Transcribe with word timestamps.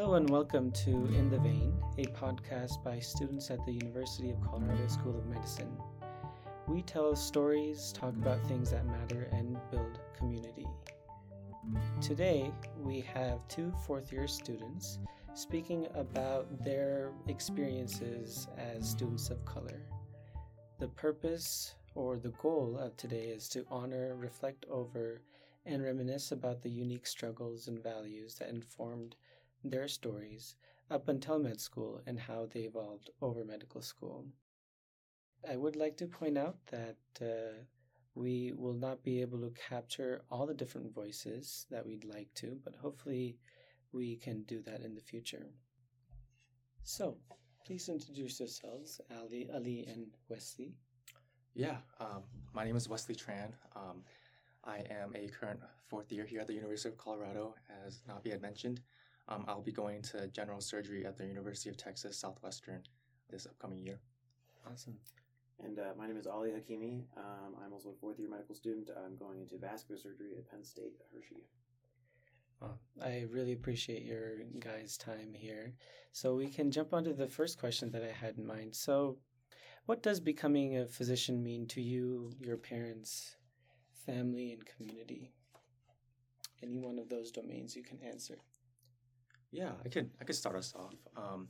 Hello 0.00 0.14
and 0.14 0.30
welcome 0.30 0.70
to 0.70 0.90
In 0.90 1.28
the 1.28 1.38
Vein, 1.40 1.74
a 1.98 2.04
podcast 2.04 2.82
by 2.82 2.98
students 2.98 3.50
at 3.50 3.62
the 3.66 3.72
University 3.72 4.30
of 4.30 4.40
Colorado 4.40 4.86
School 4.86 5.18
of 5.18 5.26
Medicine. 5.26 5.76
We 6.66 6.80
tell 6.80 7.14
stories, 7.14 7.92
talk 7.92 8.14
about 8.14 8.42
things 8.48 8.70
that 8.70 8.86
matter, 8.86 9.28
and 9.30 9.58
build 9.70 10.00
community. 10.16 10.66
Today, 12.00 12.50
we 12.78 13.02
have 13.12 13.46
two 13.48 13.74
fourth 13.86 14.10
year 14.10 14.26
students 14.26 15.00
speaking 15.34 15.86
about 15.94 16.64
their 16.64 17.12
experiences 17.28 18.48
as 18.56 18.88
students 18.88 19.28
of 19.28 19.44
color. 19.44 19.82
The 20.78 20.88
purpose 20.88 21.74
or 21.94 22.16
the 22.16 22.32
goal 22.40 22.78
of 22.80 22.96
today 22.96 23.24
is 23.24 23.50
to 23.50 23.66
honor, 23.70 24.16
reflect 24.16 24.64
over, 24.70 25.20
and 25.66 25.84
reminisce 25.84 26.32
about 26.32 26.62
the 26.62 26.70
unique 26.70 27.06
struggles 27.06 27.68
and 27.68 27.82
values 27.82 28.36
that 28.36 28.48
informed 28.48 29.14
their 29.64 29.88
stories 29.88 30.56
up 30.90 31.08
until 31.08 31.38
med 31.38 31.60
school 31.60 32.00
and 32.06 32.18
how 32.18 32.46
they 32.46 32.60
evolved 32.60 33.10
over 33.20 33.44
medical 33.44 33.82
school. 33.82 34.26
I 35.48 35.56
would 35.56 35.76
like 35.76 35.96
to 35.98 36.06
point 36.06 36.36
out 36.36 36.56
that 36.66 36.96
uh, 37.20 37.62
we 38.14 38.52
will 38.56 38.74
not 38.74 39.02
be 39.02 39.20
able 39.20 39.38
to 39.40 39.52
capture 39.68 40.22
all 40.30 40.46
the 40.46 40.54
different 40.54 40.94
voices 40.94 41.66
that 41.70 41.86
we'd 41.86 42.04
like 42.04 42.28
to, 42.34 42.58
but 42.64 42.74
hopefully 42.74 43.38
we 43.92 44.16
can 44.16 44.42
do 44.42 44.60
that 44.62 44.82
in 44.82 44.94
the 44.94 45.00
future. 45.00 45.46
So, 46.82 47.16
please 47.64 47.88
introduce 47.88 48.40
yourselves, 48.40 49.00
Ali, 49.16 49.48
Ali 49.54 49.86
and 49.86 50.06
Wesley. 50.28 50.74
Yeah, 51.54 51.78
um, 52.00 52.22
my 52.52 52.64
name 52.64 52.76
is 52.76 52.88
Wesley 52.88 53.14
Tran. 53.14 53.52
Um, 53.74 54.02
I 54.64 54.78
am 54.90 55.14
a 55.14 55.28
current 55.28 55.60
fourth 55.88 56.12
year 56.12 56.26
here 56.26 56.40
at 56.40 56.46
the 56.46 56.54
University 56.54 56.88
of 56.88 56.98
Colorado, 56.98 57.54
as 57.86 58.02
Navi 58.08 58.30
had 58.30 58.42
mentioned. 58.42 58.80
Um, 59.30 59.44
I'll 59.46 59.62
be 59.62 59.72
going 59.72 60.02
to 60.02 60.26
general 60.28 60.60
surgery 60.60 61.06
at 61.06 61.16
the 61.16 61.24
University 61.24 61.70
of 61.70 61.76
Texas 61.76 62.18
Southwestern 62.18 62.82
this 63.30 63.46
upcoming 63.46 63.86
year. 63.86 64.00
Awesome. 64.70 64.96
And 65.62 65.78
uh, 65.78 65.92
my 65.96 66.06
name 66.06 66.16
is 66.16 66.26
Ali 66.26 66.50
Hakimi. 66.50 67.04
Um, 67.16 67.54
I'm 67.64 67.72
also 67.72 67.90
a 67.90 68.00
fourth 68.00 68.18
year 68.18 68.28
medical 68.28 68.54
student. 68.54 68.90
I'm 69.04 69.16
going 69.16 69.40
into 69.40 69.56
vascular 69.56 70.00
surgery 70.00 70.32
at 70.36 70.50
Penn 70.50 70.64
State 70.64 70.94
Hershey. 71.14 71.44
Well, 72.60 72.78
I 73.02 73.26
really 73.30 73.52
appreciate 73.52 74.02
your 74.02 74.38
guys' 74.58 74.96
time 74.96 75.32
here. 75.32 75.74
So 76.12 76.34
we 76.34 76.48
can 76.48 76.70
jump 76.70 76.92
onto 76.92 77.14
the 77.14 77.28
first 77.28 77.58
question 77.58 77.90
that 77.92 78.02
I 78.02 78.12
had 78.12 78.36
in 78.36 78.46
mind. 78.46 78.74
So, 78.74 79.18
what 79.86 80.02
does 80.02 80.20
becoming 80.20 80.76
a 80.76 80.86
physician 80.86 81.42
mean 81.42 81.66
to 81.68 81.80
you, 81.80 82.32
your 82.40 82.56
parents, 82.56 83.36
family, 84.06 84.52
and 84.52 84.64
community? 84.66 85.32
Any 86.62 86.78
one 86.78 86.98
of 86.98 87.08
those 87.08 87.30
domains 87.30 87.74
you 87.74 87.82
can 87.82 87.98
answer. 88.02 88.38
Yeah, 89.52 89.72
I 89.84 89.88
could 89.88 90.10
I 90.20 90.24
could 90.24 90.36
start 90.36 90.56
us 90.56 90.74
off. 90.76 90.94
Um, 91.16 91.48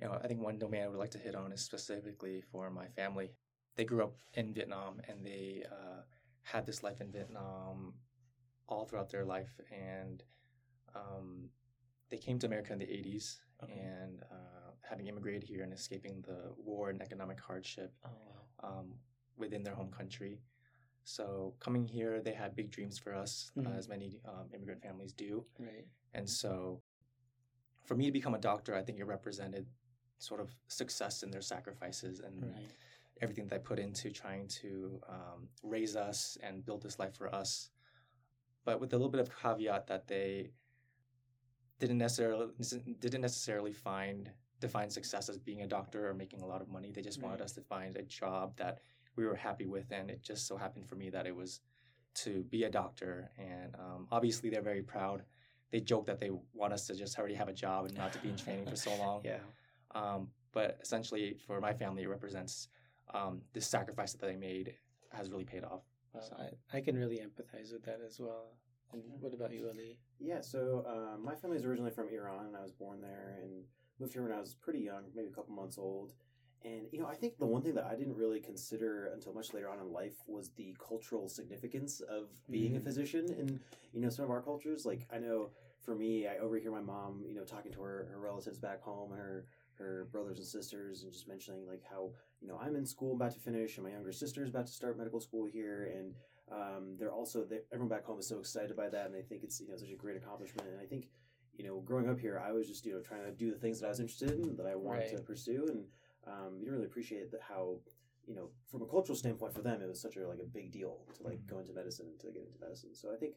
you 0.00 0.06
know, 0.06 0.18
I 0.22 0.26
think 0.26 0.42
one 0.42 0.58
domain 0.58 0.82
I 0.84 0.88
would 0.88 0.98
like 0.98 1.10
to 1.12 1.18
hit 1.18 1.34
on 1.34 1.52
is 1.52 1.62
specifically 1.62 2.42
for 2.52 2.70
my 2.70 2.86
family. 2.88 3.32
They 3.76 3.84
grew 3.84 4.02
up 4.02 4.16
in 4.34 4.54
Vietnam 4.54 5.00
and 5.08 5.24
they 5.24 5.64
uh, 5.70 6.02
had 6.42 6.66
this 6.66 6.82
life 6.82 7.00
in 7.00 7.10
Vietnam 7.10 7.94
all 8.68 8.84
throughout 8.84 9.10
their 9.10 9.24
life, 9.24 9.60
and 9.70 10.22
um, 10.94 11.48
they 12.10 12.18
came 12.18 12.38
to 12.40 12.46
America 12.46 12.72
in 12.72 12.78
the 12.78 12.86
'80s 12.86 13.36
okay. 13.62 13.72
and 13.72 14.22
uh, 14.30 14.70
having 14.88 15.06
immigrated 15.06 15.42
here 15.42 15.62
and 15.62 15.72
escaping 15.72 16.22
the 16.26 16.52
war 16.56 16.90
and 16.90 17.02
economic 17.02 17.40
hardship 17.40 17.92
oh, 18.04 18.10
wow. 18.62 18.68
um, 18.68 18.94
within 19.36 19.62
their 19.62 19.74
home 19.74 19.90
country. 19.90 20.40
So 21.04 21.54
coming 21.60 21.86
here, 21.86 22.20
they 22.20 22.32
had 22.32 22.56
big 22.56 22.70
dreams 22.70 22.98
for 22.98 23.14
us, 23.14 23.52
mm-hmm. 23.56 23.72
uh, 23.72 23.76
as 23.76 23.88
many 23.88 24.20
um, 24.26 24.48
immigrant 24.52 24.82
families 24.82 25.12
do. 25.12 25.44
Right. 25.58 25.86
And 26.14 26.28
so, 26.28 26.82
for 27.86 27.94
me 27.94 28.06
to 28.06 28.12
become 28.12 28.34
a 28.34 28.38
doctor, 28.38 28.74
I 28.74 28.82
think 28.82 28.98
it 28.98 29.06
represented 29.06 29.66
sort 30.18 30.40
of 30.40 30.54
success 30.68 31.22
in 31.22 31.30
their 31.30 31.42
sacrifices 31.42 32.20
and 32.20 32.42
right. 32.42 32.70
everything 33.22 33.46
that 33.46 33.50
they 33.50 33.58
put 33.58 33.78
into 33.78 34.10
trying 34.10 34.48
to 34.48 35.00
um, 35.08 35.48
raise 35.62 35.96
us 35.96 36.36
and 36.42 36.64
build 36.64 36.82
this 36.82 36.98
life 36.98 37.14
for 37.14 37.34
us. 37.34 37.70
But 38.64 38.80
with 38.80 38.92
a 38.92 38.96
little 38.96 39.10
bit 39.10 39.20
of 39.20 39.30
caveat 39.40 39.86
that 39.86 40.08
they 40.08 40.50
didn't 41.78 41.98
necessarily 41.98 42.46
didn't 43.00 43.20
necessarily 43.20 43.72
find 43.72 44.30
define 44.60 44.88
success 44.88 45.28
as 45.28 45.38
being 45.38 45.62
a 45.62 45.66
doctor 45.66 46.08
or 46.08 46.14
making 46.14 46.40
a 46.40 46.46
lot 46.46 46.62
of 46.62 46.68
money. 46.68 46.90
They 46.90 47.02
just 47.02 47.18
right. 47.18 47.28
wanted 47.28 47.42
us 47.42 47.52
to 47.52 47.60
find 47.60 47.96
a 47.96 48.02
job 48.02 48.56
that 48.56 48.80
we 49.14 49.26
were 49.26 49.34
happy 49.34 49.66
with, 49.66 49.92
and 49.92 50.10
it 50.10 50.22
just 50.22 50.46
so 50.46 50.56
happened 50.56 50.88
for 50.88 50.96
me 50.96 51.10
that 51.10 51.26
it 51.26 51.34
was 51.36 51.60
to 52.16 52.42
be 52.44 52.64
a 52.64 52.70
doctor. 52.70 53.30
And 53.38 53.74
um, 53.74 54.06
obviously, 54.10 54.50
they're 54.50 54.62
very 54.62 54.82
proud. 54.82 55.22
They 55.72 55.80
joke 55.80 56.06
that 56.06 56.20
they 56.20 56.30
want 56.54 56.72
us 56.72 56.86
to 56.86 56.94
just 56.94 57.18
already 57.18 57.34
have 57.34 57.48
a 57.48 57.52
job 57.52 57.86
and 57.86 57.96
not 57.96 58.12
to 58.12 58.18
be 58.20 58.28
in 58.28 58.36
training 58.36 58.66
for 58.66 58.76
so 58.76 58.94
long. 58.96 59.22
Yeah. 59.24 59.38
Um, 59.94 60.28
but 60.52 60.78
essentially, 60.82 61.36
for 61.46 61.60
my 61.60 61.72
family, 61.72 62.02
it 62.04 62.08
represents 62.08 62.68
um, 63.14 63.40
this 63.52 63.66
sacrifice 63.66 64.12
that 64.12 64.26
they 64.26 64.36
made 64.36 64.74
has 65.12 65.30
really 65.30 65.44
paid 65.44 65.64
off. 65.64 65.82
Well, 66.12 66.22
so. 66.22 66.36
I, 66.38 66.76
I 66.76 66.80
can 66.80 66.96
really 66.96 67.18
empathize 67.18 67.72
with 67.72 67.84
that 67.84 68.00
as 68.06 68.18
well. 68.20 68.56
And 68.92 69.02
what 69.20 69.34
about 69.34 69.52
you, 69.52 69.68
Ali? 69.68 69.98
Yeah, 70.18 70.40
so 70.40 70.84
uh, 70.86 71.18
my 71.18 71.34
family 71.34 71.56
is 71.56 71.64
originally 71.64 71.90
from 71.90 72.08
Iran, 72.08 72.46
and 72.46 72.56
I 72.56 72.62
was 72.62 72.72
born 72.72 73.00
there 73.00 73.36
and 73.42 73.64
moved 73.98 74.12
here 74.12 74.22
when 74.22 74.32
I 74.32 74.40
was 74.40 74.54
pretty 74.54 74.80
young, 74.80 75.04
maybe 75.14 75.28
a 75.28 75.32
couple 75.32 75.54
months 75.54 75.78
old. 75.78 76.12
And 76.66 76.86
you 76.90 76.98
know, 76.98 77.06
I 77.06 77.14
think 77.14 77.38
the 77.38 77.46
one 77.46 77.62
thing 77.62 77.74
that 77.74 77.84
I 77.84 77.94
didn't 77.94 78.16
really 78.16 78.40
consider 78.40 79.10
until 79.14 79.32
much 79.32 79.54
later 79.54 79.68
on 79.68 79.78
in 79.78 79.92
life 79.92 80.16
was 80.26 80.50
the 80.56 80.76
cultural 80.84 81.28
significance 81.28 82.00
of 82.00 82.28
being 82.50 82.72
mm-hmm. 82.72 82.80
a 82.80 82.84
physician 82.84 83.26
in 83.38 83.60
you 83.92 84.00
know 84.00 84.08
some 84.08 84.24
of 84.24 84.30
our 84.30 84.42
cultures. 84.42 84.84
Like 84.84 85.06
I 85.12 85.18
know 85.18 85.50
for 85.82 85.94
me, 85.94 86.26
I 86.26 86.38
overhear 86.38 86.72
my 86.72 86.80
mom, 86.80 87.24
you 87.28 87.34
know, 87.34 87.44
talking 87.44 87.72
to 87.72 87.80
her, 87.80 88.08
her 88.10 88.18
relatives 88.18 88.58
back 88.58 88.82
home 88.82 89.12
and 89.12 89.20
her 89.20 89.46
her 89.78 90.08
brothers 90.10 90.38
and 90.38 90.46
sisters 90.46 91.02
and 91.02 91.12
just 91.12 91.28
mentioning 91.28 91.66
like 91.66 91.82
how 91.88 92.10
you 92.40 92.48
know 92.48 92.58
I'm 92.60 92.76
in 92.76 92.86
school 92.86 93.14
about 93.14 93.32
to 93.32 93.40
finish 93.40 93.76
and 93.76 93.86
my 93.86 93.92
younger 93.92 94.12
sister 94.12 94.42
is 94.42 94.48
about 94.48 94.66
to 94.66 94.72
start 94.72 94.96
medical 94.98 95.20
school 95.20 95.44
here 95.46 95.92
and 95.94 96.14
um, 96.50 96.96
they're 96.98 97.12
also 97.12 97.44
they, 97.44 97.60
everyone 97.72 97.88
back 97.88 98.04
home 98.04 98.18
is 98.18 98.26
so 98.26 98.38
excited 98.38 98.76
by 98.76 98.88
that 98.88 99.06
and 99.06 99.14
they 99.14 99.22
think 99.22 99.42
it's 99.42 99.60
you 99.60 99.68
know 99.68 99.76
such 99.76 99.90
a 99.90 99.96
great 99.96 100.16
accomplishment 100.16 100.68
and 100.68 100.80
I 100.80 100.86
think 100.86 101.08
you 101.58 101.64
know 101.66 101.80
growing 101.80 102.08
up 102.08 102.18
here 102.18 102.42
I 102.44 102.52
was 102.52 102.66
just 102.66 102.86
you 102.86 102.94
know 102.94 103.00
trying 103.00 103.24
to 103.24 103.32
do 103.32 103.50
the 103.50 103.58
things 103.58 103.80
that 103.80 103.86
I 103.86 103.90
was 103.90 104.00
interested 104.00 104.30
in 104.30 104.56
that 104.56 104.66
I 104.66 104.74
wanted 104.74 105.00
right. 105.00 105.16
to 105.16 105.22
pursue 105.22 105.66
and 105.70 105.84
um, 106.26 106.58
you 106.60 106.70
really 106.70 106.84
appreciate 106.84 107.30
that 107.30 107.40
how 107.42 107.76
you 108.26 108.34
know 108.34 108.50
from 108.70 108.82
a 108.82 108.86
cultural 108.86 109.16
standpoint 109.16 109.54
for 109.54 109.62
them 109.62 109.80
it 109.80 109.88
was 109.88 110.00
such 110.00 110.16
a 110.16 110.28
like 110.28 110.40
a 110.40 110.46
big 110.46 110.72
deal 110.72 110.98
to 111.16 111.22
like 111.22 111.38
mm-hmm. 111.38 111.54
go 111.54 111.58
into 111.60 111.72
medicine 111.72 112.06
and 112.08 112.18
to 112.18 112.26
get 112.26 112.46
into 112.46 112.60
medicine 112.60 112.90
so 112.92 113.12
I 113.12 113.16
think 113.16 113.34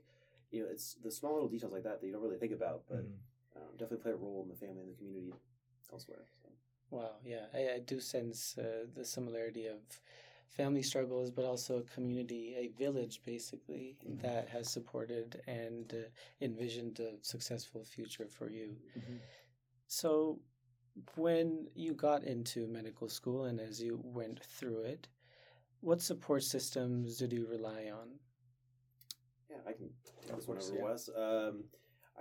you 0.51 0.63
know 0.63 0.67
it's 0.69 0.95
the 1.03 1.11
small 1.11 1.33
little 1.33 1.49
details 1.49 1.71
like 1.71 1.83
that 1.83 2.01
that 2.01 2.07
you 2.07 2.13
don't 2.13 2.21
really 2.21 2.37
think 2.37 2.53
about 2.53 2.83
but 2.89 3.03
mm-hmm. 3.03 3.57
um, 3.61 3.69
definitely 3.77 4.03
play 4.03 4.11
a 4.11 4.15
role 4.15 4.41
in 4.43 4.49
the 4.49 4.55
family 4.55 4.81
and 4.81 4.91
the 4.91 4.97
community 4.97 5.33
elsewhere 5.91 6.25
so. 6.41 6.49
wow 6.89 7.11
yeah 7.23 7.45
I, 7.53 7.75
I 7.75 7.79
do 7.85 7.99
sense 7.99 8.57
uh, 8.57 8.85
the 8.95 9.05
similarity 9.05 9.67
of 9.67 9.79
family 10.49 10.81
struggles 10.81 11.29
but 11.29 11.45
also 11.45 11.77
a 11.77 11.83
community 11.83 12.55
a 12.57 12.67
village 12.79 13.21
basically 13.23 13.97
mm-hmm. 14.03 14.21
that 14.25 14.49
has 14.49 14.69
supported 14.69 15.41
and 15.47 15.93
uh, 15.93 16.09
envisioned 16.41 16.99
a 16.99 17.13
successful 17.21 17.83
future 17.83 18.27
for 18.27 18.49
you 18.49 18.75
mm-hmm. 18.97 19.17
so 19.87 20.39
when 21.15 21.67
you 21.75 21.93
got 21.93 22.23
into 22.23 22.67
medical 22.67 23.09
school 23.09 23.45
and 23.45 23.59
as 23.59 23.81
you 23.81 23.99
went 24.03 24.43
through 24.43 24.81
it, 24.81 25.07
what 25.81 26.01
support 26.01 26.43
systems 26.43 27.17
did 27.17 27.31
you 27.31 27.47
rely 27.47 27.91
on? 27.91 28.09
Yeah, 29.49 29.57
I 29.67 29.71
can 29.73 29.89
take 30.05 30.35
this 30.35 30.47
one 30.47 30.57
over, 30.57 30.75
yeah. 30.75 30.83
Wes. 30.83 31.09
Um, 31.15 31.63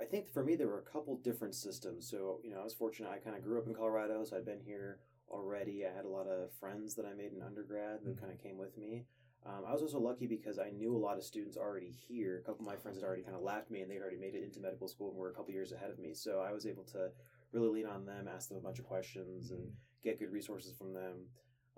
I 0.00 0.04
think 0.04 0.32
for 0.32 0.44
me 0.44 0.54
there 0.54 0.68
were 0.68 0.78
a 0.78 0.90
couple 0.90 1.16
different 1.16 1.54
systems. 1.54 2.08
So 2.08 2.40
you 2.44 2.50
know, 2.50 2.60
I 2.60 2.64
was 2.64 2.74
fortunate. 2.74 3.10
I 3.10 3.18
kind 3.18 3.36
of 3.36 3.42
grew 3.42 3.58
up 3.58 3.66
in 3.66 3.74
Colorado, 3.74 4.22
so 4.24 4.36
I'd 4.36 4.44
been 4.44 4.60
here 4.60 5.00
already. 5.30 5.84
I 5.84 5.94
had 5.94 6.04
a 6.04 6.08
lot 6.08 6.26
of 6.26 6.52
friends 6.52 6.94
that 6.94 7.04
I 7.04 7.14
made 7.14 7.32
in 7.32 7.42
undergrad 7.42 8.00
that 8.04 8.10
mm-hmm. 8.10 8.20
kind 8.20 8.32
of 8.32 8.42
came 8.42 8.56
with 8.56 8.76
me. 8.78 9.04
Um, 9.46 9.64
I 9.66 9.72
was 9.72 9.82
also 9.82 9.98
lucky 9.98 10.26
because 10.26 10.58
I 10.58 10.70
knew 10.70 10.96
a 10.96 10.98
lot 10.98 11.16
of 11.16 11.22
students 11.22 11.56
already 11.56 11.90
here. 11.90 12.38
A 12.38 12.46
couple 12.46 12.66
of 12.66 12.66
my 12.66 12.76
friends 12.76 12.98
had 12.98 13.04
already 13.04 13.22
kind 13.22 13.36
of 13.36 13.42
left 13.42 13.70
me, 13.70 13.80
and 13.80 13.90
they'd 13.90 14.00
already 14.00 14.16
made 14.16 14.34
it 14.34 14.42
into 14.42 14.60
medical 14.60 14.88
school 14.88 15.10
and 15.10 15.18
were 15.18 15.30
a 15.30 15.34
couple 15.34 15.52
years 15.52 15.72
ahead 15.72 15.90
of 15.90 15.98
me. 15.98 16.12
So 16.12 16.40
I 16.40 16.52
was 16.52 16.66
able 16.66 16.84
to 16.84 17.10
really 17.52 17.68
lean 17.68 17.86
on 17.86 18.04
them, 18.04 18.28
ask 18.28 18.48
them 18.48 18.58
a 18.58 18.60
bunch 18.60 18.78
of 18.78 18.84
questions, 18.84 19.50
and 19.50 19.70
get 20.02 20.18
good 20.18 20.32
resources 20.32 20.72
from 20.76 20.92
them. 20.92 21.26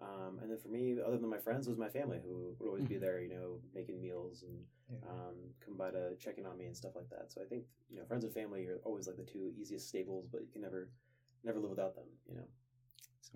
Um, 0.03 0.39
and 0.41 0.51
then 0.51 0.59
for 0.59 0.69
me, 0.69 0.97
other 1.05 1.19
than 1.19 1.29
my 1.29 1.39
friends, 1.39 1.69
was 1.69 1.77
my 1.77 1.89
family 1.89 2.21
who 2.25 2.55
would 2.59 2.69
always 2.69 2.85
be 2.85 2.95
mm-hmm. 2.95 3.05
there, 3.05 3.21
you 3.21 3.29
know, 3.29 3.59
making 3.75 4.01
meals 4.01 4.45
and 4.47 4.59
yeah. 4.91 5.11
um, 5.11 5.35
come 5.65 5.77
by 5.77 5.91
to 5.91 6.17
check 6.19 6.39
in 6.39 6.47
on 6.47 6.57
me 6.57 6.67
and 6.67 6.77
stuff 6.77 6.93
like 6.97 7.11
that. 7.11 7.31
So 7.31 7.43
I 7.43 7.45
think 7.45 7.65
you 7.91 7.99
know, 7.99 8.05
friends 8.07 8.25
and 8.25 8.33
family 8.33 8.67
are 8.67 8.81
always 8.85 9.07
like 9.07 9.17
the 9.17 9.25
two 9.25 9.53
easiest 9.61 9.89
staples, 9.89 10.27
but 10.31 10.41
you 10.41 10.49
can 10.53 10.63
never, 10.63 10.89
never 11.45 11.59
live 11.59 11.71
without 11.71 11.95
them. 11.95 12.07
You 12.29 12.37
know. 12.37 12.49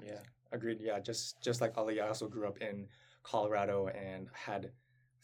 Yeah, 0.03 0.21
agreed. 0.53 0.79
Yeah, 0.81 0.99
just 1.01 1.43
just 1.43 1.61
like 1.61 1.77
Ali, 1.77 2.01
I 2.01 2.09
also 2.09 2.29
grew 2.29 2.49
up 2.49 2.59
in 2.59 2.89
Colorado 3.23 3.89
and 3.89 4.29
had 4.33 4.71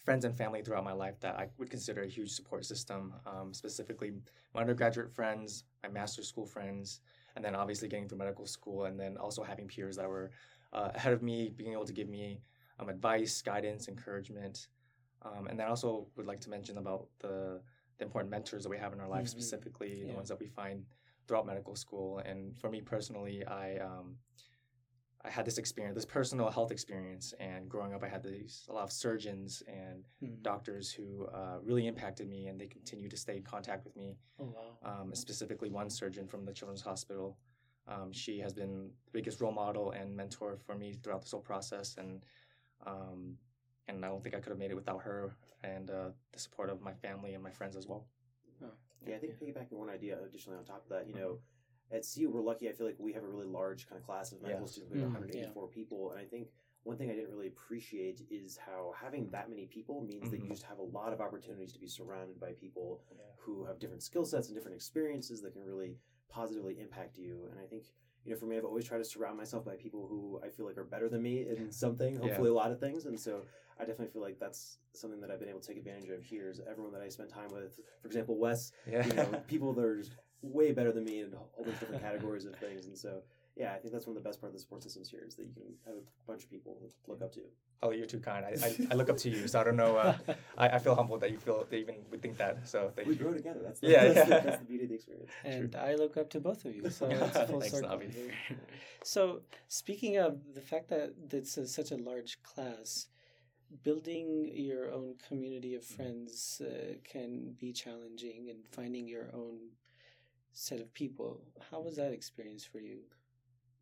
friends 0.04 0.24
and 0.24 0.36
family 0.36 0.62
throughout 0.62 0.84
my 0.84 0.92
life 0.92 1.18
that 1.20 1.36
I 1.36 1.48
would 1.58 1.70
consider 1.70 2.02
a 2.02 2.08
huge 2.08 2.30
support 2.30 2.64
system. 2.64 3.14
Um, 3.26 3.52
specifically, 3.52 4.12
my 4.54 4.60
undergraduate 4.60 5.14
friends, 5.14 5.64
my 5.82 5.88
master's 5.88 6.28
school 6.28 6.46
friends, 6.46 7.00
and 7.36 7.44
then 7.44 7.54
obviously 7.54 7.88
getting 7.88 8.08
through 8.08 8.18
medical 8.18 8.46
school, 8.46 8.84
and 8.84 8.98
then 8.98 9.16
also 9.16 9.42
having 9.42 9.66
peers 9.66 9.96
that 9.96 10.08
were 10.08 10.30
uh, 10.72 10.90
ahead 10.94 11.12
of 11.12 11.22
me, 11.22 11.52
being 11.56 11.72
able 11.72 11.86
to 11.86 11.92
give 11.92 12.08
me 12.08 12.40
um, 12.78 12.88
advice, 12.88 13.42
guidance, 13.42 13.88
encouragement. 13.88 14.68
Um, 15.22 15.48
and 15.48 15.58
then 15.58 15.68
also 15.68 16.06
would 16.16 16.26
like 16.26 16.40
to 16.40 16.50
mention 16.50 16.78
about 16.78 17.06
the 17.18 17.60
the 17.98 18.04
important 18.06 18.30
mentors 18.30 18.62
that 18.62 18.70
we 18.70 18.78
have 18.78 18.94
in 18.94 19.00
our 19.00 19.08
life, 19.08 19.26
mm-hmm. 19.26 19.38
specifically 19.38 20.00
yeah. 20.00 20.08
the 20.08 20.14
ones 20.14 20.28
that 20.28 20.40
we 20.40 20.46
find 20.46 20.84
throughout 21.28 21.46
medical 21.46 21.76
school. 21.76 22.18
And 22.18 22.56
for 22.58 22.70
me 22.70 22.80
personally, 22.80 23.44
I 23.46 23.76
um, 23.76 24.16
I 25.24 25.30
had 25.30 25.44
this 25.44 25.58
experience, 25.58 25.94
this 25.94 26.06
personal 26.06 26.50
health 26.50 26.70
experience, 26.70 27.34
and 27.38 27.68
growing 27.68 27.92
up, 27.92 28.02
I 28.02 28.08
had 28.08 28.22
these 28.22 28.66
a 28.70 28.72
lot 28.72 28.84
of 28.84 28.92
surgeons 28.92 29.62
and 29.66 30.04
Mm. 30.22 30.42
doctors 30.42 30.90
who 30.90 31.26
uh, 31.26 31.58
really 31.62 31.86
impacted 31.86 32.28
me, 32.28 32.48
and 32.48 32.58
they 32.60 32.66
continue 32.66 33.08
to 33.08 33.16
stay 33.16 33.36
in 33.36 33.42
contact 33.42 33.84
with 33.84 33.96
me. 33.96 34.16
Oh 34.38 34.44
wow. 34.46 35.00
Um, 35.02 35.14
specifically, 35.14 35.68
one 35.68 35.90
surgeon 35.90 36.26
from 36.26 36.44
the 36.44 36.52
Children's 36.52 36.80
Hospital. 36.82 37.36
Um, 37.86 38.12
she 38.12 38.38
has 38.38 38.54
been 38.54 38.90
the 39.04 39.10
biggest 39.12 39.40
role 39.40 39.52
model 39.52 39.90
and 39.90 40.14
mentor 40.16 40.56
for 40.56 40.74
me 40.74 40.94
throughout 40.94 41.22
this 41.22 41.32
whole 41.32 41.40
process, 41.40 41.96
and 41.98 42.24
um, 42.86 43.36
and 43.88 44.04
I 44.04 44.08
don't 44.08 44.22
think 44.22 44.34
I 44.34 44.40
could 44.40 44.50
have 44.50 44.58
made 44.58 44.70
it 44.70 44.76
without 44.76 45.02
her 45.02 45.34
and 45.64 45.90
uh, 45.90 46.10
the 46.32 46.38
support 46.38 46.70
of 46.70 46.80
my 46.80 46.94
family 46.94 47.34
and 47.34 47.42
my 47.42 47.50
friends 47.50 47.76
as 47.76 47.86
well. 47.86 48.06
Yeah, 49.06 49.16
I 49.16 49.18
think 49.18 49.38
piggybacking 49.38 49.72
one 49.72 49.88
idea 49.88 50.18
additionally 50.22 50.58
on 50.58 50.64
top 50.64 50.84
of 50.84 50.90
that, 50.90 51.08
you 51.08 51.14
know, 51.14 51.38
at 51.90 52.04
CU 52.06 52.30
we're 52.30 52.40
lucky. 52.42 52.68
I 52.68 52.72
feel 52.72 52.86
like 52.86 52.96
we 52.98 53.12
have 53.12 53.24
a 53.24 53.28
really 53.28 53.46
large 53.46 53.88
kind 53.88 53.98
of 54.00 54.06
class 54.06 54.32
of 54.32 54.40
medical 54.42 54.64
Yes. 54.64 54.72
students. 54.72 54.92
We 54.92 55.00
have 55.00 55.10
Mm, 55.10 55.14
184 55.14 55.68
people, 55.68 56.10
and 56.12 56.20
I 56.20 56.24
think 56.24 56.48
one 56.84 56.96
thing 56.96 57.10
I 57.10 57.14
didn't 57.14 57.30
really 57.30 57.48
appreciate 57.48 58.22
is 58.30 58.56
how 58.56 58.92
having 58.96 59.28
that 59.30 59.50
many 59.50 59.66
people 59.66 60.00
means 60.00 60.30
that 60.30 60.38
you 60.38 60.44
Mhm. 60.46 60.48
just 60.50 60.62
have 60.62 60.78
a 60.78 60.82
lot 60.82 61.12
of 61.12 61.20
opportunities 61.20 61.72
to 61.72 61.78
be 61.78 61.86
surrounded 61.88 62.40
by 62.40 62.52
people 62.52 63.02
Yeah. 63.10 63.18
who 63.36 63.64
have 63.64 63.78
different 63.78 64.02
skill 64.02 64.24
sets 64.24 64.48
and 64.48 64.54
different 64.56 64.76
experiences 64.76 65.42
that 65.42 65.52
can 65.52 65.62
really 65.64 65.98
positively 66.28 66.78
impact 66.80 67.18
you. 67.18 67.46
And 67.50 67.58
I 67.58 67.66
think, 67.66 67.92
you 68.24 68.30
know, 68.32 68.38
for 68.38 68.46
me, 68.46 68.56
I've 68.56 68.64
always 68.64 68.84
tried 68.84 68.98
to 68.98 69.04
surround 69.04 69.36
myself 69.36 69.64
by 69.64 69.76
people 69.76 70.06
who 70.06 70.40
I 70.42 70.48
feel 70.48 70.64
like 70.64 70.78
are 70.78 70.84
better 70.84 71.08
than 71.08 71.22
me 71.22 71.46
in 71.48 71.70
something, 71.72 72.14
Yeah. 72.14 72.20
hopefully 72.22 72.50
a 72.50 72.54
lot 72.54 72.70
of 72.70 72.78
things. 72.80 73.04
And 73.06 73.18
so 73.18 73.44
I 73.76 73.84
definitely 73.84 74.08
feel 74.12 74.22
like 74.22 74.38
that's 74.38 74.78
something 74.92 75.20
that 75.20 75.30
I've 75.30 75.40
been 75.40 75.48
able 75.48 75.60
to 75.60 75.66
take 75.66 75.78
advantage 75.78 76.10
of 76.10 76.22
here 76.22 76.48
is 76.48 76.60
everyone 76.60 76.92
that 76.92 77.02
I 77.02 77.08
spend 77.08 77.30
time 77.30 77.50
with. 77.50 77.78
For 78.00 78.06
example, 78.06 78.38
Wes, 78.38 78.72
Yeah. 78.86 79.06
you 79.06 79.14
know, 79.14 79.42
people 79.48 79.72
that 79.74 79.84
are 79.84 79.96
just 79.96 80.14
way 80.42 80.72
better 80.72 80.92
than 80.92 81.04
me 81.04 81.20
in 81.20 81.32
a 81.32 81.36
whole 81.36 81.50
bunch 81.64 81.74
of 81.74 81.80
different 81.80 82.02
categories 82.08 82.44
of 82.44 82.54
things. 82.56 82.86
And 82.86 82.96
so, 82.96 83.22
yeah, 83.56 83.72
I 83.74 83.78
think 83.78 83.92
that's 83.92 84.06
one 84.06 84.16
of 84.16 84.22
the 84.22 84.28
best 84.28 84.40
part 84.40 84.48
of 84.50 84.54
the 84.54 84.60
support 84.60 84.82
systems 84.82 85.08
here 85.10 85.22
is 85.26 85.34
that 85.34 85.44
you 85.46 85.52
can 85.54 85.64
have 85.86 85.96
a 85.96 86.26
bunch 86.26 86.44
of 86.44 86.50
people 86.50 86.76
to 86.80 87.10
look 87.10 87.20
up 87.22 87.32
to. 87.34 87.40
Oh, 87.82 87.90
you're 87.92 88.06
too 88.06 88.20
kind. 88.20 88.44
I, 88.44 88.50
I, 88.62 88.76
I 88.90 88.94
look 88.94 89.08
up 89.08 89.16
to 89.18 89.30
you, 89.30 89.48
so 89.48 89.58
I 89.60 89.64
don't 89.64 89.76
know. 89.76 89.96
Uh, 89.96 90.14
I, 90.58 90.68
I 90.68 90.78
feel 90.78 90.94
humbled 90.94 91.20
that 91.22 91.30
you 91.30 91.38
feel 91.38 91.66
they 91.70 91.78
even 91.78 91.94
would 92.10 92.20
think 92.20 92.36
that. 92.36 92.68
So 92.68 92.92
thank 92.94 93.08
We 93.08 93.14
you. 93.14 93.20
grow 93.20 93.32
together. 93.32 93.60
That's 93.62 93.80
the, 93.80 93.88
Yeah, 93.88 94.04
that's, 94.12 94.28
The, 94.28 94.34
yeah. 94.34 94.40
that's 94.40 94.58
the 94.58 94.64
beauty 94.66 94.84
of 94.84 94.88
the 94.90 94.94
experience. 94.96 95.30
and 95.44 95.74
I 95.76 95.94
look 95.94 96.16
up 96.18 96.28
to 96.30 96.40
both 96.40 96.64
of 96.66 96.74
you, 96.76 96.90
so 96.90 97.06
it's 97.10 97.38
full 97.50 97.60
Thanks, 97.60 97.70
circle. 97.70 98.00
So, 99.02 99.40
speaking 99.68 100.18
of 100.18 100.54
the 100.54 100.60
fact 100.60 100.88
that 100.90 101.14
it's 101.32 101.56
a, 101.56 101.66
such 101.66 101.90
a 101.90 101.96
large 101.96 102.42
class, 102.42 103.06
building 103.82 104.50
your 104.54 104.90
own 104.92 105.14
community 105.26 105.74
of 105.74 105.84
friends 105.84 106.60
uh, 106.64 106.94
can 107.04 107.54
be 107.58 107.72
challenging, 107.72 108.48
and 108.50 108.58
finding 108.70 109.08
your 109.08 109.30
own 109.32 109.56
set 110.52 110.80
of 110.80 110.92
people. 110.94 111.40
How 111.70 111.80
was 111.80 111.96
that 111.96 112.12
experience 112.12 112.64
for 112.64 112.80
you? 112.80 113.00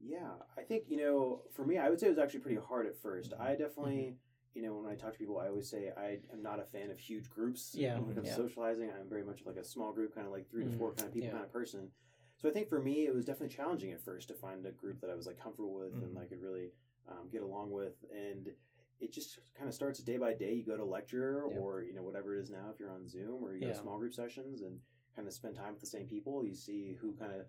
Yeah, 0.01 0.31
I 0.57 0.63
think 0.63 0.85
you 0.89 0.97
know, 0.97 1.43
for 1.53 1.65
me, 1.65 1.79
I 1.79 1.91
would 1.91 1.99
say 1.99 2.07
it 2.07 2.11
was 2.11 2.19
actually 2.19 2.41
pretty 2.41 2.61
hard 2.69 2.87
at 2.87 2.97
first. 3.01 3.33
I 3.39 3.51
definitely, 3.57 4.17
you 4.55 4.63
know, 4.63 4.75
when 4.75 4.91
I 4.91 4.95
talk 4.95 5.13
to 5.13 5.19
people, 5.19 5.39
I 5.39 5.49
always 5.49 5.69
say 5.69 5.91
I 5.97 6.19
am 6.33 6.43
not 6.43 6.61
a 6.61 6.65
fan 6.65 6.91
of 6.91 6.99
huge 6.99 7.29
groups. 7.31 7.75
Yeah, 7.79 7.99
when 7.99 8.11
it 8.13 8.15
comes 8.15 8.29
yeah. 8.29 8.37
to 8.37 8.43
socializing, 8.43 8.91
I'm 8.91 9.09
very 9.09 9.25
much 9.25 9.41
like 9.45 9.57
a 9.57 9.65
small 9.65 9.93
group, 9.93 10.15
kind 10.15 10.27
of 10.27 10.33
like 10.33 10.49
3 10.51 10.65
to 10.65 10.71
Mhm, 10.71 10.79
four 10.79 10.95
kind 10.95 11.09
of 11.09 11.13
people 11.15 11.27
yeah. 11.29 11.33
kind 11.33 11.45
of 11.45 11.53
person. 11.53 11.91
So 12.37 12.49
I 12.49 12.53
think 12.53 12.69
for 12.69 12.81
me, 12.81 13.07
it 13.07 13.15
was 13.15 13.25
definitely 13.25 13.55
challenging 13.57 13.91
at 13.93 14.01
first 14.05 14.29
to 14.29 14.35
find 14.35 14.65
a 14.67 14.71
group 14.71 15.01
that 15.01 15.11
I 15.11 15.17
was 15.17 15.27
like 15.27 15.41
comfortable 15.43 15.75
with 15.75 15.93
and 15.95 16.17
Mhm. 16.17 16.21
I 16.23 16.27
could 16.27 16.41
really 16.41 16.71
um, 17.09 17.29
get 17.33 17.43
along 17.43 17.73
with, 17.73 17.95
and 18.13 18.53
it 19.01 19.11
just 19.13 19.41
kind 19.55 19.69
of 19.69 19.75
starts 19.75 19.99
day 20.01 20.19
by 20.19 20.35
day. 20.35 20.53
You 20.53 20.63
go 20.65 20.77
to 20.77 20.85
lecture 20.85 21.45
Yeah. 21.51 21.59
or 21.59 21.83
you 21.83 21.93
know 21.95 22.03
whatever 22.03 22.37
it 22.37 22.41
is 22.41 22.51
now, 22.51 22.71
if 22.73 22.79
you're 22.79 22.93
on 22.93 23.09
Zoom 23.09 23.43
or 23.43 23.55
you 23.55 23.61
go 23.61 23.67
Yeah. 23.69 23.73
to 23.73 23.79
small 23.81 23.99
group 23.99 24.15
sessions 24.15 24.63
and 24.63 24.79
kind 25.19 25.27
of 25.27 25.35
spend 25.35 25.57
time 25.57 25.73
with 25.73 25.81
the 25.81 25.87
same 25.87 26.07
people. 26.07 26.45
You 26.45 26.55
see 26.55 26.97
who 27.01 27.13
kind 27.15 27.33
of 27.33 27.47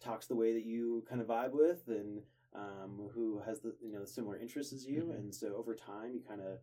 talks 0.00 0.26
the 0.26 0.34
way 0.34 0.54
that 0.54 0.64
you 0.64 1.04
kind 1.06 1.20
of 1.20 1.26
vibe 1.26 1.52
with 1.52 1.82
and 1.88 2.22
um, 2.54 3.10
who 3.14 3.38
has 3.44 3.60
the 3.60 3.74
you 3.82 3.92
know 3.92 4.06
similar 4.06 4.38
interests 4.38 4.72
as 4.72 4.86
you 4.86 5.02
Mhm. 5.04 5.16
and 5.18 5.34
so 5.34 5.54
over 5.54 5.74
time 5.74 6.14
you 6.14 6.20
kind 6.20 6.40
of 6.40 6.58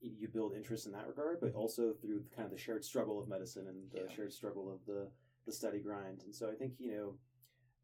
you 0.00 0.26
build 0.28 0.52
interest 0.52 0.86
in 0.86 0.92
that 0.92 1.06
regard 1.06 1.40
but 1.40 1.54
also 1.54 1.92
through 1.92 2.24
kind 2.34 2.44
of 2.44 2.50
the 2.50 2.58
shared 2.58 2.84
struggle 2.84 3.20
of 3.20 3.28
medicine 3.28 3.68
and 3.68 3.88
the 3.92 4.00
Yeah. 4.00 4.08
shared 4.08 4.32
struggle 4.32 4.68
of 4.70 4.84
the 4.84 5.10
the 5.46 5.52
study 5.52 5.78
grind 5.78 6.22
and 6.24 6.34
so 6.34 6.50
i 6.50 6.54
think 6.56 6.74
you 6.80 6.90
know 6.90 7.18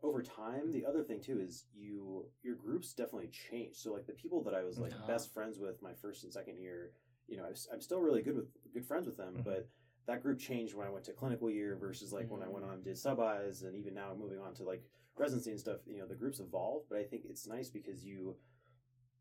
over 0.03 0.21
time 0.21 0.71
the 0.73 0.85
other 0.85 1.03
thing 1.05 1.21
too 1.21 1.39
is 1.41 1.67
you 1.73 2.29
your 2.43 2.57
groups 2.57 2.93
definitely 2.93 3.29
change 3.29 3.77
so 3.77 3.93
like 3.93 4.07
the 4.07 4.13
people 4.13 4.43
that 4.43 4.55
i 4.55 4.65
was 4.65 4.79
like 4.81 4.93
Ah. 4.97 5.07
best 5.07 5.33
friends 5.33 5.59
with 5.61 5.81
my 5.81 5.95
first 5.95 6.25
and 6.25 6.33
second 6.33 6.59
year 6.59 6.93
you 7.29 7.37
know 7.37 7.45
I 7.45 7.53
i'm 7.73 7.81
still 7.81 8.01
really 8.01 8.21
good 8.23 8.35
with 8.37 8.49
good 8.75 8.85
friends 8.85 9.07
with 9.07 9.17
them 9.17 9.37
Mhm. 9.37 9.45
but 9.45 9.69
that 10.09 10.23
group 10.23 10.39
changed 10.41 10.75
when 10.75 10.87
i 10.87 10.91
went 10.91 11.05
to 11.05 11.13
clinical 11.13 11.49
year 11.51 11.77
versus 11.81 12.13
like 12.13 12.29
when 12.31 12.43
i 12.43 12.49
went 12.49 12.65
on 12.65 12.73
and 12.73 12.85
did 12.85 12.99
sub-Is 12.99 13.63
and 13.63 13.77
even 13.77 13.95
now 13.95 14.13
moving 14.19 14.41
on 14.41 14.55
to 14.55 14.65
like 14.65 14.83
residency 15.17 15.51
and 15.51 15.61
stuff 15.61 15.77
you 15.87 15.99
know 15.99 16.07
the 16.07 16.15
groups 16.15 16.41
evolve 16.41 16.83
but 16.91 16.99
i 16.99 17.05
think 17.05 17.23
it's 17.29 17.47
nice 17.47 17.69
because 17.69 18.05
you 18.05 18.35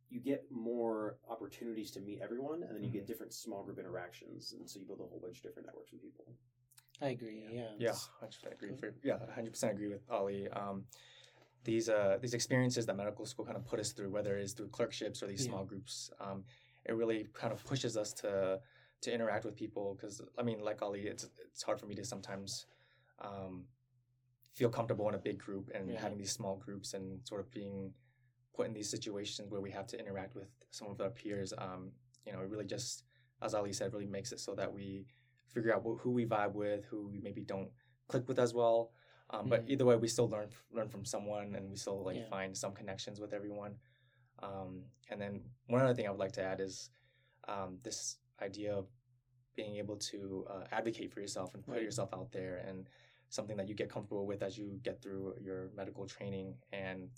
you 0.10 0.20
get 0.22 0.46
more 0.50 1.18
opportunities 1.30 1.92
to 1.92 2.00
meet 2.00 2.22
everyone 2.24 2.64
and 2.64 2.74
then 2.76 2.84
you 2.84 2.90
get 2.90 3.04
Mhm. 3.04 3.08
different 3.08 3.34
small 3.34 3.64
group 3.64 3.78
interactions 3.78 4.54
and 4.58 4.68
so 4.68 4.80
you 4.80 4.86
build 4.86 5.02
a 5.02 5.04
whole 5.04 5.20
bunch 5.22 5.38
of 5.38 5.44
different 5.44 5.68
networks 5.68 5.92
with 5.92 6.02
people 6.02 6.26
I 7.00 7.10
agree. 7.10 7.44
Yeah. 7.52 7.70
Yeah, 7.78 7.94
hundred 8.20 8.32
percent 8.32 8.54
agree. 8.54 8.76
For, 8.80 8.94
yeah, 9.04 9.20
hundred 9.36 9.52
percent 9.52 9.74
agree 9.74 9.88
with 9.88 10.02
Ali. 10.10 10.48
Um, 10.50 10.86
these 11.64 11.90
uh 11.90 12.18
these 12.22 12.34
experiences 12.34 12.88
that 12.88 12.96
medical 12.96 13.26
school 13.26 13.46
kind 13.46 13.58
of 13.58 13.66
put 13.66 13.80
us 13.80 13.92
through, 13.92 14.10
whether 14.10 14.36
it's 14.38 14.54
through 14.54 14.70
clerkships 14.70 15.22
or 15.22 15.28
these 15.28 15.42
Yeah. 15.44 15.50
small 15.50 15.64
groups, 15.64 16.10
um, 16.20 16.44
it 16.86 16.94
really 16.94 17.28
kind 17.34 17.54
of 17.54 17.64
pushes 17.66 17.98
us 17.98 18.14
to 18.14 18.60
to 19.02 19.14
interact 19.14 19.46
with 19.46 19.56
people. 19.56 19.96
Because 19.96 20.22
I 20.38 20.44
mean, 20.44 20.60
like 20.62 20.82
Ali, 20.82 21.02
it's 21.08 21.28
it's 21.46 21.64
hard 21.64 21.80
for 21.80 21.86
me 21.86 21.96
to 21.96 22.06
sometimes 22.06 22.66
um, 23.20 23.66
feel 24.54 24.70
comfortable 24.70 25.08
in 25.10 25.16
a 25.16 25.20
big 25.20 25.38
group 25.38 25.70
and 25.74 25.90
Yeah. 25.92 26.00
having 26.02 26.18
these 26.18 26.32
small 26.32 26.56
groups 26.58 26.94
and 26.94 27.26
sort 27.28 27.42
of 27.42 27.52
being 27.52 27.94
put 28.54 28.68
in 28.68 28.74
these 28.74 28.90
situations 28.90 29.50
where 29.52 29.62
we 29.62 29.72
have 29.72 29.88
to 29.88 30.00
interact 30.00 30.36
with 30.36 30.50
some 30.72 30.90
of 30.90 31.00
our 31.00 31.10
peers. 31.12 31.54
Um, 31.58 31.92
you 32.26 32.34
know, 32.34 32.42
it 32.42 32.50
really 32.50 32.66
just, 32.66 33.04
as 33.42 33.54
Ali 33.54 33.72
said, 33.74 33.94
really 33.94 34.08
makes 34.08 34.32
it 34.32 34.40
so 34.40 34.56
that 34.56 34.72
we 34.74 35.06
figure 35.54 35.74
out 35.74 35.84
who 35.84 36.12
we 36.12 36.26
vibe 36.26 36.54
with, 36.54 36.86
who 36.86 37.08
we 37.08 37.20
maybe 37.20 37.42
don't 37.42 37.70
click 38.08 38.28
with 38.28 38.40
as 38.40 38.54
well. 38.54 38.92
Um, 39.30 39.50
But 39.50 39.66
Mhm. 39.66 39.70
either 39.70 39.86
way, 39.86 39.96
we 39.96 40.08
still 40.08 40.30
learn 40.30 40.50
learn 40.72 40.90
from 40.90 41.06
someone, 41.06 41.56
and 41.56 41.70
we 41.70 41.76
still 41.76 42.04
like 42.04 42.16
Yeah. 42.18 42.30
find 42.30 42.58
some 42.58 42.74
connections 42.74 43.20
with 43.20 43.34
everyone. 43.34 43.78
Um, 44.40 44.86
and 45.10 45.20
then 45.22 45.44
one 45.68 45.82
other 45.82 45.94
thing 45.94 46.08
I 46.08 46.10
would 46.12 46.20
like 46.20 46.34
to 46.34 46.42
add 46.44 46.60
is 46.60 46.90
um, 47.48 47.80
this 47.84 48.18
idea 48.42 48.74
of 48.76 48.88
being 49.56 49.78
able 49.78 49.98
to 49.98 50.46
uh, 50.50 50.64
advocate 50.72 51.12
for 51.12 51.20
yourself 51.20 51.54
and 51.56 51.66
put 51.66 51.76
Right. 51.76 51.84
yourself 51.84 52.14
out 52.14 52.32
there, 52.32 52.58
and 52.58 52.88
something 53.30 53.58
that 53.58 53.68
you 53.68 53.76
get 53.76 53.90
comfortable 53.90 54.26
with 54.26 54.42
as 54.44 54.58
you 54.58 54.80
get 54.84 55.02
through 55.02 55.36
your 55.42 55.70
medical 55.76 56.06
training, 56.06 56.56
and 56.72 57.10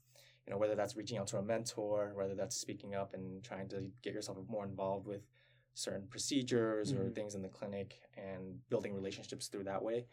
you 0.45 0.51
know 0.51 0.57
whether 0.57 0.75
that's 0.75 0.95
reaching 0.95 1.17
out 1.17 1.27
to 1.27 1.37
a 1.37 1.43
mentor, 1.43 2.13
whether 2.15 2.35
that's 2.35 2.55
speaking 2.55 2.95
up 2.95 3.13
and 3.13 3.43
trying 3.43 3.67
to 3.69 3.91
get 4.01 4.13
yourself 4.13 4.37
more 4.47 4.65
involved 4.65 5.05
with 5.05 5.21
certain 5.73 6.07
procedures 6.07 6.91
or 6.91 7.09
Mhm. 7.09 7.15
things 7.15 7.35
in 7.35 7.41
the 7.41 7.49
clinic 7.49 8.01
and 8.17 8.67
building 8.69 8.93
relationships 8.93 9.47
through 9.47 9.63
that 9.65 9.81
way. 9.83 10.07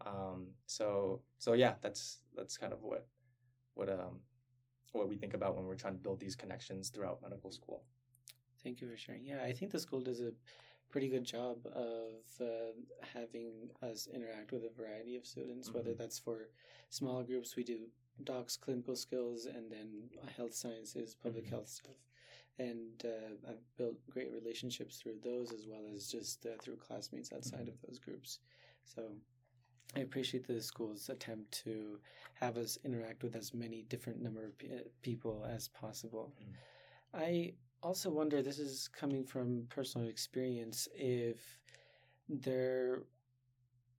Um, 0.00 0.54
so 0.66 1.22
so 1.38 1.52
yeah, 1.54 1.74
that's 1.80 2.20
that's 2.34 2.56
kind 2.56 2.72
of 2.72 2.82
what 2.82 3.06
what 3.74 3.88
um 3.88 4.20
what 4.92 5.08
we 5.08 5.16
think 5.16 5.34
about 5.34 5.56
when 5.56 5.66
we're 5.66 5.74
trying 5.76 5.94
to 5.94 6.00
build 6.00 6.20
these 6.20 6.36
connections 6.36 6.90
throughout 6.90 7.20
medical 7.22 7.50
school. 7.52 7.84
Thank 8.64 8.80
you 8.80 8.88
for 8.88 8.96
sharing. 8.96 9.24
Yeah, 9.26 9.42
I 9.44 9.52
think 9.52 9.70
the 9.72 9.78
school 9.78 10.00
does 10.00 10.20
a 10.20 10.32
pretty 10.90 11.08
good 11.08 11.24
job 11.24 11.58
of 11.66 12.22
uh, 12.40 12.72
having 13.12 13.68
us 13.82 14.08
interact 14.12 14.52
with 14.52 14.62
a 14.64 14.70
variety 14.70 15.16
of 15.16 15.26
students, 15.26 15.70
whether 15.72 15.90
Mhm. 15.92 15.98
that's 15.98 16.18
for 16.18 16.48
small 16.88 17.22
groups, 17.22 17.56
we 17.56 17.64
do 17.64 17.90
docs, 18.22 18.56
clinical 18.56 18.96
skills, 18.96 19.44
and 19.46 19.70
then 19.70 20.08
health 20.36 20.54
sciences, 20.54 21.14
public 21.14 21.44
Mhm. 21.44 21.50
health 21.50 21.68
stuff. 21.68 21.96
And 22.58 23.04
uh, 23.04 23.50
I've 23.50 23.76
built 23.76 23.98
great 24.08 24.30
relationships 24.32 24.98
through 24.98 25.18
those 25.18 25.52
as 25.52 25.66
well 25.66 25.84
as 25.86 26.08
just 26.10 26.46
uh, 26.46 26.56
through 26.58 26.76
classmates 26.76 27.32
outside 27.32 27.66
Mhm. 27.66 27.72
of 27.74 27.80
those 27.82 27.98
groups. 27.98 28.38
So 28.84 29.20
I 29.96 30.00
appreciate 30.00 30.46
the 30.46 30.62
school's 30.62 31.10
attempt 31.10 31.50
to 31.64 32.00
have 32.34 32.56
us 32.56 32.78
interact 32.84 33.22
with 33.24 33.36
as 33.36 33.52
many 33.52 33.82
different 33.82 34.22
number 34.22 34.44
of 34.44 34.56
pe- 34.56 34.88
people 35.02 35.44
as 35.44 35.68
possible. 35.68 36.32
Mm. 36.40 36.56
I 37.12 37.54
also 37.84 38.10
wonder 38.10 38.42
this 38.42 38.58
is 38.58 38.88
coming 38.88 39.24
from 39.24 39.66
personal 39.68 40.08
experience 40.08 40.88
if 40.96 41.60
there 42.28 43.04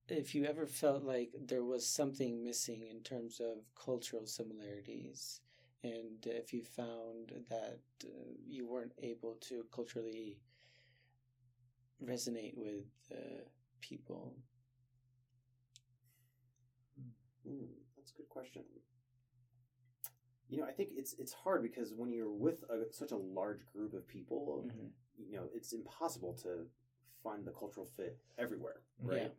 if 0.07 0.35
you 0.35 0.45
ever 0.45 0.65
felt 0.67 1.03
like 1.03 1.31
there 1.47 1.63
was 1.63 1.85
something 1.87 2.43
missing 2.43 2.83
in 2.89 3.01
terms 3.01 3.39
of 3.39 3.57
cultural 3.75 4.25
similarities 4.25 5.41
and 5.83 6.25
if 6.25 6.53
you 6.53 6.63
found 6.63 7.31
that 7.49 7.79
uh, 8.03 8.07
you 8.47 8.67
weren't 8.67 8.93
able 9.01 9.35
to 9.41 9.65
culturally 9.73 10.37
resonate 12.01 12.55
with 12.57 12.85
uh, 13.11 13.43
people 13.81 14.35
Mm, 17.47 17.67
that's 17.95 18.11
a 18.11 18.15
good 18.17 18.29
question. 18.29 18.63
You 20.49 20.59
know, 20.59 20.65
I 20.65 20.71
think 20.71 20.89
it's 20.95 21.13
it's 21.13 21.33
hard 21.33 21.63
because 21.63 21.93
when 21.93 22.11
you're 22.11 22.31
with 22.31 22.63
a, 22.69 22.91
such 22.93 23.11
a 23.11 23.17
large 23.17 23.65
group 23.73 23.93
of 23.93 24.07
people, 24.07 24.63
Mhm. 24.67 24.91
you 25.17 25.35
know, 25.37 25.49
it's 25.53 25.73
impossible 25.73 26.33
to 26.43 26.67
find 27.23 27.45
the 27.45 27.51
cultural 27.51 27.85
fit 27.85 28.19
everywhere, 28.37 28.81
Yeah. 29.01 29.07
right? 29.07 29.35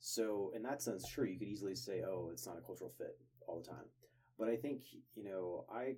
So, 0.00 0.50
in 0.54 0.62
that 0.62 0.82
sense, 0.82 1.06
sure, 1.06 1.26
you 1.26 1.38
could 1.38 1.48
easily 1.48 1.74
say, 1.74 2.02
"Oh, 2.02 2.30
it's 2.30 2.46
not 2.46 2.58
a 2.58 2.60
cultural 2.60 2.90
fit 2.90 3.18
all 3.46 3.60
the 3.60 3.66
time. 3.66 3.88
But 4.36 4.48
I 4.48 4.56
think 4.56 4.82
you 5.14 5.24
know 5.24 5.64
I 5.68 5.96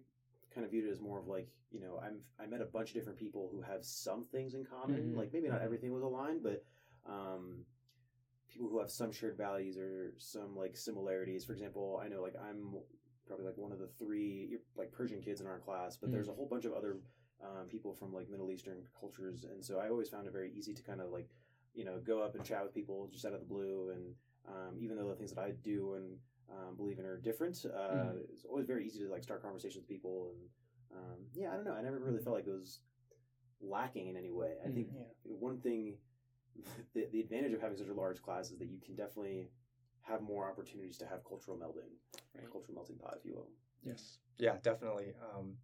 kind 0.50 0.64
of 0.64 0.70
viewed 0.70 0.86
it 0.86 0.90
as 0.90 1.00
more 1.00 1.18
of 1.18 1.26
like 1.28 1.48
you 1.70 1.80
know 1.80 1.98
I'm 1.98 2.24
I 2.38 2.46
met 2.46 2.60
a 2.60 2.66
bunch 2.66 2.90
of 2.90 2.94
different 2.94 3.18
people 3.18 3.48
who 3.48 3.60
have 3.62 3.84
some 3.84 4.24
things 4.26 4.54
in 4.54 4.64
common. 4.64 5.12
Mhm. 5.12 5.16
Like 5.16 5.32
maybe 5.32 5.48
not 5.48 5.62
everything 5.62 5.92
was 5.92 6.02
aligned, 6.02 6.42
but 6.42 6.64
um, 7.06 7.64
people 8.48 8.68
who 8.68 8.78
have 8.78 8.90
some 8.90 9.12
shared 9.12 9.36
values 9.36 9.76
or 9.78 10.12
some 10.18 10.56
like 10.56 10.76
similarities. 10.76 11.44
For 11.44 11.52
example, 11.52 11.98
I 12.02 12.08
know 12.08 12.22
like 12.22 12.36
I'm 12.36 12.78
probably 13.30 13.46
like 13.46 13.56
one 13.56 13.70
of 13.70 13.78
the 13.78 13.86
three 13.98 14.58
like 14.76 14.90
Persian 14.90 15.20
kids 15.20 15.40
in 15.40 15.46
our 15.46 15.60
class, 15.60 15.96
but 15.96 16.10
there's 16.10 16.28
a 16.28 16.32
whole 16.32 16.46
bunch 16.50 16.64
of 16.64 16.72
other 16.72 16.96
um, 17.40 17.68
people 17.68 17.94
from 17.94 18.12
like 18.12 18.28
Middle 18.28 18.50
Eastern 18.50 18.82
cultures, 18.98 19.44
and 19.44 19.64
so 19.64 19.78
I 19.78 19.88
always 19.88 20.08
found 20.08 20.26
it 20.26 20.32
very 20.32 20.50
easy 20.52 20.74
to 20.74 20.82
kind 20.82 21.00
of 21.00 21.10
like 21.10 21.28
you 21.72 21.84
know 21.84 22.00
go 22.04 22.20
up 22.20 22.34
and 22.34 22.44
chat 22.44 22.64
with 22.64 22.74
people 22.74 23.08
just 23.12 23.24
out 23.24 23.32
of 23.32 23.38
the 23.40 23.46
blue, 23.46 23.90
and 23.94 24.14
um, 24.48 24.76
even 24.80 24.96
though 24.96 25.08
the 25.08 25.14
things 25.14 25.32
that 25.32 25.40
I 25.40 25.52
do 25.62 25.94
and 25.94 26.18
um, 26.50 26.76
believe 26.76 26.98
in 26.98 27.06
are 27.06 27.18
different, 27.18 27.64
uh, 27.64 27.94
Mhm. 27.94 28.24
it's 28.32 28.44
always 28.44 28.66
very 28.66 28.84
easy 28.84 28.98
to 29.04 29.08
like 29.08 29.22
start 29.22 29.42
conversations 29.42 29.76
with 29.76 29.88
people, 29.88 30.32
and 30.34 30.98
um, 30.98 31.18
yeah, 31.32 31.52
I 31.52 31.54
don't 31.54 31.64
know, 31.64 31.74
I 31.74 31.82
never 31.82 32.00
really 32.00 32.18
felt 32.18 32.34
like 32.34 32.48
it 32.48 32.50
was 32.50 32.80
lacking 33.60 34.08
in 34.08 34.16
any 34.16 34.32
way. 34.32 34.54
I 34.64 34.70
think 34.70 34.88
Yeah. 34.92 35.04
one 35.22 35.60
thing, 35.60 35.98
the, 36.94 37.06
the 37.12 37.20
advantage 37.20 37.52
of 37.52 37.60
having 37.60 37.76
such 37.76 37.88
a 37.88 37.94
large 37.94 38.20
class 38.22 38.50
is 38.50 38.58
that 38.58 38.68
you 38.68 38.80
can 38.84 38.96
definitely 38.96 39.50
have 40.02 40.20
more 40.20 40.48
opportunities 40.50 40.98
to 40.98 41.06
have 41.06 41.22
cultural 41.24 41.56
melding, 41.56 41.92
Right. 42.34 42.50
cultural 42.50 42.74
melting 42.74 42.96
pot, 42.96 43.16
if 43.18 43.24
you 43.24 43.34
will. 43.34 43.48
Yes. 43.84 44.18
Yeah, 44.38 44.56
definitely. 44.62 45.14
Um, 45.34 45.56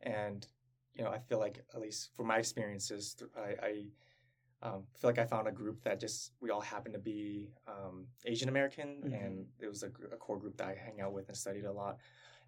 and 0.00 0.46
you 0.94 1.04
know, 1.04 1.10
I 1.10 1.18
feel 1.18 1.38
like 1.38 1.64
at 1.74 1.80
least 1.80 2.10
for 2.14 2.24
my 2.24 2.38
experiences, 2.38 3.16
I, 3.36 3.66
I 3.66 3.86
um, 4.62 4.84
feel 4.98 5.10
like 5.10 5.18
I 5.18 5.26
found 5.26 5.48
a 5.48 5.52
group 5.52 5.82
that 5.84 6.00
just 6.00 6.32
we 6.40 6.50
all 6.50 6.60
happen 6.60 6.92
to 6.92 6.98
be 6.98 7.50
um, 7.66 8.06
Asian 8.24 8.48
American, 8.48 9.02
Mhm. 9.04 9.24
and 9.24 9.46
it 9.58 9.68
was 9.68 9.82
a, 9.82 9.88
a 10.12 10.16
core 10.16 10.38
group 10.38 10.56
that 10.56 10.68
I 10.68 10.74
hang 10.74 11.00
out 11.00 11.12
with 11.12 11.28
and 11.28 11.36
studied 11.36 11.64
a 11.64 11.72
lot. 11.72 11.98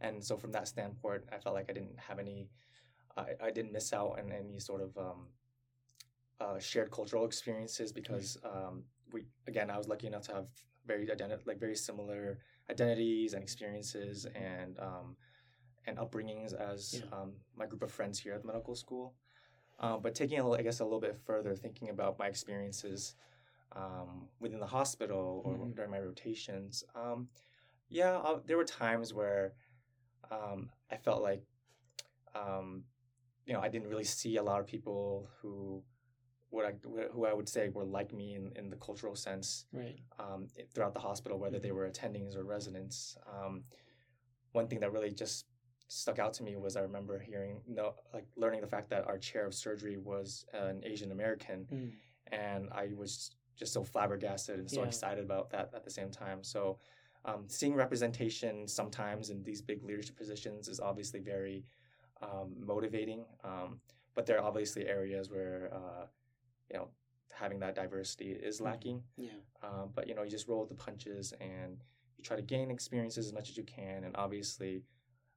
And 0.01 0.25
so 0.25 0.37
from 0.37 0.53
that 0.53 0.69
standpoint, 0.69 1.25
I 1.33 1.39
felt 1.39 1.55
like 1.55 1.67
I 1.71 1.73
didn't 1.73 1.99
have 1.99 2.19
any, 2.19 2.49
I, 3.17 3.35
I 3.41 3.51
didn't 3.51 3.73
miss 3.73 3.93
out 3.93 4.19
on 4.19 4.33
any 4.33 4.59
sort 4.59 4.83
of 4.83 4.97
um, 4.97 5.27
uh, 6.41 6.59
shared 6.59 6.91
cultural 6.91 7.25
experiences 7.25 7.93
because 7.93 8.37
um, 8.45 8.85
we 9.13 9.25
again 9.47 9.71
I 9.71 9.79
was 9.79 9.89
lucky 9.89 10.07
enough 10.07 10.23
to 10.25 10.35
have 10.35 10.49
very 10.87 11.07
identi- 11.07 11.47
like 11.47 11.59
very 11.59 11.77
similar 11.77 12.39
identities 12.71 13.35
and 13.35 13.43
experiences 13.43 14.27
and 14.35 14.79
um, 14.79 15.17
and 15.87 15.99
upbringings 15.99 16.53
as 16.55 17.03
Yeah. 17.03 17.19
um, 17.19 17.33
my 17.57 17.67
group 17.67 17.83
of 17.83 17.91
friends 17.93 18.19
here 18.19 18.35
at 18.35 18.43
the 18.43 18.47
medical 18.47 18.75
school. 18.75 19.15
Um, 19.79 20.01
but 20.03 20.15
taking 20.15 20.39
a 20.39 20.43
little, 20.43 20.59
I 20.59 20.63
guess 20.63 20.81
a 20.81 20.85
little 20.85 21.01
bit 21.01 21.17
further, 21.27 21.55
thinking 21.55 21.91
about 21.91 22.19
my 22.19 22.27
experiences 22.29 23.15
um, 23.73 24.29
within 24.41 24.59
the 24.61 24.67
hospital 24.67 25.43
or 25.45 25.55
Mhm. 25.57 25.75
during 25.77 25.91
my 25.91 26.01
rotations, 26.01 26.85
um, 26.95 27.29
yeah, 27.89 28.17
uh, 28.19 28.41
there 28.47 28.57
were 28.57 28.65
times 28.65 29.13
where 29.15 29.55
um, 30.31 30.71
I 30.91 30.97
felt 30.97 31.23
like 31.23 31.43
um, 32.35 32.85
you 33.47 33.53
know 33.53 33.61
I 33.61 33.69
didn't 33.69 33.89
really 33.89 34.05
see 34.05 34.37
a 34.37 34.43
lot 34.43 34.61
of 34.61 34.67
people 34.67 35.29
who 35.41 35.83
what 36.51 36.65
I 36.65 36.73
who 37.13 37.27
I 37.27 37.33
would 37.33 37.49
say 37.49 37.69
were 37.69 37.85
like 37.85 38.13
me 38.13 38.35
in, 38.35 38.53
in 38.57 38.71
the 38.71 38.77
cultural 38.77 39.15
sense 39.15 39.67
Right. 39.73 39.99
um, 40.19 40.47
throughout 40.73 40.95
the 40.95 41.01
hospital, 41.01 41.39
whether 41.39 41.59
they 41.59 41.73
were 41.73 41.89
attendings 41.89 42.37
or 42.37 42.45
residents. 42.45 43.17
Um, 43.27 43.65
one 44.53 44.69
thing 44.69 44.81
that 44.81 44.93
really 44.93 45.11
just 45.11 45.47
stuck 45.89 46.19
out 46.19 46.33
to 46.35 46.43
me 46.43 46.57
was 46.57 46.77
I 46.77 46.81
remember 46.81 47.19
hearing, 47.19 47.61
no, 47.67 47.95
like 48.15 48.27
learning 48.37 48.61
the 48.61 48.67
fact 48.67 48.89
that 48.91 49.07
our 49.07 49.19
chair 49.19 49.47
of 49.47 49.55
surgery 49.55 49.97
was 49.99 50.47
an 50.53 50.83
Asian 50.85 51.13
American, 51.13 51.67
Mm. 51.71 51.93
and 52.33 52.69
I 52.73 52.89
was 52.97 53.31
just 53.57 53.73
so 53.73 53.83
flabbergasted 53.85 54.59
and 54.59 54.71
so 54.71 54.83
Yeah. 54.83 54.89
excited 54.89 55.25
about 55.25 55.51
that 55.51 55.73
at 55.75 55.85
the 55.85 55.91
same 55.91 56.11
time. 56.11 56.43
So, 56.43 56.79
um, 57.25 57.49
seeing 57.49 57.75
representation 57.75 58.69
sometimes 58.69 59.31
in 59.31 59.43
these 59.43 59.61
big 59.61 59.83
leadership 59.83 60.17
positions 60.17 60.69
is 60.69 60.79
obviously 60.81 61.21
very 61.21 61.65
um, 62.23 62.55
motivating. 62.59 63.27
Um, 63.45 63.79
but 64.15 64.25
there 64.25 64.39
are 64.39 64.45
obviously 64.47 64.89
areas 64.89 65.29
where 65.31 65.71
uh, 65.75 66.07
you 66.71 66.77
know 66.77 66.89
having 67.33 67.59
that 67.61 67.75
diversity 67.75 68.33
is 68.33 68.61
Mhm. 68.61 68.65
lacking. 68.65 69.03
Yeah. 69.17 69.39
Um, 69.63 69.91
but 69.95 70.07
you 70.09 70.15
know, 70.15 70.23
you 70.23 70.31
just 70.31 70.49
roll 70.49 70.61
with 70.61 70.69
the 70.71 70.75
punches 70.75 71.33
and 71.41 71.83
you 72.17 72.25
try 72.25 72.37
to 72.37 72.43
gain 72.43 72.71
experiences 72.71 73.27
as 73.27 73.33
much 73.33 73.51
as 73.51 73.57
you 73.57 73.65
can. 73.65 74.05
And 74.05 74.17
obviously, 74.17 74.83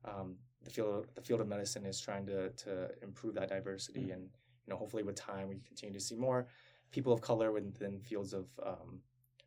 um, 0.06 0.38
the 0.64 0.70
field 0.70 1.08
the 1.16 1.22
field 1.22 1.42
of 1.42 1.48
medicine 1.48 1.86
is 1.86 2.00
trying 2.00 2.26
to 2.28 2.50
to 2.52 2.92
improve 3.02 3.34
that 3.36 3.50
diversity. 3.50 4.08
Mhm. 4.08 4.14
And 4.14 4.24
you 4.66 4.70
know, 4.72 4.78
hopefully, 4.78 5.04
with 5.04 5.16
time, 5.16 5.48
we 5.50 5.60
continue 5.60 5.94
to 5.94 6.00
see 6.00 6.16
more 6.16 6.48
people 6.92 7.12
of 7.14 7.22
color 7.22 7.52
within 7.52 8.00
fields 8.02 8.34
of 8.34 8.48
um, 8.64 9.02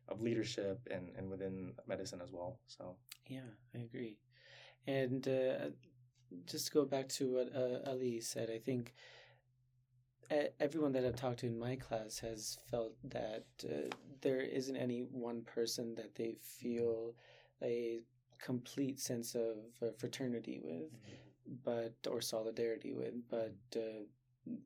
of 0.09 0.21
leadership 0.21 0.85
and, 0.91 1.09
and 1.17 1.29
within 1.29 1.73
medicine 1.87 2.21
as 2.21 2.31
well. 2.31 2.59
So 2.67 2.97
Yeah, 3.27 3.49
I 3.73 3.79
agree. 3.79 4.17
And 4.85 5.25
uh, 5.27 5.69
just 6.45 6.67
to 6.67 6.71
go 6.73 6.85
back 6.85 7.07
to 7.09 7.33
what 7.35 7.55
uh, 7.55 7.89
Ali 7.89 8.19
said, 8.19 8.49
I 8.49 8.59
think 8.59 8.93
everyone 10.59 10.91
that 10.93 11.05
I've 11.05 11.15
talked 11.15 11.39
to 11.39 11.47
in 11.47 11.57
my 11.57 11.75
class 11.75 12.19
has 12.19 12.57
felt 12.69 12.93
that 13.05 13.45
uh, 13.65 13.89
there 14.21 14.39
isn't 14.39 14.75
any 14.75 14.99
one 14.99 15.41
person 15.43 15.95
that 15.95 16.15
they 16.15 16.35
feel 16.41 17.13
a 17.61 18.01
complete 18.41 18.99
sense 18.99 19.35
of 19.35 19.57
uh, 19.81 19.91
fraternity 19.97 20.59
with, 20.63 20.91
but 21.63 21.93
or 22.09 22.21
solidarity 22.21 22.93
with. 22.93 23.13
But 23.29 23.55
uh, 23.75 24.03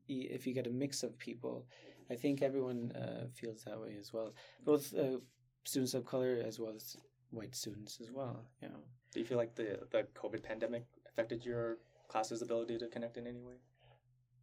if 0.08 0.46
you 0.46 0.54
get 0.54 0.66
a 0.66 0.70
mix 0.70 1.02
of 1.02 1.18
people, 1.18 1.66
I 2.10 2.14
think 2.14 2.42
everyone 2.42 2.92
uh, 2.92 3.26
feels 3.34 3.64
that 3.64 3.80
way 3.80 3.96
as 3.98 4.12
well. 4.12 4.34
Both 4.64 4.94
uh, 4.94 5.18
students 5.64 5.94
of 5.94 6.04
color 6.04 6.42
as 6.44 6.58
well 6.58 6.72
as 6.74 6.96
white 7.30 7.54
students 7.54 7.98
as 8.00 8.10
well. 8.10 8.44
You 8.62 8.68
know. 8.68 8.82
do 9.12 9.20
you 9.20 9.26
feel 9.26 9.38
like 9.38 9.54
the 9.54 9.80
the 9.90 10.06
COVID 10.14 10.42
pandemic 10.42 10.84
affected 11.08 11.44
your 11.44 11.78
class's 12.08 12.42
ability 12.42 12.78
to 12.78 12.88
connect 12.88 13.16
in 13.16 13.26
any 13.26 13.40
way? 13.40 13.56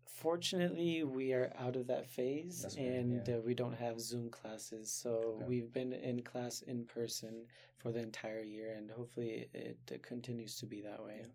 Fortunately, 0.08 1.04
we 1.04 1.34
are 1.34 1.52
out 1.58 1.76
of 1.76 1.88
that 1.88 2.08
phase 2.08 2.62
That's 2.62 2.76
and 2.76 3.28
yeah. 3.28 3.36
uh, 3.36 3.42
we 3.42 3.54
don't 3.54 3.76
have 3.76 4.00
Zoom 4.00 4.30
classes. 4.30 4.92
So 4.92 5.38
Okay. 5.38 5.46
we've 5.48 5.72
been 5.74 5.94
in 5.94 6.22
class 6.22 6.62
in 6.62 6.86
person 6.86 7.46
for 7.78 7.92
the 7.92 8.00
entire 8.00 8.42
year, 8.42 8.74
and 8.74 8.90
hopefully 8.90 9.50
it 9.54 9.78
uh, 9.92 9.98
continues 10.02 10.56
to 10.58 10.66
be 10.66 10.82
that 10.82 11.04
way. 11.04 11.18
Yeah. 11.22 11.28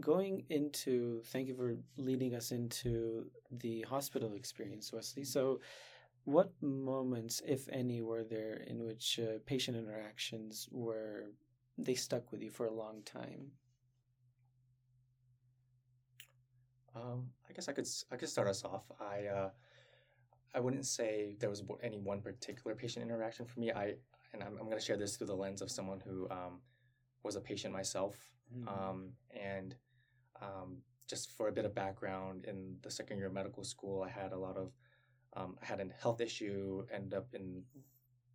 Going 0.00 0.44
into, 0.50 1.20
thank 1.26 1.48
you 1.48 1.54
for 1.54 1.76
leading 1.96 2.34
us 2.34 2.52
into 2.52 3.26
the 3.50 3.82
hospital 3.82 4.34
experience, 4.34 4.92
Wesley. 4.92 5.24
So, 5.24 5.60
what 6.24 6.52
moments, 6.62 7.42
if 7.46 7.68
any, 7.72 8.00
were 8.02 8.22
there 8.22 8.62
in 8.66 8.84
which 8.84 9.18
uh, 9.18 9.38
patient 9.46 9.76
interactions 9.76 10.68
were 10.70 11.32
they 11.76 11.94
stuck 11.94 12.30
with 12.30 12.42
you 12.42 12.50
for 12.50 12.66
a 12.66 12.72
long 12.72 13.02
time? 13.02 13.50
Um, 16.94 17.30
I 17.48 17.52
guess 17.52 17.68
I 17.68 17.72
could 17.72 17.86
I 18.10 18.16
could 18.16 18.28
start 18.28 18.48
us 18.48 18.64
off. 18.64 18.84
I 19.00 19.26
uh, 19.26 19.50
I 20.54 20.60
wouldn't 20.60 20.86
say 20.86 21.36
there 21.38 21.50
was 21.50 21.62
any 21.82 21.98
one 21.98 22.20
particular 22.20 22.74
patient 22.74 23.04
interaction 23.04 23.46
for 23.46 23.60
me. 23.60 23.70
I 23.72 23.94
and 24.32 24.42
I'm, 24.42 24.56
I'm 24.58 24.66
going 24.66 24.78
to 24.78 24.84
share 24.84 24.96
this 24.96 25.16
through 25.16 25.28
the 25.28 25.34
lens 25.34 25.60
of 25.60 25.70
someone 25.70 26.00
who 26.00 26.28
um, 26.30 26.60
was 27.22 27.36
a 27.36 27.40
patient 27.40 27.72
myself. 27.72 28.16
Mhm. 28.56 28.68
Um, 28.68 29.12
and 29.30 29.74
um, 30.40 30.78
just 31.08 31.36
for 31.36 31.48
a 31.48 31.52
bit 31.52 31.64
of 31.64 31.74
background, 31.74 32.44
in 32.46 32.76
the 32.82 32.90
second 32.90 33.18
year 33.18 33.26
of 33.26 33.32
medical 33.32 33.64
school, 33.64 34.02
I 34.02 34.08
had 34.08 34.32
a 34.32 34.38
lot 34.38 34.56
of 34.56 34.72
um, 35.36 35.56
I 35.62 35.66
had 35.66 35.80
a 35.80 35.86
health 36.00 36.20
issue. 36.20 36.84
Ended 36.92 37.14
up 37.14 37.28
in 37.34 37.62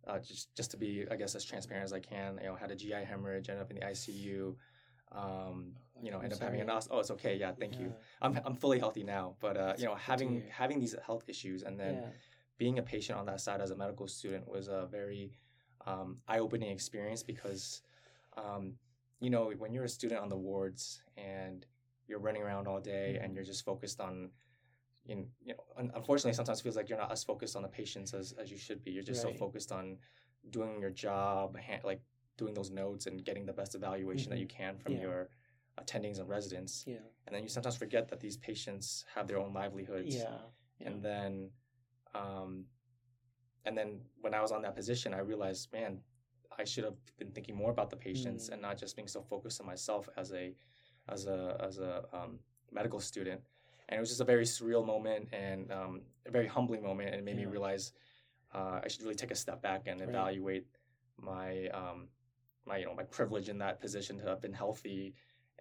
uh, 0.06 0.18
just 0.18 0.54
just 0.56 0.70
to 0.70 0.76
be 0.76 1.04
I 1.10 1.16
guess 1.16 1.34
as 1.34 1.44
transparent 1.44 1.84
as 1.84 1.92
I 1.92 2.00
can. 2.00 2.38
You 2.42 2.48
know, 2.48 2.54
had 2.54 2.70
a 2.70 2.76
GI 2.76 3.04
hemorrhage. 3.06 3.48
Ended 3.48 3.62
up 3.62 3.70
in 3.70 3.78
the 3.78 3.86
ICU. 3.86 4.54
Um, 5.12 5.74
you 6.02 6.10
know, 6.10 6.18
I'm 6.18 6.24
ended 6.24 6.38
up 6.38 6.44
having 6.44 6.60
an 6.60 6.68
sorry. 6.68 6.76
os- 6.76 6.88
oh, 6.90 6.98
it's 7.00 7.10
okay. 7.12 7.36
Yeah, 7.36 7.52
thank 7.52 7.78
you. 7.78 7.94
I'm 8.22 8.38
I'm 8.44 8.54
fully 8.54 8.78
healthy 8.78 9.02
now, 9.04 9.36
but 9.40 9.56
uh, 9.56 9.74
you 9.78 9.84
know, 9.84 9.94
having 9.94 10.42
having 10.50 10.78
these 10.80 10.94
health 11.04 11.24
issues 11.28 11.62
and 11.62 11.78
then 11.78 11.94
yeah. 11.94 12.08
being 12.58 12.78
a 12.78 12.82
patient 12.82 13.18
on 13.18 13.26
that 13.26 13.40
side 13.40 13.60
as 13.60 13.70
a 13.70 13.76
medical 13.76 14.06
student 14.08 14.46
was 14.48 14.68
a 14.68 14.86
very 14.90 15.32
um, 15.86 16.18
eye-opening 16.28 16.70
experience 16.70 17.22
because 17.22 17.82
um, 18.36 18.74
you 19.20 19.30
know 19.30 19.52
when 19.58 19.72
you're 19.72 19.84
a 19.84 19.88
student 19.88 20.20
on 20.20 20.28
the 20.28 20.36
wards 20.36 21.02
and 21.16 21.66
you're 22.08 22.18
running 22.18 22.42
around 22.42 22.66
all 22.68 22.80
day 22.80 23.18
and 23.20 23.32
Mhm. 23.32 23.34
you're 23.34 23.44
just 23.44 23.64
focused 23.64 24.00
on 24.00 24.30
you 25.06 25.16
know, 25.16 25.24
you 25.44 25.54
know 25.54 25.90
unfortunately 25.94 26.32
sometimes 26.32 26.60
feels 26.60 26.76
like 26.76 26.88
you're 26.88 26.98
not 26.98 27.12
as 27.12 27.22
focused 27.24 27.56
on 27.56 27.62
the 27.62 27.68
patients 27.68 28.12
as, 28.14 28.32
as 28.32 28.50
you 28.50 28.58
should 28.58 28.82
be 28.82 28.90
you're 28.90 29.02
just 29.02 29.24
Right. 29.24 29.32
so 29.34 29.38
focused 29.38 29.70
on 29.72 29.98
doing 30.50 30.80
your 30.80 30.90
job 30.90 31.56
like 31.84 32.00
doing 32.36 32.54
those 32.54 32.70
notes 32.70 33.06
and 33.06 33.24
getting 33.24 33.46
the 33.46 33.52
best 33.52 33.74
evaluation 33.74 34.30
that 34.30 34.36
Mhm. 34.36 34.40
you 34.42 34.46
can 34.48 34.76
from 34.76 34.92
Yeah. 34.92 35.00
your 35.02 35.30
attendings 35.82 36.18
and 36.18 36.28
residents 36.28 36.84
Yeah. 36.86 36.96
and 37.26 37.34
then 37.34 37.42
you 37.42 37.48
sometimes 37.48 37.76
forget 37.76 38.08
that 38.08 38.20
these 38.20 38.36
patients 38.36 39.04
have 39.14 39.26
their 39.28 39.38
own 39.38 39.52
livelihoods 39.52 40.14
Yeah. 40.16 40.38
yeah. 40.80 40.86
and 40.88 41.02
then 41.02 41.50
um 42.14 42.64
and 43.64 43.76
then 43.76 44.00
when 44.20 44.34
i 44.34 44.40
was 44.40 44.52
on 44.52 44.62
that 44.62 44.74
position 44.74 45.12
i 45.14 45.18
realized 45.18 45.72
man 45.72 45.98
i 46.58 46.64
should 46.64 46.84
have 46.84 46.96
been 47.18 47.30
thinking 47.30 47.54
more 47.56 47.70
about 47.70 47.90
the 47.90 47.96
patients 47.96 48.48
Mm. 48.48 48.52
and 48.54 48.62
not 48.62 48.78
just 48.78 48.96
being 48.96 49.08
so 49.08 49.20
focused 49.22 49.60
on 49.60 49.66
myself 49.66 50.08
as 50.16 50.32
a 50.32 50.54
as 51.08 51.26
a 51.26 51.56
as 51.68 51.78
a 51.78 52.04
um, 52.12 52.38
medical 52.72 53.00
student 53.00 53.40
and 53.88 53.96
it 53.98 54.00
was 54.00 54.08
just 54.08 54.20
a 54.20 54.24
very 54.24 54.44
surreal 54.44 54.84
moment 54.84 55.28
and 55.32 55.70
um, 55.70 56.00
a 56.26 56.30
very 56.30 56.46
humbling 56.48 56.82
moment 56.82 57.08
and 57.10 57.18
it 57.18 57.24
made 57.24 57.36
me 57.36 57.44
realize 57.46 57.92
uh, 58.54 58.80
i 58.82 58.88
should 58.88 59.02
really 59.02 59.14
take 59.14 59.30
a 59.30 59.34
step 59.44 59.60
back 59.62 59.82
and 59.86 60.00
Right. 60.00 60.08
evaluate 60.08 60.66
my 61.20 61.68
um 61.68 62.08
my 62.66 62.78
you 62.78 62.86
know 62.86 62.94
my 62.94 63.04
privilege 63.04 63.48
in 63.48 63.58
that 63.58 63.80
position 63.80 64.18
to 64.18 64.24
have 64.26 64.40
been 64.40 64.52
healthy 64.52 65.14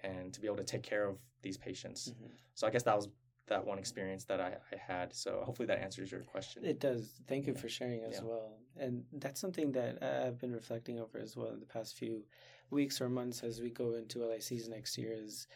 and 0.06 0.34
to 0.34 0.40
be 0.42 0.48
able 0.48 0.58
to 0.58 0.64
take 0.64 0.84
care 0.84 1.06
of 1.08 1.18
these 1.42 1.58
patients. 1.58 2.12
Mhm. 2.12 2.32
So 2.54 2.68
I 2.68 2.70
guess 2.70 2.84
that 2.84 2.96
was 2.96 3.10
that 3.48 3.64
one 3.64 3.78
experience 3.78 4.24
that 4.26 4.42
I, 4.42 4.58
I 4.74 4.76
had. 4.76 5.14
So 5.14 5.42
hopefully 5.46 5.68
that 5.68 5.80
answers 5.80 6.12
your 6.12 6.22
question. 6.22 6.66
It 6.66 6.80
does. 6.80 7.22
Thank 7.28 7.46
you 7.46 7.54
Yeah. 7.54 7.60
for 7.60 7.70
sharing 7.70 8.02
as 8.04 8.16
Yeah. 8.16 8.24
well. 8.24 8.58
And 8.78 9.06
that's 9.14 9.40
something 9.40 9.72
that 9.74 10.02
I've 10.02 10.40
been 10.40 10.52
reflecting 10.52 11.00
over 11.00 11.20
as 11.20 11.38
well 11.38 11.50
in 11.56 11.60
the 11.60 11.66
past 11.68 11.96
few 11.96 12.26
weeks 12.72 13.00
or 13.02 13.08
months 13.10 13.44
as 13.44 13.62
we 13.62 13.70
go 13.70 13.94
into 13.94 14.24
LICs 14.24 14.68
next 14.68 14.98
year. 14.98 15.14
Is 15.14 15.48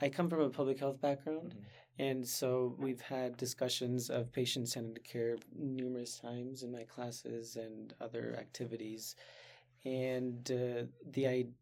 I 0.00 0.08
come 0.08 0.28
from 0.28 0.40
a 0.40 0.50
public 0.50 0.78
health 0.80 1.00
background, 1.00 1.54
Mhm. 1.54 1.64
and 2.00 2.28
so 2.28 2.74
we've 2.80 3.00
had 3.00 3.36
discussions 3.36 4.10
of 4.10 4.32
patient 4.32 4.68
centered 4.68 5.04
care 5.04 5.36
numerous 5.54 6.18
times 6.18 6.64
in 6.64 6.72
my 6.72 6.82
classes 6.84 7.56
and 7.56 7.94
other 8.00 8.34
activities. 8.36 9.14
And 9.84 10.50
uh, 10.50 10.86
the 11.04 11.26
idea 11.28 11.52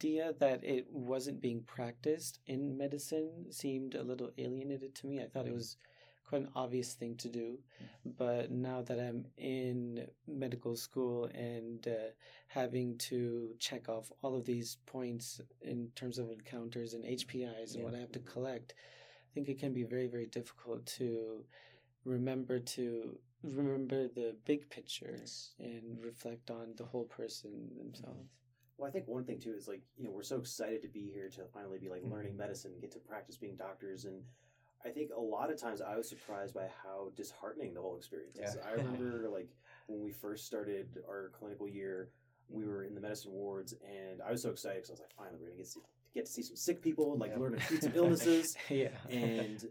that 0.00 0.60
it 0.62 0.86
wasn't 0.90 1.40
being 1.40 1.62
practiced 1.62 2.40
in 2.46 2.76
medicine 2.76 3.46
seemed 3.50 3.94
a 3.94 4.02
little 4.02 4.30
alienated 4.38 4.94
to 4.96 5.06
me. 5.06 5.20
I 5.20 5.26
thought 5.26 5.46
it 5.46 5.54
was 5.54 5.76
quite 6.24 6.42
an 6.42 6.48
obvious 6.54 6.94
thing 6.94 7.16
to 7.16 7.28
do. 7.28 7.58
But 8.04 8.50
now 8.50 8.82
that 8.82 8.98
I'm 9.00 9.26
in 9.38 10.06
medical 10.26 10.76
school 10.76 11.24
and 11.34 11.86
uh, 11.86 12.10
having 12.48 12.98
to 12.98 13.54
check 13.58 13.88
off 13.88 14.10
all 14.22 14.36
of 14.36 14.44
these 14.44 14.78
points 14.86 15.40
in 15.62 15.88
terms 15.94 16.18
of 16.18 16.30
encounters 16.30 16.94
and 16.94 17.04
HPIs 17.04 17.72
and 17.72 17.78
Yeah. 17.78 17.84
what 17.84 17.94
I 17.94 17.98
have 17.98 18.12
to 18.12 18.18
collect, 18.20 18.74
I 18.76 19.34
think 19.34 19.48
it 19.48 19.58
can 19.58 19.72
be 19.72 19.84
very, 19.84 20.06
very 20.08 20.26
difficult 20.26 20.84
to 20.98 21.44
remember 22.04 22.58
to 22.60 23.18
remember 23.42 24.08
the 24.08 24.34
big 24.44 24.68
picture 24.70 25.16
Yes. 25.20 25.54
and 25.58 26.02
reflect 26.04 26.50
on 26.50 26.74
the 26.76 26.84
whole 26.84 27.04
person 27.04 27.70
themselves. 27.76 28.28
Well, 28.78 28.88
I 28.88 28.92
think 28.92 29.08
one 29.08 29.24
thing 29.24 29.38
too 29.40 29.54
is 29.56 29.68
like 29.68 29.82
you 29.96 30.04
know 30.04 30.10
we're 30.10 30.22
so 30.22 30.36
excited 30.36 30.82
to 30.82 30.88
be 30.88 31.10
here 31.12 31.28
to 31.30 31.44
finally 31.52 31.78
be 31.78 31.88
like 31.88 32.02
Mhm. 32.02 32.10
learning 32.10 32.36
medicine, 32.36 32.78
get 32.80 32.90
to 32.92 32.98
practice 32.98 33.36
being 33.36 33.56
doctors, 33.56 34.04
and 34.04 34.22
I 34.84 34.90
think 34.90 35.10
a 35.16 35.20
lot 35.20 35.50
of 35.50 35.58
times 35.58 35.80
I 35.80 35.96
was 35.96 36.08
surprised 36.08 36.54
by 36.54 36.68
how 36.68 37.10
disheartening 37.16 37.74
the 37.74 37.80
whole 37.80 37.96
experience 37.96 38.38
is. 38.38 38.54
Yeah. 38.54 38.66
I 38.68 38.72
remember 38.74 39.28
like 39.30 39.48
when 39.86 40.02
we 40.02 40.12
first 40.12 40.46
started 40.46 41.02
our 41.08 41.30
clinical 41.30 41.66
year, 41.68 42.10
we 42.48 42.64
were 42.66 42.84
in 42.84 42.94
the 42.94 43.00
medicine 43.00 43.32
wards, 43.32 43.72
and 43.84 44.20
I 44.20 44.30
was 44.30 44.42
so 44.42 44.50
excited 44.50 44.82
because 44.82 44.90
I 44.90 44.92
was 44.94 45.00
like, 45.00 45.14
finally, 45.16 45.38
we're 45.40 45.46
gonna 45.48 45.56
get 45.56 45.64
to 45.66 45.70
see, 45.72 45.80
get 46.14 46.26
to 46.26 46.32
see 46.32 46.42
some 46.42 46.56
sick 46.56 46.82
people 46.82 47.12
and 47.12 47.20
like 47.20 47.30
Yeah. 47.32 47.38
learn 47.38 47.52
to 47.52 47.58
treat 47.58 47.82
some 47.82 47.92
illnesses. 47.96 48.54
yeah. 48.68 48.96
and 49.08 49.66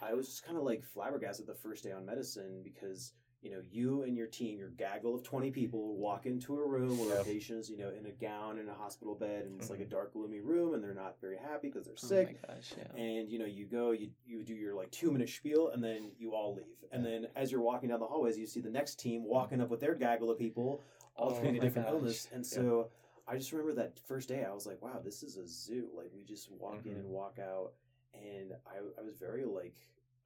I 0.00 0.14
was 0.14 0.26
just 0.26 0.42
kind 0.44 0.58
of 0.58 0.64
like 0.64 0.84
flabbergasted 0.84 1.46
the 1.46 1.54
first 1.54 1.84
day 1.84 1.92
on 1.92 2.04
medicine 2.04 2.62
because 2.62 3.12
you 3.42 3.50
know 3.50 3.60
you 3.70 4.02
and 4.02 4.16
your 4.16 4.26
team, 4.26 4.58
your 4.58 4.70
gaggle 4.70 5.14
of 5.14 5.22
twenty 5.22 5.50
people, 5.50 5.96
walk 5.96 6.26
into 6.26 6.58
a 6.58 6.66
room 6.66 6.98
where 6.98 7.12
a 7.12 7.16
Yep. 7.18 7.24
patient 7.26 7.58
is 7.60 7.70
you 7.70 7.76
know 7.76 7.90
in 7.90 8.06
a 8.06 8.10
gown 8.10 8.58
in 8.58 8.68
a 8.68 8.74
hospital 8.74 9.14
bed, 9.14 9.44
and 9.46 9.60
it's 9.60 9.70
like 9.70 9.80
a 9.80 9.84
Mhm. 9.84 9.90
dark, 9.90 10.12
gloomy 10.12 10.40
room, 10.40 10.74
and 10.74 10.82
they're 10.82 10.94
not 10.94 11.20
very 11.20 11.36
happy 11.36 11.68
because 11.68 11.84
they're 11.86 11.94
oh 12.02 12.06
sick. 12.08 12.26
my 12.26 12.54
gosh, 12.54 12.74
yeah. 12.76 13.00
And 13.00 13.30
you 13.30 13.38
know, 13.38 13.44
you 13.46 13.66
go, 13.66 13.92
you 13.92 14.10
you 14.26 14.42
do 14.42 14.54
your 14.54 14.74
like 14.74 14.90
two 14.90 15.10
minute 15.12 15.28
spiel, 15.28 15.68
and 15.68 15.82
then 15.82 16.10
you 16.18 16.34
all 16.34 16.54
leave. 16.54 16.84
And 16.90 17.04
then 17.04 17.28
as 17.36 17.52
you're 17.52 17.60
walking 17.60 17.90
down 17.90 18.00
the 18.00 18.06
hallways, 18.06 18.38
you 18.38 18.46
see 18.46 18.60
the 18.60 18.70
next 18.70 18.98
team 18.98 19.24
walking 19.24 19.60
up 19.60 19.68
with 19.68 19.80
their 19.80 19.94
gaggle 19.94 20.30
of 20.30 20.38
people, 20.38 20.82
all 21.14 21.30
Oh 21.30 21.38
treating 21.38 21.56
a 21.56 21.60
different 21.60 21.86
gosh. 21.86 21.94
illness. 21.94 22.28
And 22.32 22.44
so 22.46 22.90
I 23.28 23.36
just 23.36 23.52
remember 23.52 23.74
that 23.74 24.00
first 24.08 24.28
day, 24.28 24.42
I 24.44 24.52
was 24.54 24.66
like, 24.66 24.80
wow, 24.82 25.00
this 25.04 25.22
is 25.22 25.36
a 25.36 25.46
zoo. 25.46 25.90
Like 25.94 26.10
we 26.14 26.24
just 26.24 26.50
walk 26.50 26.86
in 26.86 26.92
Mhm. 26.92 27.00
and 27.00 27.08
walk 27.10 27.38
out, 27.38 27.74
and 28.14 28.54
I 28.66 28.78
I 28.98 29.02
was 29.02 29.16
very 29.16 29.44
like 29.44 29.76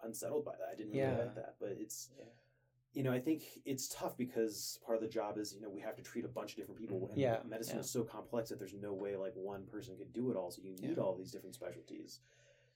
unsettled 0.03 0.45
by 0.45 0.57
that. 0.57 0.69
I 0.73 0.77
didn't 0.77 0.93
really 0.93 1.05
Yeah. 1.05 1.19
like 1.19 1.35
that, 1.35 1.57
but 1.61 1.73
it's. 1.73 2.11
Yeah. 2.93 2.99
You 2.99 3.05
know, 3.05 3.13
I 3.13 3.21
think 3.21 3.43
it's 3.65 3.89
tough 3.89 4.17
because 4.17 4.79
part 4.85 4.97
of 4.97 5.03
the 5.03 5.09
job 5.09 5.39
is, 5.39 5.55
you 5.55 5.61
know, 5.61 5.71
we 5.71 5.81
have 5.81 5.97
to 5.97 6.03
treat 6.03 6.25
a 6.25 6.29
bunch 6.29 6.53
of 6.53 6.57
different 6.57 6.79
people. 6.81 7.09
And 7.11 7.19
Yeah, 7.19 7.39
medicine 7.49 7.77
yeah. 7.77 7.81
is 7.81 7.91
so 7.91 8.03
complex 8.05 8.51
that 8.51 8.59
there's 8.59 8.75
no 8.75 8.93
way 8.93 9.17
like 9.17 9.33
one 9.35 9.65
person 9.67 9.97
could 9.97 10.13
do 10.13 10.31
it 10.31 10.37
all. 10.37 10.51
So 10.51 10.63
you 10.63 10.71
need 10.77 10.97
Yeah. 10.97 11.03
all 11.03 11.15
these 11.17 11.33
different 11.33 11.55
specialties. 11.55 12.21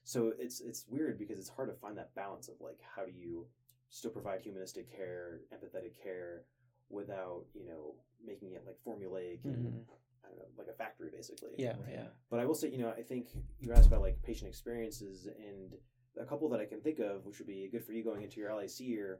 So 0.03 0.33
it's 0.39 0.61
it's 0.61 0.87
weird 0.87 1.17
because 1.19 1.37
it's 1.37 1.49
hard 1.49 1.69
to 1.69 1.75
find 1.75 1.97
that 1.97 2.15
balance 2.15 2.47
of 2.47 2.59
like 2.61 2.79
how 2.81 3.05
do 3.05 3.11
you 3.11 3.47
still 3.89 4.11
provide 4.11 4.41
humanistic 4.41 4.89
care, 4.89 5.41
empathetic 5.53 5.95
care, 6.01 6.45
without 6.89 7.45
you 7.53 7.65
know 7.65 7.95
making 8.25 8.53
it 8.53 8.65
like 8.65 8.77
formulaic 8.85 9.43
and 9.43 9.65
Mhm. 9.73 9.85
I 10.23 10.29
don't 10.29 10.37
know 10.39 10.45
like 10.57 10.67
a 10.67 10.73
factory 10.73 11.09
basically. 11.11 11.53
Yeah, 11.57 11.77
Right. 11.81 11.89
yeah. 11.93 12.07
But 12.29 12.39
I 12.39 12.45
will 12.45 12.55
say, 12.55 12.69
you 12.69 12.77
know, 12.79 12.89
I 12.89 13.03
think 13.03 13.27
you 13.59 13.71
asked 13.73 13.87
about 13.87 14.01
like 14.01 14.21
patient 14.23 14.47
experiences 14.47 15.27
and 15.27 15.77
a 16.17 16.25
couple 16.25 16.47
that 16.49 16.59
I 16.61 16.65
can 16.65 16.81
think 16.81 16.99
of, 16.99 17.25
which 17.25 17.37
would 17.39 17.47
be 17.47 17.67
good 17.67 17.83
for 17.83 17.91
you 17.93 18.03
going 18.03 18.23
into 18.23 18.39
your 18.39 18.49
LIC 18.51 18.79
year. 18.85 19.19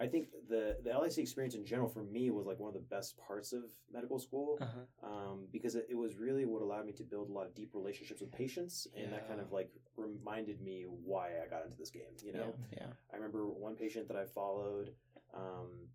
I 0.00 0.06
think 0.06 0.28
the 0.48 0.76
the 0.82 0.90
LIC 0.98 1.18
experience 1.18 1.54
in 1.54 1.64
general 1.64 1.88
for 1.88 2.02
me 2.02 2.30
was 2.30 2.46
like 2.46 2.58
one 2.58 2.68
of 2.68 2.74
the 2.74 2.80
best 2.96 3.16
parts 3.18 3.52
of 3.52 3.62
medical 3.92 4.18
school 4.18 4.58
Uh-huh. 4.60 5.08
um, 5.08 5.46
because 5.52 5.74
it, 5.74 5.86
it 5.90 5.94
was 5.94 6.16
really 6.16 6.44
what 6.44 6.62
allowed 6.62 6.86
me 6.86 6.92
to 6.94 7.04
build 7.04 7.28
a 7.30 7.32
lot 7.32 7.46
of 7.46 7.54
deep 7.54 7.70
relationships 7.74 8.20
with 8.20 8.32
patients, 8.32 8.88
and 8.96 9.12
that 9.12 9.28
kind 9.28 9.40
of 9.40 9.52
like 9.52 9.70
reminded 9.96 10.60
me 10.60 10.84
why 10.88 11.28
I 11.44 11.46
got 11.48 11.64
into 11.64 11.76
this 11.78 11.90
game. 11.90 12.14
You 12.24 12.32
know, 12.32 12.54
yeah, 12.72 12.78
yeah. 12.80 12.86
I 13.12 13.16
remember 13.16 13.46
one 13.48 13.76
patient 13.76 14.08
that 14.08 14.16
I 14.16 14.24
followed. 14.24 14.92
Um, 15.34 15.88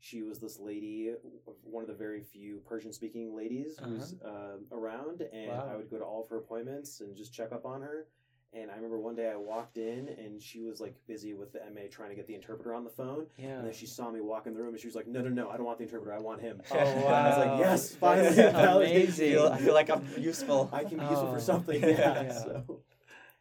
she 0.00 0.22
was 0.22 0.38
this 0.38 0.58
lady, 0.60 1.14
one 1.62 1.82
of 1.82 1.88
the 1.88 1.94
very 1.94 2.20
few 2.22 2.58
Persian 2.68 2.92
speaking 2.92 3.34
ladies 3.34 3.78
who's 3.82 4.14
uh, 4.22 4.58
around, 4.70 5.22
and 5.22 5.50
Uh-huh. 5.50 5.66
Wow. 5.66 5.72
I 5.72 5.76
would 5.76 5.88
go 5.90 5.98
to 5.98 6.04
all 6.04 6.22
of 6.22 6.28
her 6.28 6.38
appointments 6.38 7.00
and 7.00 7.16
just 7.16 7.32
check 7.32 7.52
up 7.52 7.64
on 7.64 7.80
her. 7.80 8.08
And 8.54 8.70
I 8.70 8.76
remember 8.76 8.98
one 8.98 9.16
day 9.16 9.30
I 9.30 9.36
walked 9.36 9.78
in 9.78 10.08
and 10.08 10.40
she 10.40 10.62
was 10.62 10.80
like 10.80 10.94
busy 11.08 11.34
with 11.34 11.52
the 11.52 11.58
MA 11.74 11.82
trying 11.90 12.10
to 12.10 12.14
get 12.14 12.28
the 12.28 12.36
interpreter 12.36 12.72
on 12.72 12.84
the 12.84 12.90
phone. 12.90 13.26
Yeah. 13.36 13.58
And 13.58 13.66
then 13.66 13.74
she 13.74 13.86
saw 13.86 14.10
me 14.10 14.20
walk 14.20 14.46
in 14.46 14.54
the 14.54 14.60
room 14.60 14.74
and 14.74 14.80
she 14.80 14.86
was 14.86 14.94
like, 14.94 15.08
No, 15.08 15.20
no, 15.20 15.28
no, 15.28 15.50
I 15.50 15.56
don't 15.56 15.66
want 15.66 15.78
the 15.78 15.84
interpreter. 15.84 16.14
I 16.14 16.20
want 16.20 16.40
him. 16.40 16.62
Oh, 16.70 16.78
And 16.78 17.08
I 17.08 17.28
was 17.28 17.46
like, 17.46 17.58
Yes, 17.58 17.94
finally. 17.96 18.28
That's 18.34 18.56
validation." 18.56 19.08
I 19.08 19.10
feel, 19.10 19.46
I 19.48 19.58
feel 19.58 19.74
like 19.74 19.90
I'm 19.90 20.06
useful. 20.18 20.70
I 20.72 20.84
can 20.84 20.98
be 20.98 21.04
useful 21.04 21.28
Oh. 21.28 21.34
for 21.34 21.40
something. 21.40 21.80
Yeah. 21.82 21.90
Yeah. 21.90 22.22
Yeah. 22.22 22.32
So, 22.32 22.80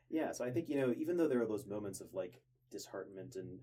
yeah. 0.09 0.31
So 0.31 0.45
I 0.45 0.49
think 0.49 0.67
you 0.67 0.77
know, 0.77 0.93
even 0.97 1.17
though 1.17 1.27
there 1.27 1.41
are 1.41 1.45
those 1.45 1.65
moments 1.67 2.01
of 2.01 2.13
like 2.13 2.41
disheartenment 2.71 3.35
and 3.35 3.59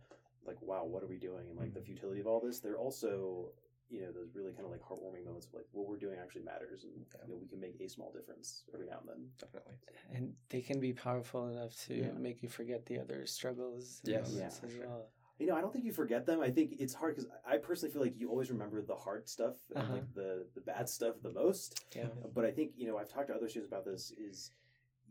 like, 0.47 0.61
wow, 0.63 0.85
what 0.85 1.03
are 1.03 1.07
we 1.07 1.19
doing, 1.19 1.49
and 1.49 1.59
like 1.59 1.75
the 1.75 1.81
mm. 1.81 1.87
futility 1.87 2.21
of 2.21 2.27
all 2.27 2.41
this, 2.41 2.61
there 2.61 2.73
are 2.73 2.79
also 2.79 3.51
you 3.91 4.01
know 4.03 4.13
those 4.13 4.35
really 4.35 4.53
kind 4.53 4.65
of 4.65 4.71
like 4.71 4.81
heartwarming 4.83 5.25
moments 5.25 5.47
of 5.47 5.55
like 5.55 5.67
what 5.73 5.87
we're 5.89 5.97
doing 5.99 6.19
actually 6.23 6.43
matters, 6.43 6.85
and 6.85 6.93
Yeah. 7.15 7.21
you 7.27 7.35
know 7.35 7.39
we 7.41 7.49
can 7.49 7.61
make 7.61 7.81
a 7.81 7.89
small 7.89 8.13
difference 8.13 8.65
every 8.73 8.87
now 8.87 8.99
and 9.01 9.09
then. 9.09 9.29
Definitely. 9.39 9.75
and 10.13 10.35
they 10.49 10.61
can 10.61 10.81
be 10.81 10.93
powerful 10.93 11.49
enough 11.49 11.75
to 11.87 11.95
Yeah. 11.95 12.13
make 12.13 12.43
you 12.43 12.49
forget 12.49 12.87
the 12.87 12.99
other 12.99 13.27
struggles 13.27 14.01
and 14.05 14.13
Yes. 14.15 14.33
Yeah, 14.35 14.47
as 14.47 14.73
sure. 14.73 14.87
well. 14.87 15.07
You 15.39 15.47
know, 15.47 15.57
I 15.57 15.63
don't 15.63 15.73
think 15.73 15.87
you 15.87 15.93
forget 15.93 16.27
them. 16.27 16.41
I 16.41 16.51
think 16.51 16.75
it's 16.79 16.93
hard 16.93 17.17
because 17.17 17.31
I 17.47 17.57
personally 17.57 17.91
feel 17.93 18.03
like 18.03 18.19
you 18.19 18.29
always 18.29 18.51
remember 18.51 18.83
the 18.83 18.95
hard 18.95 19.27
stuff 19.29 19.57
and 19.75 19.79
Uh-huh. 19.79 19.95
like 19.95 20.13
the 20.15 20.47
the 20.55 20.61
bad 20.61 20.89
stuff 20.89 21.17
the 21.23 21.31
most. 21.33 21.83
Yeah. 21.97 22.09
But 22.35 22.45
I 22.45 22.51
think 22.51 22.73
you 22.77 22.87
know 22.87 22.99
I've 22.99 23.09
talked 23.09 23.29
to 23.29 23.35
other 23.35 23.49
students 23.49 23.69
about 23.73 23.85
this. 23.87 24.13
Is 24.13 24.53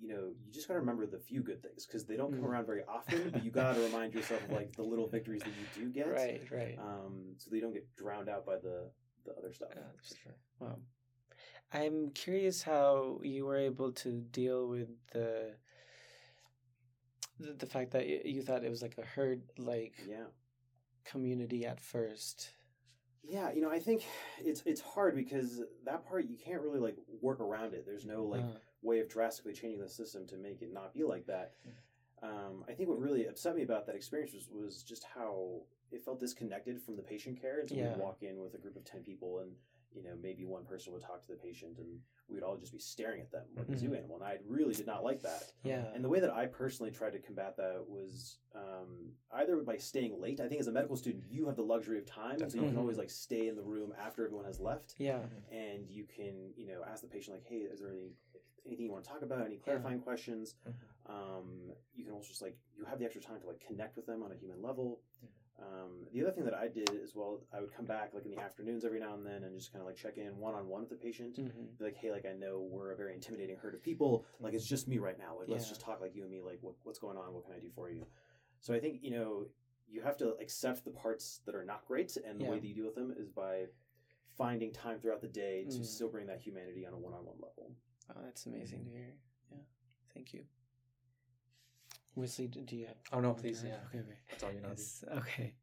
you 0.02 0.08
know 0.10 0.32
you 0.46 0.52
just 0.52 0.68
got 0.68 0.76
to 0.76 0.80
remember 0.80 1.06
the 1.06 1.20
few 1.20 1.42
good 1.42 1.62
things 1.62 1.86
because 1.86 2.06
they 2.06 2.16
don't 2.16 2.32
come 2.32 2.42
Mm. 2.42 2.50
around 2.50 2.66
very 2.66 2.84
often. 2.88 3.30
But 3.32 3.44
you 3.44 3.52
got 3.52 3.74
to 3.76 3.82
remind 3.90 4.14
yourself 4.14 4.42
of 4.44 4.52
like 4.52 4.76
the 4.76 4.84
little 4.84 5.08
victories 5.08 5.42
that 5.44 5.50
you 5.78 5.84
do 5.86 5.90
get. 5.92 6.08
Right, 6.12 6.42
right. 6.52 6.78
Um, 6.80 7.34
so 7.38 7.50
they 7.52 7.60
don't 7.60 7.74
get 7.74 7.88
drowned 7.96 8.30
out 8.30 8.46
by 8.46 8.56
the 8.58 8.90
the 9.26 9.34
other 9.38 9.52
stuff. 9.54 9.70
Yeah. 9.76 9.82
For 10.02 10.16
sure. 10.16 10.36
Wow. 10.60 10.78
I'm 11.72 12.10
curious 12.12 12.64
how 12.64 13.20
you 13.24 13.46
were 13.46 13.58
able 13.58 13.92
to 13.92 14.10
deal 14.32 14.68
with 14.68 14.88
the 15.14 15.56
the, 17.40 17.54
the 17.54 17.66
fact 17.66 17.92
that 17.92 18.08
you 18.26 18.42
thought 18.42 18.64
it 18.64 18.70
was 18.70 18.82
like 18.82 18.98
a 18.98 19.06
herd 19.06 19.42
like 19.58 19.94
Yeah. 20.08 20.26
community 21.06 21.66
at 21.66 21.80
first. 21.80 22.52
Yeah, 23.24 23.52
you 23.52 23.62
know, 23.62 23.70
I 23.70 23.80
think 23.80 24.04
it's 24.44 24.64
it's 24.66 24.82
hard 24.82 25.16
because 25.16 25.62
that 25.86 26.06
part 26.08 26.26
you 26.28 26.38
can't 26.38 26.62
really 26.62 26.80
like 26.80 26.96
work 27.22 27.40
around 27.40 27.74
it. 27.74 27.86
There's 27.86 28.06
no 28.06 28.24
like 28.24 28.42
Uh, 28.42 28.58
way 28.82 29.00
of 29.00 29.10
drastically 29.10 29.54
changing 29.54 29.80
the 29.82 29.88
system 29.89 30.26
to 30.28 30.38
make 30.38 30.62
it 30.62 30.74
not 30.74 30.94
be 30.94 31.04
like 31.04 31.26
that. 31.28 31.54
Um, 32.22 32.65
I 32.68 32.74
think 32.74 32.89
what 32.89 33.00
really 33.00 33.28
upset 33.28 33.56
me 33.56 33.63
about 33.63 33.86
that 33.88 33.96
experience 33.96 34.34
was, 34.34 34.50
was 34.52 34.84
just 34.84 35.04
how 35.15 35.62
it 35.92 36.02
felt 36.04 36.20
disconnected 36.20 36.82
from 36.82 36.96
the 36.96 37.02
patient 37.02 37.42
care. 37.42 37.60
And 37.62 37.70
so 37.70 37.76
Yeah. 37.76 37.89
we'd 37.94 37.98
walk 37.98 38.24
in 38.24 38.39
with 38.42 38.54
a 38.54 38.58
group 38.58 38.76
of 38.76 38.84
10 38.84 39.04
people 39.04 39.39
and, 39.39 39.52
you 39.94 40.04
know, 40.04 40.15
maybe 40.22 40.46
one 40.46 40.65
person 40.65 40.92
would 40.94 41.02
talk 41.02 41.22
to 41.22 41.28
the 41.30 41.38
patient 41.38 41.78
and 41.80 42.00
we'd 42.28 42.44
all 42.44 42.58
just 42.58 42.74
be 42.74 42.78
staring 42.78 43.22
at 43.22 43.32
them 43.32 43.46
like 43.58 43.70
a 43.70 43.78
zoo 43.78 43.96
animal. 43.96 44.18
And 44.18 44.24
I 44.26 44.38
really 44.48 44.74
did 44.76 44.86
not 44.86 45.04
like 45.04 45.22
that. 45.24 45.52
yeah. 45.63 45.86
And 45.96 46.04
the 46.04 46.10
way 46.10 46.20
that 46.20 46.30
I 46.32 46.46
personally 46.46 46.92
tried 46.92 47.13
to 47.13 47.20
combat 47.20 47.56
that 47.58 47.84
was 47.88 48.38
um, 48.54 49.13
either 49.32 49.56
by 49.63 49.78
staying 49.78 50.20
late. 50.22 50.39
I 50.42 50.48
think 50.48 50.60
as 50.60 50.68
a 50.68 50.72
medical 50.72 50.96
student, 50.98 51.24
you 51.30 51.46
have 51.48 51.56
the 51.56 51.63
luxury 51.63 51.98
of 51.98 52.06
time, 52.06 52.38
so 52.50 52.58
you 52.58 52.68
can 52.68 52.78
always 52.78 52.98
like 52.98 53.10
stay 53.10 53.48
in 53.48 53.56
the 53.56 53.63
room 53.63 53.94
after 54.00 54.26
everyone 54.26 54.46
has 54.46 54.60
left, 54.60 54.96
yeah. 54.98 55.20
and 55.52 55.88
you 55.89 56.04
can 56.04 56.52
you 56.58 56.68
know 56.68 56.82
ask 56.92 57.02
the 57.02 57.08
patient 57.08 57.38
like, 57.38 57.46
hey, 57.48 57.58
is 57.72 57.80
there 57.80 57.89
any 57.92 58.12
anything 58.65 58.86
you 58.86 58.91
want 58.91 59.04
to 59.04 59.10
talk 59.10 59.22
about? 59.22 59.45
Any 59.45 59.58
clarifying 59.58 60.00
questions? 60.00 60.56
Um, 61.08 61.72
you 61.95 62.04
can 62.06 62.13
also 62.13 62.28
just 62.28 62.41
like 62.41 62.58
you 62.78 62.86
have 62.86 63.00
the 63.00 63.06
extra 63.06 63.22
time 63.22 63.39
to 63.41 63.48
like 63.48 63.60
connect 63.65 63.95
with 63.95 64.06
them 64.06 64.24
on 64.24 64.32
a 64.32 64.36
human 64.36 64.62
level. 64.62 65.02
Um, 65.62 66.06
the 66.13 66.22
other 66.22 66.32
thing 66.32 66.45
that 66.45 66.54
I 66.54 66.69
did 66.69 66.89
as 67.04 67.15
well, 67.15 67.41
I 67.54 67.60
would 67.60 67.74
come 67.76 67.86
back 67.86 68.13
like 68.13 68.24
in 68.24 68.32
the 68.32 68.39
afternoons 68.39 68.86
every 68.86 69.00
now 69.02 69.13
and 69.15 69.26
then 69.26 69.43
and 69.43 69.58
just 69.60 69.74
kind 69.74 69.82
of 69.82 69.88
like 69.88 69.98
check 69.98 70.17
in 70.17 70.38
one 70.38 70.54
on 70.56 70.69
one 70.69 70.82
with 70.82 70.89
the 70.89 70.95
patient 70.95 71.36
hmm 71.36 71.48
be 71.78 71.84
like, 71.84 71.95
hey, 71.98 72.12
like 72.12 72.26
I 72.26 72.34
know 72.34 72.65
we're 72.69 72.91
a 72.91 72.95
very 72.95 73.13
intimidating 73.13 73.58
herd 73.58 73.74
of 73.74 73.84
people. 73.84 74.26
Like 74.39 74.54
it's 74.54 74.65
just 74.65 74.88
me 74.88 75.00
right 75.00 75.17
now. 75.17 75.38
Like 75.38 75.50
let's 75.50 75.67
just 75.67 75.82
talk 75.82 76.00
like 76.02 76.15
you 76.15 76.22
and 76.24 76.32
me. 76.32 76.41
Like 76.41 76.60
what, 76.62 76.76
what's 76.84 77.00
going 77.00 77.17
on? 77.17 77.34
What 77.34 77.45
can 77.45 77.54
I 77.56 77.60
do 77.60 77.69
for 77.76 77.89
you? 77.89 78.06
So 78.62 78.74
I 78.74 78.80
think 78.80 79.00
you 79.02 79.12
know 79.12 79.48
you 79.89 80.02
have 80.02 80.17
to 80.17 80.36
accept 80.39 80.86
the 80.86 80.91
parts 80.91 81.41
that 81.45 81.56
are 81.56 81.65
not 81.65 81.86
great, 81.88 82.15
and 82.17 82.39
the 82.39 82.43
Yeah. 82.45 82.52
way 82.52 82.60
that 82.60 82.67
you 82.67 82.76
deal 82.76 82.86
with 82.86 82.95
them 82.95 83.13
is 83.17 83.28
by 83.30 83.65
finding 84.38 84.72
time 84.72 85.00
throughout 85.00 85.19
the 85.22 85.28
day 85.28 85.65
to 85.65 85.80
Mm. 85.80 85.86
still 85.86 86.10
bring 86.10 86.28
that 86.28 86.39
humanity 86.39 86.86
on 86.86 86.93
a 86.93 86.98
one-on-one 86.98 87.36
level. 87.41 87.76
Oh, 88.10 88.22
that's 88.24 88.45
amazing 88.45 88.86
to 88.86 88.91
hear. 88.91 89.13
Yeah, 89.52 89.58
thank 90.13 90.34
you. 90.34 90.43
Wesley, 92.15 92.48
do 92.48 92.76
you 92.76 92.88
have? 92.88 92.98
Oh, 93.13 93.19
no, 93.19 93.34
please, 93.34 93.63
yeah. 93.65 93.76
Okay, 93.88 94.00
okay. 94.00 94.17
That's 94.30 94.43
all 94.43 94.52
you 94.52 94.62
know. 94.62 94.69
Yes, 94.69 95.04
okay. 95.17 95.54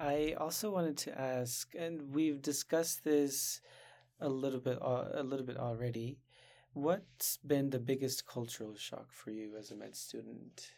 I 0.00 0.34
also 0.38 0.70
wanted 0.70 0.96
to 0.98 1.20
ask, 1.20 1.74
and 1.74 2.14
we've 2.14 2.42
discussed 2.42 3.04
this 3.04 3.60
a 4.20 4.28
little 4.28 4.60
bit, 4.60 4.78
al- 4.82 5.10
a 5.14 5.22
little 5.22 5.46
bit 5.46 5.56
already. 5.56 6.18
What's 6.74 7.38
been 7.38 7.70
the 7.70 7.78
biggest 7.78 8.26
cultural 8.26 8.74
shock 8.76 9.12
for 9.12 9.30
you 9.30 9.56
as 9.58 9.70
a 9.70 9.76
med 9.76 9.96
student? 9.96 10.72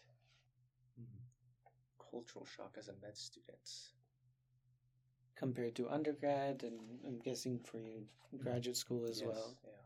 Hmm. 0.97 2.11
Cultural 2.11 2.47
shock 2.47 2.77
as 2.79 2.89
a 2.89 2.95
med 3.03 3.17
student. 3.17 3.69
compared 5.37 5.75
to 5.75 5.89
undergrad 5.89 6.63
and 6.65 6.79
I'm 7.07 7.19
guessing 7.19 7.59
for 7.65 7.79
you 7.79 8.05
hmm. 8.31 8.43
graduate 8.45 8.77
school 8.77 9.07
as 9.07 9.21
Yes, 9.21 9.29
well? 9.29 9.57
Yeah. 9.65 9.80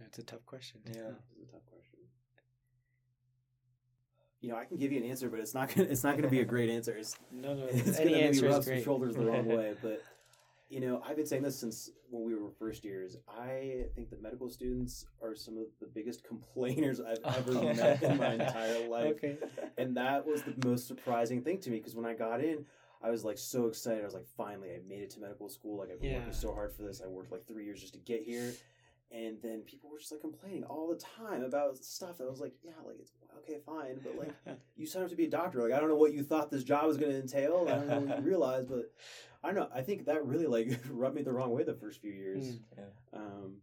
That's 0.00 0.18
a 0.18 0.22
tough 0.22 0.44
question. 0.46 0.80
Yeah. 0.86 0.92
it's 1.40 1.48
a 1.48 1.52
tough 1.52 1.66
question. 1.66 1.98
You 4.40 4.50
know, 4.50 4.56
I 4.56 4.64
can 4.64 4.76
give 4.76 4.92
you 4.92 5.02
an 5.02 5.08
answer, 5.10 5.28
but 5.28 5.40
it's 5.40 5.54
not 5.54 5.74
gonna 5.74 5.88
it's 5.88 6.04
not 6.04 6.16
gonna 6.16 6.28
be 6.28 6.40
a 6.40 6.44
great 6.44 6.70
answer. 6.70 6.92
It's, 6.96 7.16
No, 7.32 7.54
no, 7.54 7.64
it's 7.66 7.98
any 7.98 8.10
gonna 8.10 8.10
maybe 8.10 8.22
answer 8.24 8.46
rub 8.46 8.58
is 8.60 8.64
some 8.64 8.74
great. 8.74 8.84
shoulders 8.84 9.14
the 9.16 9.24
wrong 9.24 9.46
way. 9.46 9.74
But 9.82 10.02
you 10.68 10.80
know, 10.80 11.00
I've 11.06 11.16
been 11.16 11.26
saying 11.26 11.42
this 11.42 11.56
since 11.56 11.90
when 12.10 12.24
we 12.24 12.34
were 12.34 12.50
first 12.58 12.84
years. 12.84 13.16
I 13.28 13.84
think 13.94 14.10
that 14.10 14.20
medical 14.20 14.48
students 14.50 15.06
are 15.22 15.34
some 15.34 15.56
of 15.58 15.66
the 15.80 15.86
biggest 15.86 16.24
complainers 16.24 17.00
I've 17.00 17.18
ever 17.36 17.52
met 17.52 18.02
in 18.02 18.18
my 18.18 18.34
entire 18.34 18.88
life. 18.88 19.12
Okay. 19.12 19.36
And 19.78 19.96
that 19.96 20.26
was 20.26 20.42
the 20.42 20.54
most 20.68 20.86
surprising 20.88 21.40
thing 21.42 21.58
to 21.60 21.70
me 21.70 21.78
because 21.78 21.94
when 21.94 22.04
I 22.04 22.14
got 22.14 22.40
in, 22.42 22.66
I 23.02 23.10
was 23.10 23.24
like 23.24 23.38
so 23.38 23.66
excited. 23.66 24.02
I 24.02 24.04
was 24.04 24.14
like, 24.14 24.26
finally, 24.36 24.70
I 24.70 24.80
made 24.88 25.02
it 25.02 25.10
to 25.10 25.20
medical 25.20 25.48
school. 25.48 25.78
Like 25.78 25.90
I've 25.92 26.00
been 26.00 26.10
Yeah. 26.10 26.18
working 26.18 26.32
so 26.32 26.52
hard 26.52 26.72
for 26.74 26.82
this. 26.82 27.00
I 27.02 27.06
worked 27.06 27.30
like 27.32 27.46
three 27.46 27.64
years 27.64 27.80
just 27.80 27.92
to 27.94 28.00
get 28.00 28.22
here. 28.24 28.52
And 29.12 29.36
then 29.40 29.60
people 29.60 29.88
were 29.90 29.98
just 29.98 30.10
like 30.10 30.20
complaining 30.20 30.64
all 30.64 30.88
the 30.88 30.96
time 30.96 31.44
about 31.44 31.76
stuff. 31.78 32.20
I 32.20 32.24
was 32.24 32.40
like, 32.40 32.54
yeah, 32.62 32.72
like 32.84 32.96
it's 33.00 33.12
okay, 33.38 33.58
fine, 33.64 34.00
but 34.02 34.16
like 34.18 34.34
you 34.76 34.84
signed 34.86 35.04
up 35.04 35.10
to 35.10 35.16
be 35.16 35.26
a 35.26 35.30
doctor. 35.30 35.62
Like 35.62 35.72
I 35.72 35.78
don't 35.78 35.88
know 35.88 35.96
what 35.96 36.12
you 36.12 36.24
thought 36.24 36.50
this 36.50 36.64
job 36.64 36.86
was 36.86 36.96
going 36.96 37.12
to 37.12 37.18
entail. 37.20 37.66
I 37.68 37.76
don't 37.76 37.88
know 37.88 38.00
what 38.00 38.18
you 38.18 38.24
realized, 38.28 38.68
but 38.68 38.92
I 39.44 39.48
don't 39.48 39.56
know. 39.56 39.68
I 39.72 39.82
think 39.82 40.06
that 40.06 40.26
really 40.26 40.46
like 40.46 40.80
rubbed 40.90 41.14
me 41.14 41.22
the 41.22 41.32
wrong 41.32 41.52
way 41.52 41.62
the 41.62 41.74
first 41.74 42.00
few 42.00 42.10
years. 42.12 42.58
Mm, 42.76 42.82
Um, 43.12 43.56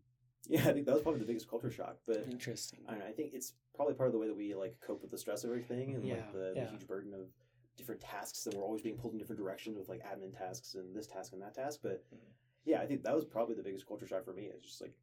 yeah, 0.48 0.62
I 0.62 0.74
think 0.74 0.86
that 0.86 0.94
was 0.94 1.04
probably 1.04 1.20
the 1.20 1.26
biggest 1.28 1.50
culture 1.50 1.70
shock. 1.72 1.98
But 2.08 2.26
interesting. 2.30 2.80
I, 2.88 2.92
don't 2.92 3.00
know, 3.02 3.06
I 3.08 3.12
think 3.12 3.34
it's 3.34 3.54
probably 3.76 3.96
part 3.96 4.08
of 4.08 4.14
the 4.14 4.20
way 4.20 4.28
that 4.28 4.36
we 4.38 4.56
like 4.56 4.78
cope 4.86 5.02
with 5.02 5.12
the 5.12 5.18
stress 5.18 5.44
of 5.44 5.50
everything 5.50 5.94
and 5.96 6.06
Yeah, 6.06 6.16
like 6.16 6.32
the, 6.34 6.54
yeah. 6.56 6.64
the 6.66 6.70
huge 6.72 6.88
burden 6.88 7.14
of 7.14 7.28
different 7.76 8.00
tasks 8.02 8.44
that 8.44 8.54
we're 8.56 8.64
always 8.64 8.82
being 8.82 8.96
pulled 8.98 9.14
in 9.14 9.20
different 9.20 9.42
directions 9.42 9.78
with 9.78 9.90
like 9.90 10.02
admin 10.04 10.38
tasks 10.38 10.76
and 10.76 10.96
this 10.96 11.08
task 11.08 11.34
and 11.34 11.42
that 11.42 11.54
task. 11.56 11.80
But 11.84 12.04
Mhm. 12.14 12.20
yeah, 12.66 12.82
I 12.82 12.86
think 12.86 13.04
that 13.04 13.14
was 13.16 13.26
probably 13.26 13.56
the 13.56 13.64
biggest 13.64 13.86
culture 13.88 14.08
shock 14.08 14.24
for 14.26 14.34
me. 14.34 14.44
It's 14.46 14.66
just 14.66 14.82
like 14.82 14.94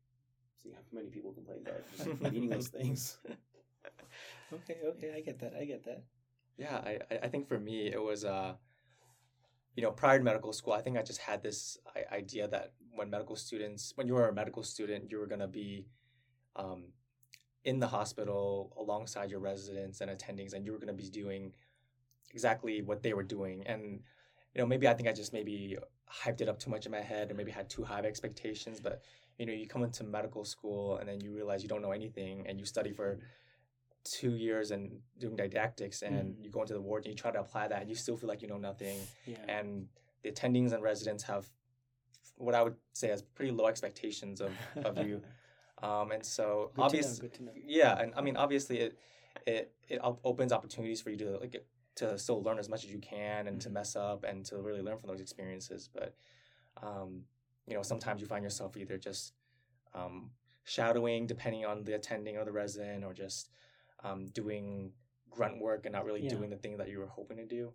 seeing 0.63 0.75
how 0.75 0.81
many 0.93 1.09
people 1.09 1.33
complain 1.33 1.59
about 1.67 1.83
just 1.97 2.21
meaningless 2.33 2.69
things. 2.69 3.19
Okay, 4.53 4.77
okay, 4.85 5.13
I 5.17 5.21
get 5.21 5.39
that. 5.41 5.55
I 5.55 5.65
get 5.65 5.85
that. 5.85 6.03
Yeah, 6.57 6.77
I, 6.77 6.99
I- 7.11 7.19
I 7.25 7.29
think 7.29 7.49
for 7.49 7.59
me 7.59 7.87
it 7.87 8.03
was 8.03 8.25
uh, 8.25 8.55
you 9.77 9.83
know, 9.83 9.91
prior 9.93 10.19
to 10.19 10.25
medical 10.25 10.53
school, 10.53 10.73
I 10.73 10.83
think 10.83 10.99
I 10.99 11.03
just 11.03 11.21
had 11.21 11.43
this 11.43 11.79
idea 12.13 12.49
that 12.49 12.73
when 12.93 13.09
medical 13.09 13.37
students, 13.37 13.93
when 13.97 14.07
you 14.07 14.15
were 14.15 14.29
a 14.29 14.33
medical 14.33 14.63
student, 14.63 15.11
you 15.11 15.19
were 15.19 15.27
gonna 15.27 15.47
be, 15.49 15.87
um, 16.57 16.87
in 17.65 17.79
the 17.81 17.89
hospital 17.89 18.73
alongside 18.79 19.31
your 19.31 19.41
residents 19.41 20.01
and 20.01 20.11
attendings, 20.11 20.55
and 20.55 20.65
you 20.67 20.73
were 20.73 20.79
gonna 20.79 20.93
be 20.95 21.09
doing 21.11 21.53
exactly 22.33 22.83
what 22.83 23.03
they 23.03 23.15
were 23.15 23.23
doing. 23.23 23.67
And 23.67 24.03
you 24.55 24.61
know, 24.61 24.67
maybe 24.67 24.89
I 24.89 24.95
think 24.95 25.09
I 25.09 25.13
just 25.13 25.33
maybe 25.33 25.79
hyped 26.11 26.41
it 26.41 26.49
up 26.49 26.59
too 26.59 26.71
much 26.71 26.87
in 26.87 26.93
my 26.93 27.01
head, 27.03 27.31
or 27.31 27.35
maybe 27.35 27.53
had 27.53 27.71
too 27.71 27.85
high 27.85 28.01
of 28.01 28.05
expectations. 28.07 28.81
But 28.81 29.03
you 29.41 29.47
know, 29.47 29.55
you 29.55 29.67
come 29.67 29.83
into 29.83 30.05
medical 30.05 30.45
school 30.45 30.99
and 30.99 31.09
then 31.09 31.19
you 31.23 31.33
realize 31.35 31.63
you 31.63 31.69
don't 31.69 31.81
know 31.81 31.93
anything, 31.93 32.47
and 32.47 32.61
you 32.61 32.67
study 32.67 32.93
for 32.93 33.19
two 34.05 34.35
years 34.35 34.71
and 34.71 35.01
doing 35.19 35.35
didactics 35.37 36.03
and 36.03 36.35
Mhm. 36.37 36.45
you 36.45 36.51
go 36.51 36.61
into 36.63 36.73
the 36.75 36.81
ward 36.81 37.05
and 37.05 37.13
you 37.13 37.17
try 37.17 37.31
to 37.31 37.39
apply 37.41 37.69
that 37.69 37.81
and 37.83 37.89
you 37.91 37.95
still 37.95 38.17
feel 38.17 38.29
like 38.29 38.41
you 38.41 38.49
know 38.49 38.57
nothing 38.57 38.97
Yeah. 39.27 39.37
and 39.47 39.89
the 40.23 40.33
attendings 40.33 40.73
and 40.73 40.83
residents 40.83 41.23
have 41.25 41.51
what 42.37 42.55
I 42.55 42.63
would 42.63 42.77
say 42.95 43.11
as 43.11 43.21
pretty 43.21 43.51
low 43.53 43.67
expectations 43.67 44.41
of, 44.41 44.57
of 44.85 44.97
you 45.07 45.21
um, 45.83 46.13
and 46.13 46.25
so 46.25 46.71
Good 46.75 46.83
obviously 46.83 47.13
to 47.17 47.21
know, 47.23 47.29
good 47.29 47.35
to 47.35 47.43
know. 47.45 47.53
yeah 47.55 48.01
and 48.01 48.15
I 48.17 48.23
mean 48.23 48.37
obviously 48.39 48.79
it 48.81 48.99
it 49.47 49.75
it 49.91 49.99
op- 50.03 50.21
opens 50.25 50.51
opportunities 50.51 51.03
for 51.03 51.11
you 51.11 51.19
to 51.19 51.31
like 51.39 51.63
to 51.97 52.19
still 52.19 52.43
learn 52.43 52.59
as 52.59 52.71
much 52.71 52.85
as 52.87 52.91
you 52.91 53.01
can 53.01 53.49
and 53.49 53.61
to 53.61 53.69
Mhm. 53.69 53.73
mess 53.73 53.97
up 53.97 54.25
and 54.25 54.47
to 54.47 54.57
really 54.63 54.81
learn 54.81 54.97
from 54.97 55.09
those 55.11 55.21
experiences 55.21 55.91
but 55.93 56.15
um, 56.83 57.27
you 57.71 57.77
know 57.77 57.83
sometimes 57.83 58.21
you 58.21 58.27
find 58.27 58.43
yourself 58.43 58.77
either 58.77 58.99
just 58.99 59.33
um, 59.95 60.31
shadowing 60.65 61.27
depending 61.27 61.65
on 61.65 61.85
the 61.85 61.95
attending 61.95 62.37
or 62.37 62.45
the 62.45 62.53
resident 62.53 63.05
or 63.05 63.15
just 63.15 63.51
um, 64.05 64.27
doing 64.29 64.93
grunt 65.31 65.59
work 65.61 65.87
and 65.87 65.93
not 65.95 66.05
really 66.05 66.23
Yeah. 66.23 66.31
doing 66.31 66.51
the 66.51 66.57
thing 66.57 66.77
that 66.79 66.89
you 66.89 66.99
were 66.99 67.07
hoping 67.07 67.37
to 67.39 67.47
do 67.47 67.73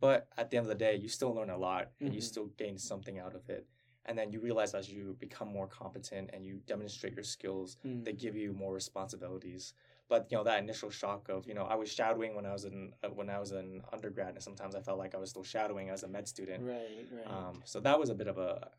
but 0.00 0.28
at 0.36 0.50
the 0.50 0.56
end 0.56 0.64
of 0.66 0.68
the 0.68 0.74
day 0.86 0.94
you 0.96 1.08
still 1.08 1.32
learn 1.34 1.50
a 1.50 1.56
lot 1.58 1.90
and 2.00 2.14
you 2.14 2.20
Mhm. 2.20 2.24
still 2.32 2.46
gain 2.56 2.78
something 2.78 3.18
out 3.18 3.34
of 3.34 3.48
it 3.50 3.66
and 4.06 4.18
then 4.18 4.30
you 4.32 4.38
realize 4.40 4.74
as 4.74 4.92
you 4.92 5.14
become 5.18 5.48
more 5.48 5.66
competent 5.66 6.30
and 6.32 6.44
you 6.44 6.60
demonstrate 6.66 7.14
your 7.14 7.24
skills 7.24 7.76
Mm. 7.84 8.04
they 8.04 8.12
give 8.12 8.36
you 8.36 8.52
more 8.52 8.72
responsibilities 8.72 9.72
but 10.08 10.30
you 10.30 10.36
know 10.36 10.44
that 10.44 10.58
initial 10.62 10.90
shock 10.90 11.28
of 11.28 11.46
you 11.48 11.54
know 11.54 11.64
i 11.64 11.74
was 11.74 11.90
shadowing 11.90 12.34
when 12.36 12.46
i 12.46 12.52
was 12.52 12.64
in 12.64 12.92
uh, 13.02 13.08
when 13.08 13.30
i 13.30 13.38
was 13.38 13.52
an 13.52 13.82
undergrad 13.92 14.34
and 14.34 14.42
sometimes 14.42 14.74
i 14.74 14.80
felt 14.80 14.98
like 14.98 15.14
i 15.14 15.18
was 15.18 15.30
still 15.30 15.42
shadowing 15.44 15.88
as 15.90 16.02
a 16.02 16.08
med 16.08 16.28
student 16.28 16.62
Right, 16.64 17.08
right. 17.10 17.26
um, 17.26 17.62
so 17.64 17.80
that 17.80 17.98
was 17.98 18.10
a 18.10 18.14
bit 18.14 18.28
of 18.28 18.38
a 18.38 18.70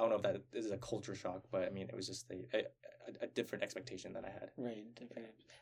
i 0.00 0.02
don't 0.02 0.10
know 0.10 0.16
if 0.16 0.22
that 0.22 0.42
is 0.52 0.70
a 0.70 0.78
culture 0.78 1.14
shock 1.14 1.42
but 1.50 1.62
i 1.62 1.70
mean 1.70 1.88
it 1.88 1.94
was 1.94 2.06
just 2.06 2.30
a, 2.30 2.56
a, 2.56 2.64
a 3.22 3.26
different 3.28 3.62
expectation 3.62 4.12
that 4.14 4.24
i 4.24 4.30
had 4.30 4.50
Right. 4.56 4.84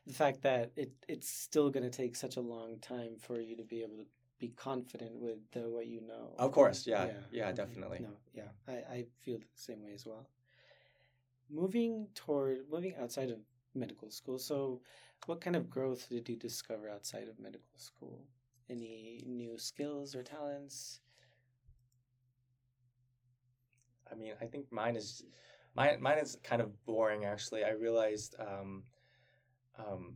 The 0.07 0.13
fact 0.13 0.43
that 0.43 0.73
it 0.75 0.93
it's 1.07 1.29
still 1.29 1.71
going 1.71 1.85
to 1.89 1.91
take 1.91 2.17
such 2.17 2.37
a 2.37 2.41
long 2.41 2.79
time 2.81 3.17
for 3.19 3.41
you 3.41 3.57
to 3.57 3.63
be 3.63 3.83
able 3.83 3.99
to 3.99 4.07
be 4.39 4.49
confident 4.57 5.13
with 5.15 5.39
the, 5.53 5.69
what 5.69 5.87
you 5.87 6.01
know. 6.01 6.35
Of 6.39 6.53
course, 6.53 6.87
yeah, 6.87 7.09
yeah, 7.31 7.47
okay. 7.49 7.57
definitely. 7.57 7.99
No, 8.01 8.17
yeah, 8.33 8.51
I, 8.67 8.73
I 8.73 9.05
feel 9.21 9.39
the 9.39 9.45
same 9.55 9.85
way 9.85 9.93
as 9.95 10.07
well. 10.07 10.27
Moving 11.51 12.09
toward 12.15 12.69
moving 12.71 12.95
outside 13.01 13.31
of 13.31 13.39
medical 13.75 14.11
school. 14.11 14.39
So, 14.39 14.81
what 15.27 15.41
kind 15.41 15.57
of 15.57 15.71
growth 15.71 16.09
did 16.09 16.29
you 16.29 16.37
discover 16.37 16.89
outside 16.89 17.29
of 17.29 17.39
medical 17.39 17.77
school? 17.77 18.25
Any 18.71 19.23
new 19.27 19.59
skills 19.59 20.15
or 20.15 20.23
talents? 20.23 21.01
I 24.11 24.15
mean, 24.15 24.33
I 24.41 24.47
think 24.47 24.71
mine 24.71 24.97
is 24.97 25.25
mine. 25.75 26.01
Mine 26.01 26.19
is 26.19 26.37
kind 26.43 26.63
of 26.63 26.85
boring. 26.87 27.25
Actually, 27.25 27.65
I 27.65 27.71
realized 27.71 28.35
um, 28.39 28.85
um, 29.79 30.15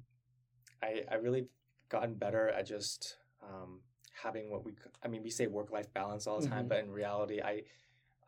I 0.83 1.03
I 1.11 1.17
really 1.17 1.47
gotten 1.89 2.15
better 2.15 2.49
at 2.49 2.67
just 2.67 3.17
um, 3.43 3.81
having 4.23 4.51
what 4.51 4.65
we. 4.65 4.73
I 5.05 5.09
mean, 5.09 5.23
we 5.23 5.31
say 5.31 5.47
work 5.47 5.71
life 5.71 5.93
balance 5.93 6.27
all 6.27 6.41
the 6.41 6.49
time, 6.49 6.65
Mhm. 6.65 6.69
but 6.69 6.79
in 6.81 6.91
reality, 6.91 7.41
I, 7.41 7.63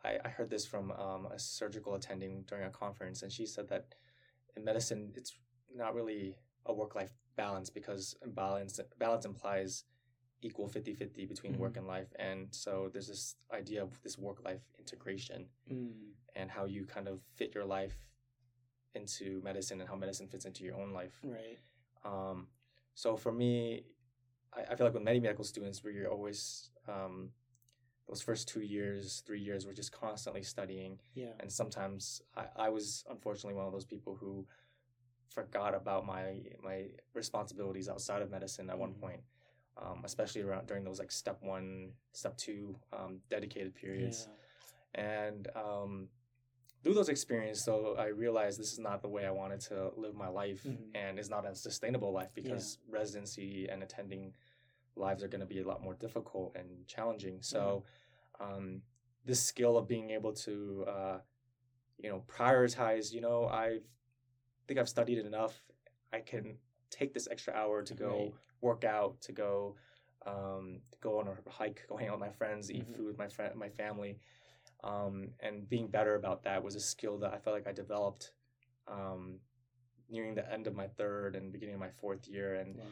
I 0.05 0.19
I 0.25 0.29
heard 0.29 0.51
this 0.51 0.67
from 0.67 0.91
um, 0.93 1.27
a 1.27 1.39
surgical 1.39 1.95
attending 1.95 2.43
during 2.43 2.65
a 2.65 2.71
conference, 2.71 3.23
and 3.23 3.33
she 3.33 3.47
said 3.47 3.69
that 3.69 3.95
in 4.57 4.65
medicine, 4.65 5.13
it's 5.17 5.37
not 5.75 5.95
really 5.95 6.39
a 6.67 6.73
work 6.73 6.95
life 6.95 7.13
balance 7.37 7.69
because 7.71 8.17
balance 8.27 8.79
balance 8.99 9.25
implies 9.25 9.85
equal 10.45 10.69
50-50 10.69 11.27
between 11.27 11.59
work 11.59 11.73
Mhm. 11.75 11.79
and 11.79 11.87
life 11.87 12.13
and 12.19 12.55
so 12.55 12.89
there's 12.93 13.09
this 13.09 13.37
idea 13.61 13.83
of 13.83 13.91
this 14.03 14.17
work 14.19 14.39
life 14.45 14.63
integration 14.79 15.49
Mm, 15.71 16.13
and 16.37 16.51
how 16.51 16.65
you 16.67 16.85
kind 16.85 17.09
of 17.09 17.17
fit 17.39 17.55
your 17.55 17.65
life 17.65 17.97
into 18.95 19.41
medicine 19.43 19.81
and 19.81 19.89
how 19.89 19.97
medicine 19.97 20.29
fits 20.29 20.45
into 20.45 20.63
your 20.65 20.77
own 20.77 20.93
life. 20.93 21.17
right. 21.25 21.59
Um, 22.05 22.49
so 22.95 23.17
for 23.17 23.33
me, 23.33 23.87
I, 24.53 24.61
I 24.71 24.77
feel 24.77 24.87
like 24.87 24.95
with 24.95 25.03
many 25.03 25.21
medical 25.21 25.45
students, 25.45 25.83
where 25.83 25.93
you're 25.93 26.11
always 26.13 26.71
um, 26.87 27.31
those 28.09 28.23
first 28.23 28.47
two 28.47 28.61
years, 28.61 29.23
three 29.27 29.41
years, 29.41 29.67
we're 29.67 29.73
just 29.73 29.91
constantly 29.93 30.43
studying, 30.43 31.01
Yeah. 31.15 31.33
and 31.41 31.51
sometimes 31.51 32.21
I, 32.37 32.45
I 32.67 32.69
was 32.69 33.05
unfortunately 33.11 33.55
one 33.55 33.67
of 33.67 33.73
those 33.73 33.87
people 33.87 34.15
who 34.15 34.47
forgot 35.31 35.75
about 35.75 36.05
my 36.07 36.43
my 36.63 36.91
responsibilities 37.15 37.89
outside 37.89 38.23
of 38.23 38.31
medicine 38.31 38.69
at 38.71 38.79
one 38.79 38.93
Mhm. 38.95 39.01
point. 39.01 39.23
Um, 39.77 40.03
especially 40.05 40.43
around 40.43 40.67
during 40.69 40.85
those 40.85 41.01
like 41.01 41.11
step 41.11 41.39
one, 41.43 41.91
step 42.13 42.37
two 42.37 42.77
um, 42.93 43.19
dedicated 43.29 43.75
periods. 43.75 44.29
And 44.95 45.49
um, 45.57 46.09
through 46.85 46.95
those 46.95 47.09
experiences 47.09 47.65
though, 47.65 47.97
i 47.99 48.07
realized 48.07 48.61
this 48.61 48.73
is 48.73 48.79
not 48.79 49.03
the 49.03 49.09
way 49.09 49.25
i 49.27 49.31
wanted 49.31 49.59
to 49.59 49.91
live 49.97 50.15
my 50.15 50.29
life 50.29 50.63
Mhm. 50.65 50.91
and 50.95 51.19
it's 51.19 51.31
not 51.31 51.45
a 51.47 51.55
sustainable 51.55 52.13
life 52.13 52.29
because 52.35 52.79
residency 52.89 53.67
and 53.69 53.83
attending 53.83 54.35
lives 54.95 55.25
are 55.25 55.29
going 55.29 55.41
to 55.41 55.47
be 55.47 55.61
a 55.61 55.67
lot 55.67 55.83
more 55.83 55.95
difficult 55.95 56.55
and 56.55 56.87
challenging. 56.87 57.43
So 57.43 57.85
um, 58.39 58.83
this 59.25 59.43
skill 59.43 59.77
of 59.77 59.89
being 59.89 60.11
able 60.11 60.33
to 60.47 60.85
uh, 60.87 61.19
you 61.99 62.11
know 62.11 62.23
prioritize 62.29 63.13
you 63.13 63.21
know 63.21 63.47
i 63.47 63.79
think 64.67 64.79
i've 64.79 64.89
studied 64.89 65.19
enough. 65.19 65.63
I 66.13 66.21
can 66.21 66.59
take 66.91 67.13
this 67.13 67.27
extra 67.31 67.53
hour 67.55 67.83
to 67.83 67.95
go 67.95 68.09
Right. 68.09 68.35
Work 68.69 68.83
out 68.85 69.21
to 69.27 69.33
go 69.33 69.77
um, 70.27 70.81
go 71.07 71.11
on 71.21 71.27
a 71.29 71.51
hike 71.51 71.81
go 71.89 71.97
hang 71.99 72.09
out 72.09 72.19
with 72.19 72.29
my 72.29 72.35
friends 72.41 72.71
eat 72.71 72.87
Mhm. 72.87 72.97
food 72.97 73.07
with 73.13 73.19
my 73.25 73.29
friend 73.37 73.55
my 73.67 73.73
family 73.83 74.15
Um, 74.93 75.17
and 75.47 75.57
being 75.75 75.89
better 75.99 76.15
about 76.15 76.43
that 76.47 76.63
was 76.67 76.75
a 76.77 76.81
skill 76.95 77.17
that 77.23 77.33
I 77.37 77.39
felt 77.43 77.55
like 77.59 77.67
I 77.73 77.73
developed 77.85 78.25
um, 78.97 79.23
nearing 80.15 80.35
the 80.35 80.47
end 80.57 80.67
of 80.67 80.75
my 80.83 80.89
third 81.01 81.31
and 81.37 81.53
beginning 81.57 81.77
of 81.79 81.81
my 81.89 81.93
fourth 82.03 82.25
year. 82.35 82.51
And 82.63 82.71
Wow. 82.77 82.85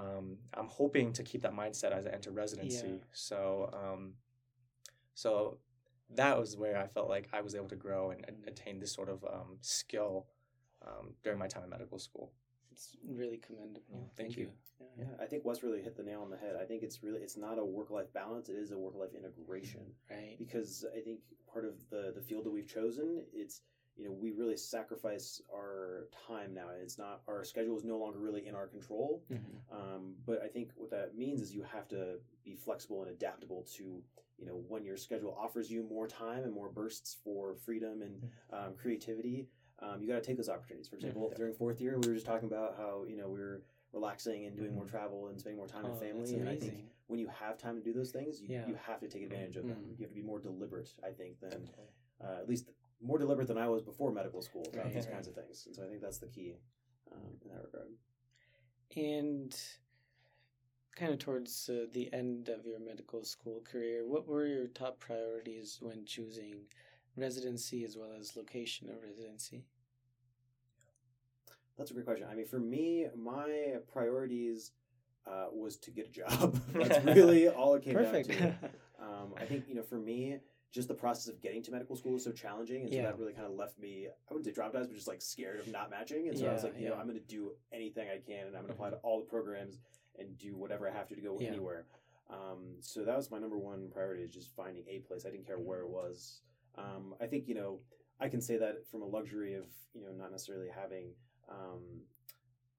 um, 0.00 0.26
I'm 0.58 0.68
hoping 0.80 1.12
to 1.18 1.22
keep 1.22 1.42
that 1.42 1.52
mindset 1.62 1.92
as 1.98 2.06
I 2.06 2.10
enter 2.18 2.30
residency. 2.44 2.88
Yeah. 2.88 3.04
So, 3.12 3.38
um, 3.82 4.02
so 5.14 5.58
that 6.20 6.38
was 6.38 6.56
where 6.56 6.76
I 6.84 6.86
felt 6.86 7.08
like 7.08 7.28
I 7.32 7.40
was 7.42 7.54
able 7.54 7.68
to 7.68 7.76
grow 7.86 8.10
and, 8.12 8.24
and 8.28 8.36
attain 8.50 8.78
this 8.80 8.92
sort 8.92 9.10
of 9.14 9.22
um, 9.24 9.58
skill 9.60 10.14
um, 10.86 11.14
during 11.22 11.38
my 11.38 11.48
time 11.48 11.64
in 11.64 11.70
medical 11.70 11.98
school. 11.98 12.32
It's 12.78 12.96
really 13.08 13.38
commendable. 13.38 13.82
Oh, 13.92 14.10
thank 14.16 14.36
you. 14.36 14.50
Yeah. 14.80 14.86
Yeah, 14.98 15.04
I 15.20 15.26
think 15.26 15.44
Wes 15.44 15.64
really 15.64 15.82
hit 15.82 15.96
the 15.96 16.04
nail 16.04 16.22
on 16.22 16.30
the 16.30 16.36
head. 16.36 16.54
I 16.60 16.64
think 16.64 16.84
it's 16.84 17.02
really 17.02 17.18
it's 17.18 17.36
not 17.36 17.58
a 17.58 17.64
work 17.64 17.90
life 17.90 18.12
balance; 18.12 18.48
it 18.48 18.54
is 18.54 18.70
a 18.70 18.78
work 18.78 18.94
life 18.94 19.14
integration. 19.16 19.80
Right. 20.08 20.36
Because 20.38 20.84
I 20.96 21.00
think 21.00 21.18
part 21.52 21.64
of 21.64 21.74
the 21.90 22.12
the 22.14 22.20
field 22.22 22.44
that 22.44 22.50
we've 22.52 22.68
chosen, 22.68 23.24
it's 23.32 23.62
you 23.96 24.04
know 24.04 24.12
we 24.12 24.30
really 24.30 24.56
sacrifice 24.56 25.42
our 25.52 26.06
time 26.28 26.54
now. 26.54 26.68
It's 26.80 26.98
not 26.98 27.22
our 27.26 27.42
schedule 27.42 27.76
is 27.76 27.82
no 27.82 27.98
longer 27.98 28.20
really 28.20 28.46
in 28.46 28.54
our 28.54 28.68
control. 28.68 29.24
Mhm. 29.28 29.40
Um, 29.72 30.14
but 30.24 30.40
I 30.42 30.46
think 30.46 30.70
what 30.76 30.90
that 30.90 31.16
means 31.16 31.40
is 31.40 31.52
you 31.52 31.64
have 31.64 31.88
to 31.88 32.20
be 32.44 32.54
flexible 32.54 33.02
and 33.02 33.10
adaptable 33.10 33.64
to 33.74 34.00
you 34.38 34.46
know 34.46 34.62
when 34.68 34.84
your 34.84 34.96
schedule 34.96 35.34
offers 35.36 35.68
you 35.68 35.82
more 35.82 36.06
time 36.06 36.44
and 36.44 36.52
more 36.52 36.68
bursts 36.70 37.14
for 37.24 37.56
freedom 37.56 38.02
and 38.02 38.22
um, 38.52 38.74
creativity. 38.76 39.48
Um, 39.80 40.02
you 40.02 40.08
got 40.08 40.14
to 40.14 40.20
take 40.20 40.36
those 40.36 40.48
opportunities. 40.48 40.88
For 40.88 40.96
example, 40.96 41.28
Yeah. 41.30 41.36
during 41.36 41.54
fourth 41.54 41.80
year, 41.80 41.98
we 41.98 42.08
were 42.08 42.14
just 42.14 42.26
talking 42.26 42.48
about 42.48 42.76
how 42.76 43.04
you 43.04 43.16
know 43.16 43.28
we 43.28 43.38
were 43.38 43.62
relaxing 43.92 44.44
and 44.46 44.56
doing 44.56 44.74
more 44.74 44.84
travel 44.84 45.28
and 45.28 45.38
spending 45.40 45.56
more 45.56 45.66
time 45.68 45.86
Oh, 45.86 45.90
with 45.90 46.00
family. 46.00 46.34
And 46.34 46.48
I 46.48 46.56
think 46.56 46.84
when 47.06 47.18
you 47.18 47.26
have 47.28 47.56
time 47.56 47.76
to 47.76 47.82
do 47.82 47.92
those 47.92 48.10
things, 48.10 48.42
you, 48.42 48.48
Yeah. 48.48 48.66
you 48.68 48.74
have 48.74 49.00
to 49.00 49.08
take 49.08 49.22
advantage 49.22 49.56
of 49.56 49.66
them. 49.66 49.76
Mhm. 49.82 49.98
You 49.98 50.04
have 50.04 50.10
to 50.10 50.14
be 50.14 50.22
more 50.22 50.40
deliberate, 50.40 50.92
I 51.02 51.12
think, 51.12 51.38
than 51.40 51.50
Definitely. 51.50 51.86
uh, 52.20 52.38
at 52.40 52.48
least 52.48 52.70
more 53.00 53.16
deliberate 53.18 53.46
than 53.48 53.56
I 53.56 53.68
was 53.68 53.82
before 53.82 54.10
medical 54.12 54.42
school 54.42 54.62
about 54.68 54.86
Right. 54.86 54.94
these 54.94 55.06
kinds 55.06 55.28
of 55.28 55.34
things. 55.34 55.64
And 55.66 55.74
so 55.74 55.84
I 55.84 55.88
think 55.88 56.02
that's 56.02 56.18
the 56.18 56.26
key 56.26 56.58
um, 57.12 57.38
in 57.42 57.48
that 57.48 57.62
regard. 57.64 57.96
And 58.96 59.56
kind 60.96 61.12
of 61.12 61.18
towards 61.20 61.68
uh, 61.70 61.86
the 61.92 62.12
end 62.12 62.48
of 62.48 62.66
your 62.66 62.80
medical 62.80 63.22
school 63.24 63.60
career, 63.62 64.04
what 64.06 64.26
were 64.26 64.46
your 64.46 64.66
top 64.66 64.98
priorities 64.98 65.80
when 65.80 66.04
choosing 66.04 66.66
residency 67.18 67.84
as 67.84 67.96
well 67.96 68.10
as 68.18 68.36
location 68.36 68.88
of 68.90 69.02
residency? 69.02 69.64
That's 71.76 71.90
a 71.90 71.94
great 71.94 72.06
question. 72.06 72.26
I 72.30 72.34
mean, 72.34 72.46
for 72.46 72.58
me, 72.58 73.06
my 73.16 73.76
priorities 73.92 74.72
uh, 75.26 75.46
was 75.52 75.76
to 75.78 75.90
get 75.90 76.08
a 76.08 76.10
job. 76.10 76.60
That's 76.72 77.04
really 77.16 77.48
all 77.48 77.74
it 77.74 77.82
came 77.82 77.94
Perfect. 77.94 78.28
down 78.30 78.38
to. 78.38 78.54
Um, 79.00 79.32
I 79.40 79.44
think 79.44 79.68
you 79.68 79.76
know, 79.76 79.82
for 79.84 79.94
me, 79.94 80.38
just 80.72 80.88
the 80.88 80.94
process 80.94 81.32
of 81.32 81.40
getting 81.40 81.62
to 81.62 81.70
medical 81.70 81.94
school 81.94 82.16
is 82.16 82.24
so 82.24 82.32
challenging, 82.32 82.82
and 82.82 82.90
so 82.90 82.96
Yeah. 82.96 83.02
that 83.04 83.16
really 83.18 83.32
kind 83.32 83.46
of 83.46 83.52
left 83.52 83.78
me. 83.78 84.08
I 84.08 84.34
wouldn't 84.34 84.44
say 84.52 84.60
traumatized, 84.60 84.88
but 84.88 84.94
just 84.94 85.06
like 85.06 85.22
scared 85.22 85.60
of 85.60 85.68
not 85.68 85.88
matching. 85.88 86.28
And 86.28 86.36
so 86.36 86.48
I 86.48 86.52
was 86.52 86.64
like, 86.64 86.76
you 86.80 86.88
know. 86.88 86.94
I'm 86.96 87.06
going 87.06 87.16
to 87.16 87.24
do 87.24 87.52
anything 87.72 88.08
I 88.12 88.18
can, 88.18 88.48
and 88.48 88.56
I'm 88.56 88.62
going 88.64 88.66
to 88.66 88.72
apply 88.72 88.90
to 88.90 88.96
all 88.96 89.20
the 89.20 89.26
programs 89.26 89.78
and 90.18 90.36
do 90.36 90.56
whatever 90.56 90.88
I 90.88 90.92
have 90.92 91.06
to 91.08 91.14
to 91.14 91.20
go 91.20 91.38
Yeah. 91.40 91.50
anywhere. 91.50 91.86
Um, 92.28 92.74
so 92.80 93.04
that 93.04 93.16
was 93.16 93.30
my 93.30 93.38
number 93.38 93.56
one 93.56 93.88
priority: 93.88 94.24
is 94.24 94.34
just 94.34 94.50
finding 94.56 94.82
a 94.88 94.98
place. 94.98 95.24
I 95.24 95.30
didn't 95.30 95.46
care 95.46 95.60
where 95.60 95.82
it 95.82 95.88
was. 95.88 96.40
Um, 96.78 97.14
I 97.20 97.26
think 97.26 97.48
you 97.48 97.54
know, 97.54 97.80
I 98.20 98.28
can 98.28 98.40
say 98.40 98.56
that 98.58 98.86
from 98.90 99.02
a 99.02 99.06
luxury 99.06 99.54
of 99.54 99.66
you 99.94 100.02
know 100.02 100.12
not 100.12 100.30
necessarily 100.30 100.68
having 100.74 101.06
um, 101.50 101.82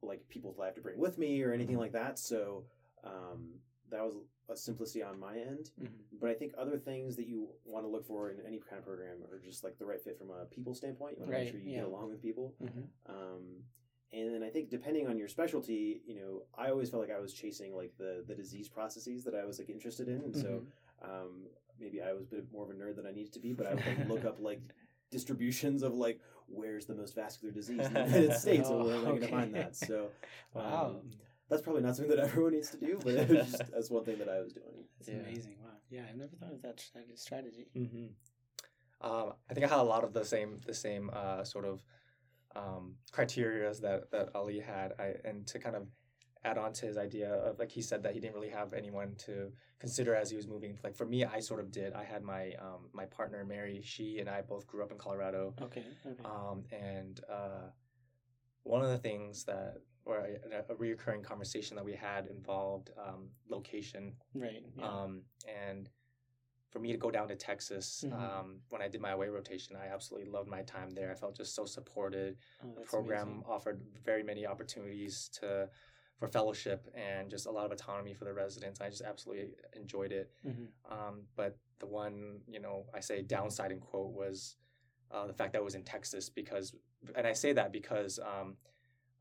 like 0.01 0.27
people 0.29 0.53
that 0.57 0.61
I 0.63 0.65
have 0.67 0.75
to 0.75 0.81
bring 0.81 0.97
with 0.99 1.17
me 1.17 1.41
or 1.43 1.51
anything 1.53 1.77
like 1.77 1.91
that. 1.93 2.17
So 2.19 2.63
um, 3.03 3.49
that 3.91 4.01
was 4.03 4.13
a 4.49 4.55
simplicity 4.55 5.03
on 5.03 5.19
my 5.19 5.35
end. 5.37 5.71
Mhm. 5.81 5.87
But 6.19 6.29
I 6.29 6.33
think 6.33 6.53
other 6.57 6.77
things 6.77 7.15
that 7.17 7.27
you 7.27 7.49
want 7.65 7.83
to 7.85 7.89
look 7.89 8.05
for 8.05 8.29
in 8.31 8.37
any 8.45 8.59
kind 8.59 8.79
of 8.79 8.85
program 8.85 9.17
are 9.31 9.39
just 9.39 9.63
like 9.63 9.77
the 9.77 9.85
right 9.85 10.01
fit 10.01 10.17
from 10.17 10.29
a 10.31 10.45
people 10.45 10.73
standpoint. 10.73 11.17
You 11.17 11.21
want 11.23 11.31
to 11.31 11.37
Right, 11.37 11.43
make 11.45 11.51
sure 11.51 11.59
you 11.61 11.71
yeah. 11.71 11.79
get 11.79 11.87
along 11.87 12.09
with 12.09 12.21
people. 12.21 12.55
Mhm. 12.61 12.83
Um, 13.07 13.63
and 14.11 14.33
then 14.33 14.41
I 14.43 14.49
think 14.49 14.69
depending 14.69 15.07
on 15.07 15.17
your 15.19 15.27
specialty, 15.27 16.01
you 16.05 16.15
know, 16.15 16.43
I 16.55 16.69
always 16.71 16.89
felt 16.89 17.01
like 17.07 17.15
I 17.15 17.19
was 17.19 17.33
chasing 17.33 17.75
like 17.75 17.95
the 17.97 18.23
the 18.27 18.33
disease 18.35 18.67
processes 18.69 19.23
that 19.25 19.35
I 19.35 19.45
was 19.45 19.59
like 19.59 19.69
interested 19.69 20.07
in, 20.07 20.21
and 20.23 20.35
so 20.35 20.61
Mhm. 20.61 20.65
um, 21.09 21.47
maybe 21.79 22.01
I 22.01 22.13
was 22.13 22.23
a 22.23 22.29
bit 22.35 22.51
more 22.51 22.63
of 22.65 22.69
a 22.69 22.73
nerd 22.73 22.95
than 22.95 23.05
I 23.05 23.11
needed 23.11 23.33
to 23.33 23.39
be. 23.39 23.53
But 23.53 23.67
I 23.67 23.73
would 23.75 23.85
like 23.85 24.07
look 24.09 24.25
up 24.25 24.39
like 24.39 24.61
distributions 25.11 25.81
of 25.83 25.93
like 25.95 26.19
where's 26.47 26.85
the 26.85 26.95
most 26.95 27.15
vascular 27.15 27.53
disease 27.53 27.85
in 27.85 27.93
the 27.93 27.99
United 28.05 28.33
States, 28.33 28.69
and 28.69 28.83
where 28.83 28.95
am 28.95 29.01
I 29.01 29.05
going 29.05 29.21
to 29.21 29.27
Oh, 29.27 29.31
find 29.31 29.55
that? 29.55 29.75
So 29.75 30.09
Wow. 30.53 30.95
um, 31.01 31.11
that's 31.49 31.61
probably 31.61 31.81
not 31.81 31.95
something 31.95 32.15
that 32.15 32.23
everyone 32.23 32.53
needs 32.53 32.69
to 32.71 32.77
do, 32.77 32.99
but 33.03 33.13
it 33.15 33.29
was 33.29 33.51
just 33.51 33.71
that's 33.71 33.89
one 33.89 34.03
thing 34.05 34.19
that 34.19 34.29
I 34.29 34.39
was 34.39 34.53
doing. 34.53 34.85
That's 34.99 35.09
Yeah. 35.09 35.15
amazing. 35.27 35.55
Wow. 35.63 35.69
Yeah, 35.89 36.01
I've 36.09 36.15
never 36.17 36.35
thought 36.35 36.53
of 36.53 36.61
that 36.61 36.77
strat- 36.77 37.17
strategy. 37.17 37.67
Mm-hmm. 37.75 38.05
Um, 39.01 39.33
I 39.49 39.53
think 39.53 39.65
I 39.65 39.69
had 39.69 39.79
a 39.79 39.83
lot 39.83 40.03
of 40.03 40.13
the 40.13 40.23
same 40.25 40.59
the 40.65 40.73
same 40.73 41.09
uh, 41.13 41.43
sort 41.43 41.65
of 41.65 41.81
um, 42.55 42.95
criterias 43.11 43.81
that 43.81 44.11
that 44.11 44.29
Ali 44.35 44.59
had. 44.59 44.93
I 44.99 45.15
and 45.25 45.47
to 45.47 45.59
kind 45.59 45.75
of 45.75 45.83
add 46.45 46.57
on 46.57 46.71
to 46.71 46.85
his 46.85 46.97
idea 46.97 47.33
of 47.33 47.59
like 47.59 47.71
he 47.71 47.81
said 47.81 48.03
that 48.03 48.13
he 48.13 48.19
didn't 48.19 48.33
really 48.33 48.49
have 48.49 48.73
anyone 48.73 49.13
to 49.17 49.51
consider 49.79 50.15
as 50.15 50.29
he 50.29 50.37
was 50.37 50.47
moving. 50.47 50.77
Like 50.83 50.95
for 50.95 51.05
me, 51.05 51.25
I 51.25 51.39
sort 51.39 51.59
of 51.59 51.71
did. 51.71 51.93
I 51.93 52.03
had 52.03 52.23
my 52.23 52.53
um, 52.61 52.89
my 52.93 53.05
partner 53.05 53.43
Mary. 53.45 53.81
She 53.83 54.19
and 54.19 54.29
I 54.29 54.41
both 54.41 54.65
grew 54.65 54.83
up 54.83 54.91
in 54.91 54.97
Colorado. 54.97 55.53
Okay. 55.61 55.83
Okay. 56.05 56.23
Um, 56.23 56.63
and 56.71 57.19
uh, 57.29 57.69
one 58.63 58.81
of 58.81 58.89
the 58.89 58.97
things 58.97 59.43
that, 59.45 59.75
or 60.05 60.17
a, 60.19 60.71
a 60.71 60.75
reoccurring 60.75 61.23
conversation 61.23 61.75
that 61.75 61.85
we 61.85 61.93
had 61.93 62.27
involved 62.27 62.91
um, 63.05 63.29
location. 63.49 64.13
right. 64.33 64.63
Yeah. 64.77 64.85
Um, 64.87 65.23
and 65.67 65.89
for 66.71 66.77
me 66.79 66.91
to 66.91 66.99
go 66.99 67.09
down 67.09 67.27
to 67.27 67.35
Texas, 67.35 68.03
Mhm. 68.07 68.13
um, 68.13 68.59
when 68.69 68.79
I 68.79 68.87
did 68.87 69.01
my 69.01 69.11
away 69.11 69.27
rotation, 69.27 69.75
I 69.75 69.87
absolutely 69.87 70.29
loved 70.29 70.47
my 70.47 70.61
time 70.61 70.91
there. 70.91 71.09
I 71.11 71.15
felt 71.15 71.35
just 71.35 71.55
so 71.55 71.65
supported. 71.65 72.37
oh, 72.63 72.75
The 72.75 72.81
program 72.81 73.27
amazing. 73.27 73.43
offered 73.47 73.81
very 74.05 74.21
many 74.21 74.45
opportunities 74.45 75.29
to 75.39 75.67
for 76.19 76.27
fellowship 76.27 76.85
and 76.93 77.29
just 77.29 77.45
a 77.45 77.51
lot 77.51 77.65
of 77.65 77.71
autonomy 77.71 78.13
for 78.13 78.25
the 78.25 78.33
residents. 78.33 78.81
I 78.81 78.89
just 78.89 79.01
absolutely 79.01 79.53
enjoyed 79.73 80.11
it. 80.11 80.31
Mhm. 80.45 80.67
Um, 80.89 81.27
but 81.35 81.57
the 81.79 81.87
one, 81.87 82.41
you 82.47 82.59
know, 82.59 82.85
I 82.93 82.99
say 82.99 83.21
downside 83.21 83.71
in 83.71 83.79
quote 83.79 84.11
was 84.11 84.57
uh, 85.11 85.25
the 85.25 85.33
fact 85.33 85.53
that 85.53 85.59
I 85.59 85.61
was 85.61 85.75
in 85.75 85.83
Texas 85.83 86.29
because, 86.29 86.75
and 87.15 87.25
I 87.25 87.33
say 87.33 87.53
that 87.53 87.71
because 87.71 88.19
um, 88.19 88.57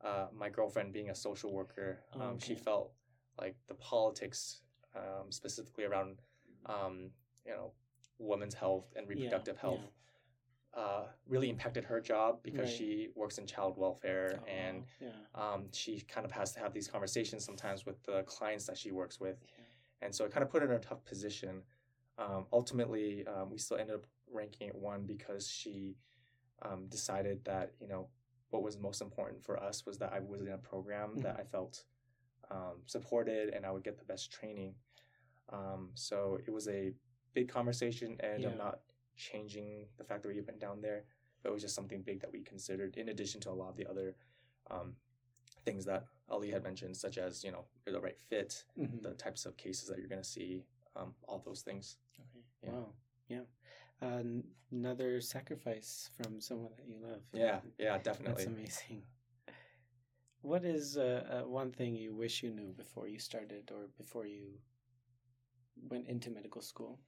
uh, 0.03 0.27
my 0.35 0.51
girlfriend 0.51 0.93
being 0.93 1.11
a 1.11 1.15
social 1.15 1.53
worker, 1.53 2.01
Oh, 2.15 2.21
um, 2.21 2.39
she 2.39 2.55
felt 2.55 2.93
like 3.41 3.57
the 3.69 3.75
politics, 3.75 4.63
um, 4.95 5.31
specifically 5.31 5.85
around, 5.85 6.21
um, 6.67 7.11
you 7.47 7.53
know, 7.53 7.73
women's 8.19 8.55
health 8.55 8.93
and 8.97 9.09
reproductive 9.09 9.55
yeah. 9.57 9.63
health, 9.63 9.81
uh, 10.75 11.07
really 11.27 11.49
impacted 11.51 11.85
her 11.85 12.01
job 12.01 12.41
because 12.43 12.69
Right. 12.69 12.77
she 12.79 13.09
works 13.15 13.39
in 13.39 13.47
child 13.47 13.77
welfare 13.77 14.41
Oh, 14.43 14.47
and 14.47 14.85
yeah. 15.01 15.09
um, 15.35 15.73
she 15.73 16.01
kind 16.03 16.25
of 16.25 16.33
has 16.33 16.53
to 16.53 16.61
have 16.61 16.73
these 16.73 16.87
conversations 16.89 17.45
sometimes 17.45 17.85
with 17.87 18.03
the 18.05 18.23
clients 18.25 18.67
that 18.67 18.77
she 18.77 18.91
works 18.93 19.19
with 19.19 19.39
Yeah. 19.43 19.65
and 20.03 20.15
so 20.15 20.25
it 20.25 20.31
kind 20.33 20.45
of 20.45 20.51
put 20.51 20.63
her 20.63 20.69
in 20.69 20.75
a 20.77 20.79
tough 20.81 21.05
position. 21.05 21.63
Um, 22.19 22.47
ultimately, 22.53 23.27
um, 23.27 23.51
we 23.51 23.59
still 23.59 23.77
ended 23.79 23.97
up 23.97 24.07
ranking 24.31 24.69
it 24.69 24.75
one 24.75 25.05
because 25.07 25.49
she 25.49 25.97
um, 26.63 26.87
decided 26.89 27.45
that 27.45 27.73
you 27.81 27.89
know 27.89 28.09
what 28.51 28.63
was 28.63 28.79
most 28.79 29.01
important 29.01 29.43
for 29.45 29.63
us 29.63 29.87
was 29.87 29.99
that 29.99 30.13
I 30.13 30.21
was 30.21 30.41
in 30.43 30.49
a 30.49 30.59
program 30.59 31.17
that 31.23 31.37
I 31.39 31.45
felt 31.45 31.85
um, 32.51 32.83
supported 32.87 33.51
and 33.55 33.65
I 33.67 33.71
would 33.71 33.85
get 33.85 33.99
the 33.99 34.05
best 34.05 34.31
training. 34.33 34.75
Um, 35.51 35.91
so 35.95 36.39
it 36.47 36.51
was 36.51 36.67
a 36.69 36.93
big 37.35 37.49
conversation, 37.49 38.17
and 38.21 38.43
Yeah. 38.43 38.51
I'm 38.51 38.59
not 38.59 38.81
changing 39.19 39.87
the 39.99 40.05
fact 40.05 40.23
that 40.23 40.29
we 40.29 40.41
went 40.41 40.61
down 40.61 40.81
there, 40.81 41.05
but 41.43 41.51
it 41.51 41.53
was 41.53 41.63
just 41.63 41.75
something 41.75 42.03
big 42.03 42.21
that 42.21 42.33
we 42.33 42.41
considered 42.43 42.97
in 42.97 43.09
addition 43.11 43.41
to 43.43 43.51
a 43.51 43.59
lot 43.61 43.69
of 43.71 43.77
the 43.77 43.87
other 43.91 44.17
um, 44.71 44.95
things 45.65 45.85
that 45.85 46.05
Ali 46.31 46.51
had 46.51 46.63
mentioned, 46.63 46.97
such 46.97 47.19
as 47.19 47.45
you 47.45 47.53
know 47.53 47.65
the 47.85 48.01
right 48.01 48.19
fit, 48.31 48.65
Mhm. 48.79 49.03
the 49.03 49.15
types 49.15 49.45
of 49.47 49.57
cases 49.57 49.89
that 49.89 49.99
you're 49.99 50.09
going 50.09 50.23
to 50.23 50.29
see, 50.29 50.65
um, 50.97 51.15
all 51.29 51.41
those 51.45 51.63
things. 51.63 51.97
Okay. 52.21 52.45
Yeah. 52.63 52.71
Wow. 52.73 52.95
Yeah. 53.29 53.45
Uh, 54.01 54.23
another 54.71 55.21
sacrifice 55.21 56.11
from 56.17 56.41
someone 56.41 56.73
that 56.77 56.87
you 56.89 56.97
love. 57.03 57.23
Yeah, 57.33 57.61
yeah, 57.79 57.99
definitely. 57.99 58.45
That's 58.45 58.57
amazing. 58.57 59.03
What 60.43 60.65
is 60.65 60.97
uh, 60.97 61.43
uh, 61.45 61.49
one 61.49 61.73
thing 61.73 61.97
you 61.97 62.15
wish 62.15 62.43
you 62.43 62.51
knew 62.51 62.73
before 62.73 63.09
you 63.09 63.19
started 63.19 63.71
or 63.73 63.89
before 63.99 64.25
you 64.27 64.61
went 65.91 66.07
into 66.09 66.31
medical 66.31 66.63
school? 66.63 66.99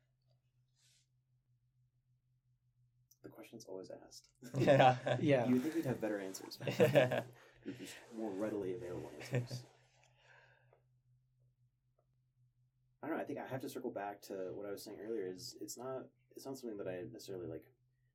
The 3.22 3.28
question's 3.28 3.64
always 3.68 3.90
asked. 4.06 4.28
yeah. 4.58 4.96
Yeah. 5.20 5.46
You 5.46 5.54
would 5.54 5.62
think 5.62 5.74
we'd 5.74 5.86
have 5.86 6.00
better 6.00 6.18
answers. 6.20 6.58
Just 7.78 7.94
more 8.16 8.30
readily 8.30 8.74
available 8.74 9.10
answers. 9.32 9.62
I 13.02 13.06
don't 13.06 13.16
know. 13.16 13.22
I 13.22 13.26
think 13.26 13.38
I 13.38 13.46
have 13.46 13.60
to 13.62 13.68
circle 13.68 13.90
back 13.90 14.20
to 14.22 14.34
what 14.54 14.66
I 14.66 14.70
was 14.70 14.82
saying 14.82 14.98
earlier. 15.06 15.26
Is 15.32 15.56
it's 15.60 15.76
not 15.78 16.04
it's 16.36 16.46
not 16.46 16.56
something 16.58 16.78
that 16.78 16.86
I 16.88 17.02
necessarily 17.12 17.46
like 17.46 17.64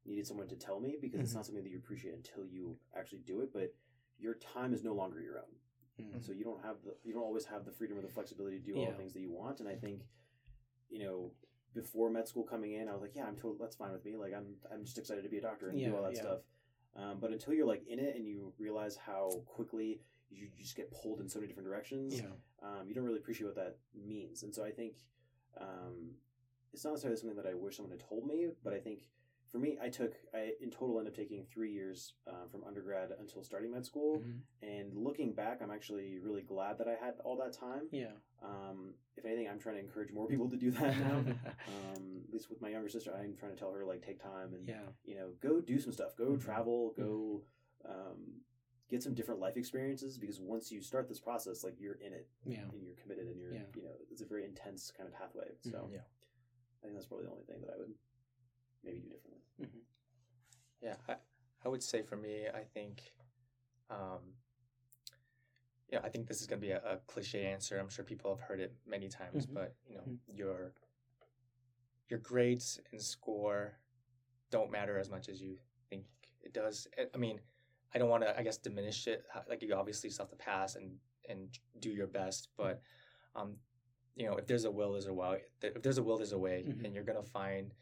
needed 0.05 0.27
someone 0.27 0.47
to 0.47 0.55
tell 0.55 0.79
me 0.79 0.97
because 1.01 1.19
it's 1.19 1.31
Mhm. 1.31 1.35
not 1.35 1.45
something 1.45 1.63
that 1.63 1.69
you 1.69 1.77
appreciate 1.77 2.13
until 2.13 2.45
you 2.45 2.77
actually 2.95 3.19
do 3.19 3.41
it. 3.41 3.51
But 3.53 3.73
your 4.19 4.35
time 4.35 4.73
is 4.73 4.83
no 4.83 4.93
longer 4.93 5.19
your 5.21 5.39
own, 5.39 5.55
Mm. 5.99 6.21
so 6.23 6.31
you 6.31 6.43
don't 6.43 6.61
have 6.63 6.81
the 6.83 6.95
you 7.03 7.13
don't 7.13 7.23
always 7.23 7.45
have 7.45 7.65
the 7.65 7.71
freedom 7.71 7.97
or 7.97 8.01
the 8.01 8.09
flexibility 8.09 8.59
to 8.59 8.63
do 8.65 8.75
all 8.75 8.83
Yeah. 8.83 8.91
the 8.91 8.97
things 8.97 9.13
that 9.13 9.21
you 9.21 9.31
want. 9.31 9.59
And 9.59 9.69
I 9.69 9.75
think 9.75 10.03
you 10.89 10.99
know 10.99 11.31
before 11.75 12.09
med 12.09 12.27
school 12.27 12.43
coming 12.43 12.71
in, 12.73 12.87
I 12.89 12.93
was 12.93 13.01
like, 13.01 13.15
yeah, 13.15 13.25
I'm 13.25 13.35
totally 13.35 13.57
that's 13.59 13.75
fine 13.75 13.91
with 13.91 14.03
me. 14.05 14.15
Like 14.15 14.33
I'm 14.33 14.55
I'm 14.73 14.83
just 14.85 14.97
excited 14.97 15.23
to 15.23 15.29
be 15.29 15.37
a 15.37 15.41
doctor 15.41 15.69
and 15.69 15.79
Yeah, 15.79 15.89
do 15.89 15.97
all 15.97 16.03
that 16.03 16.15
yeah. 16.15 16.21
stuff. 16.21 16.39
Um, 16.95 17.17
but 17.19 17.31
until 17.31 17.53
you're 17.53 17.67
like 17.67 17.85
in 17.87 17.99
it 17.99 18.15
and 18.15 18.25
you 18.25 18.53
realize 18.57 18.95
how 18.95 19.29
quickly 19.45 19.99
you 20.31 20.47
just 20.57 20.75
get 20.77 20.89
pulled 20.91 21.19
in 21.19 21.27
so 21.29 21.39
many 21.39 21.47
different 21.47 21.67
directions, 21.67 22.15
Yeah. 22.15 22.27
um, 22.63 22.87
you 22.87 22.95
don't 22.95 23.03
really 23.03 23.19
appreciate 23.19 23.45
what 23.47 23.55
that 23.55 23.77
means. 23.93 24.43
And 24.43 24.55
so 24.55 24.63
I 24.63 24.71
think 24.71 24.93
um, 25.59 26.11
it's 26.73 26.83
not 26.85 26.91
necessarily 26.91 27.19
something 27.19 27.35
that 27.37 27.45
I 27.45 27.53
wish 27.53 27.75
someone 27.75 27.91
had 27.91 27.99
told 28.07 28.25
me, 28.25 28.47
but 28.63 28.73
I 28.73 28.79
think 28.79 29.09
for 29.51 29.59
me, 29.59 29.77
I 29.81 29.89
took 29.89 30.13
I 30.33 30.53
in 30.59 30.69
total 30.71 30.99
end 30.99 31.07
up 31.07 31.15
taking 31.15 31.45
three 31.45 31.71
years 31.71 32.13
um, 32.27 32.49
from 32.51 32.63
undergrad 32.63 33.11
until 33.19 33.43
starting 33.43 33.71
med 33.71 33.85
school. 33.85 34.19
Mhm. 34.19 34.41
And 34.61 34.97
looking 34.97 35.33
back, 35.33 35.61
I'm 35.61 35.71
actually 35.71 36.19
really 36.19 36.41
glad 36.41 36.77
that 36.79 36.87
I 36.87 36.95
had 36.95 37.15
all 37.23 37.37
that 37.37 37.53
time. 37.53 37.87
Yeah. 37.91 38.11
Um, 38.41 38.95
if 39.15 39.25
anything, 39.25 39.47
I'm 39.47 39.59
trying 39.59 39.75
to 39.75 39.81
encourage 39.81 40.11
more 40.11 40.27
people 40.27 40.49
to 40.49 40.57
do 40.57 40.71
that 40.71 40.97
now. 40.99 41.17
um, 41.19 42.23
at 42.27 42.33
least 42.33 42.49
with 42.49 42.61
my 42.61 42.69
younger 42.69 42.89
sister, 42.89 43.15
I'm 43.15 43.35
trying 43.35 43.53
to 43.53 43.57
tell 43.57 43.71
her 43.71 43.85
like 43.85 44.01
take 44.05 44.19
time 44.21 44.53
and 44.53 44.67
yeah. 44.67 44.87
you 45.03 45.15
know 45.15 45.31
go 45.41 45.61
do 45.61 45.79
some 45.79 45.93
stuff, 45.93 46.15
go 46.15 46.31
Mhm. 46.33 46.41
travel, 46.41 46.93
go 46.97 47.43
um, 47.85 48.41
get 48.89 49.01
some 49.01 49.13
different 49.13 49.39
life 49.39 49.57
experiences. 49.57 50.17
Because 50.17 50.39
once 50.39 50.71
you 50.71 50.81
start 50.81 51.07
this 51.07 51.19
process, 51.19 51.63
like 51.63 51.79
you're 51.79 51.95
in 51.95 52.13
it 52.13 52.27
Yeah. 52.45 52.63
and 52.71 52.83
you're 52.83 52.95
committed 52.95 53.27
and 53.27 53.39
you're 53.39 53.53
Yeah. 53.53 53.65
you 53.75 53.83
know 53.83 53.95
it's 54.11 54.21
a 54.21 54.25
very 54.25 54.43
intense 54.45 54.91
kind 54.91 55.07
of 55.07 55.13
pathway. 55.15 55.55
So 55.61 55.77
Mhm. 55.87 55.93
Yeah. 55.93 56.01
I 56.81 56.87
think 56.87 56.93
that's 56.95 57.07
probably 57.07 57.25
the 57.25 57.31
only 57.31 57.45
thing 57.45 57.61
that 57.61 57.69
I 57.73 57.77
would 57.77 57.93
maybe 58.85 58.99
do 58.99 59.09
differently. 59.09 59.41
Mhm. 59.61 59.81
Yeah, 60.81 60.95
I, 61.09 61.15
I 61.65 61.67
would 61.69 61.83
say 61.83 62.03
for 62.03 62.15
me, 62.15 62.47
I 62.53 62.63
think, 62.63 63.11
um, 63.89 64.19
yeah, 65.89 65.99
I 66.03 66.09
think 66.09 66.27
this 66.27 66.41
is 66.41 66.47
going 66.47 66.61
to 66.61 66.65
be 66.65 66.71
a, 66.71 66.81
a 66.83 66.97
cliche 67.07 67.45
answer. 67.45 67.77
I'm 67.79 67.89
sure 67.89 68.05
people 68.05 68.29
have 68.35 68.41
heard 68.47 68.59
it 68.59 68.73
many 68.85 69.09
times, 69.09 69.45
Mhm. 69.47 69.53
but 69.53 69.75
you 69.87 69.95
know, 69.95 70.03
Mhm. 70.03 70.19
your 70.27 70.73
your 72.07 72.19
grades 72.19 72.79
and 72.91 73.01
score 73.01 73.79
don't 74.51 74.69
matter 74.69 74.99
as 74.99 75.09
much 75.09 75.27
as 75.27 75.41
you 75.41 75.57
think 75.89 76.05
it 76.41 76.53
does. 76.53 76.87
I- 76.99 77.09
I 77.13 77.17
mean, 77.17 77.41
I 77.93 77.97
don't 77.97 78.09
want 78.09 78.23
to, 78.23 78.37
I 78.37 78.43
guess, 78.43 78.57
diminish 78.59 79.07
it. 79.07 79.25
Like 79.49 79.63
you 79.63 79.73
obviously 79.73 80.11
still 80.11 80.25
have 80.25 80.29
to 80.29 80.35
pass 80.35 80.75
and 80.75 80.99
and 81.27 81.57
do 81.79 81.89
your 81.89 82.05
best, 82.05 82.49
but 82.55 82.79
um, 83.35 83.57
you 84.15 84.27
know, 84.27 84.35
if 84.37 84.45
there's 84.45 84.65
a 84.65 84.71
will, 84.71 84.91
there's 84.91 85.07
a 85.07 85.13
way. 85.13 85.41
If 85.63 85.81
there's 85.81 85.97
a 85.97 86.03
will, 86.03 86.17
there's 86.17 86.31
a 86.33 86.37
way, 86.37 86.63
Mhm. 86.63 86.85
and 86.85 86.93
you're 86.93 87.03
gonna 87.03 87.23
find 87.23 87.73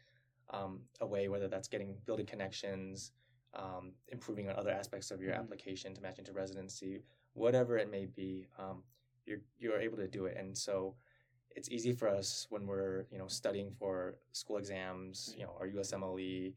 um, 0.54 0.80
a 1.00 1.06
way, 1.06 1.28
whether 1.28 1.48
that's 1.48 1.68
getting 1.68 1.96
building 2.06 2.26
connections, 2.26 3.12
um, 3.54 3.92
improving 4.08 4.48
on 4.48 4.56
other 4.56 4.70
aspects 4.70 5.10
of 5.10 5.20
your 5.20 5.32
Mhm. 5.32 5.40
application 5.42 5.94
to 5.94 6.00
match 6.00 6.18
into 6.18 6.32
residency, 6.32 7.02
whatever 7.34 7.78
it 7.78 7.88
may 7.90 8.06
be, 8.06 8.46
um, 8.58 8.84
you're 9.26 9.42
you're 9.58 9.80
able 9.80 9.96
to 9.98 10.08
do 10.08 10.26
it. 10.26 10.36
And 10.36 10.56
so, 10.56 10.96
it's 11.56 11.70
easy 11.70 11.92
for 11.92 12.08
us 12.08 12.46
when 12.50 12.66
we're 12.66 13.06
you 13.12 13.18
know 13.18 13.28
studying 13.28 13.70
for 13.80 14.18
school 14.32 14.56
exams, 14.58 15.34
you 15.38 15.44
know, 15.44 15.54
our 15.60 15.68
USMLE 15.68 16.54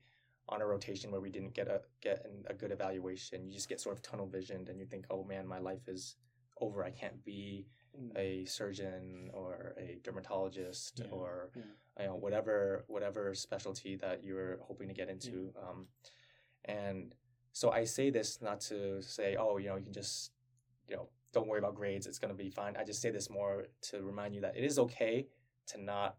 on 0.50 0.62
a 0.62 0.66
rotation 0.66 1.12
where 1.12 1.22
we 1.22 1.30
didn't 1.30 1.54
get 1.54 1.68
a 1.68 1.82
get 2.02 2.26
an, 2.26 2.46
a 2.48 2.54
good 2.54 2.72
evaluation. 2.72 3.48
You 3.48 3.54
just 3.54 3.70
get 3.70 3.80
sort 3.82 3.96
of 3.96 4.02
tunnel 4.02 4.28
visioned, 4.28 4.70
and 4.70 4.80
you 4.80 4.86
think, 4.86 5.06
oh 5.10 5.24
man, 5.24 5.46
my 5.48 5.60
life 5.60 5.88
is 5.88 6.16
over. 6.60 6.84
I 6.84 6.92
can't 6.92 7.24
be. 7.24 7.68
A 8.16 8.46
surgeon 8.46 9.30
or 9.34 9.74
a 9.78 10.00
dermatologist 10.04 11.00
Yeah, 11.04 11.12
or 11.12 11.52
yeah. 11.56 11.64
you 12.04 12.08
know 12.08 12.16
whatever 12.16 12.84
whatever 12.88 13.34
specialty 13.34 13.96
that 13.98 14.24
you're 14.24 14.60
hoping 14.62 14.88
to 14.88 14.94
get 14.94 15.10
into 15.10 15.54
um, 15.64 15.88
and 16.66 17.14
so 17.54 17.72
i 17.72 17.84
say 17.84 18.10
this 18.10 18.40
not 18.42 18.60
to 18.62 19.02
say 19.02 19.36
oh 19.40 19.58
you 19.58 19.68
know 19.70 19.76
you 19.78 19.84
can 19.84 19.94
just 19.94 20.32
you 20.90 20.96
know 20.96 21.10
don't 21.34 21.48
worry 21.48 21.60
about 21.60 21.76
grades 21.76 22.06
it's 22.08 22.20
going 22.20 22.34
to 22.36 22.44
be 22.44 22.50
fine 22.50 22.76
i 22.78 22.84
just 22.84 23.02
say 23.02 23.10
this 23.12 23.30
more 23.30 23.66
to 23.82 24.02
remind 24.04 24.34
you 24.36 24.42
that 24.42 24.56
it 24.56 24.64
is 24.64 24.78
okay 24.80 25.28
to 25.66 25.82
not 25.82 26.18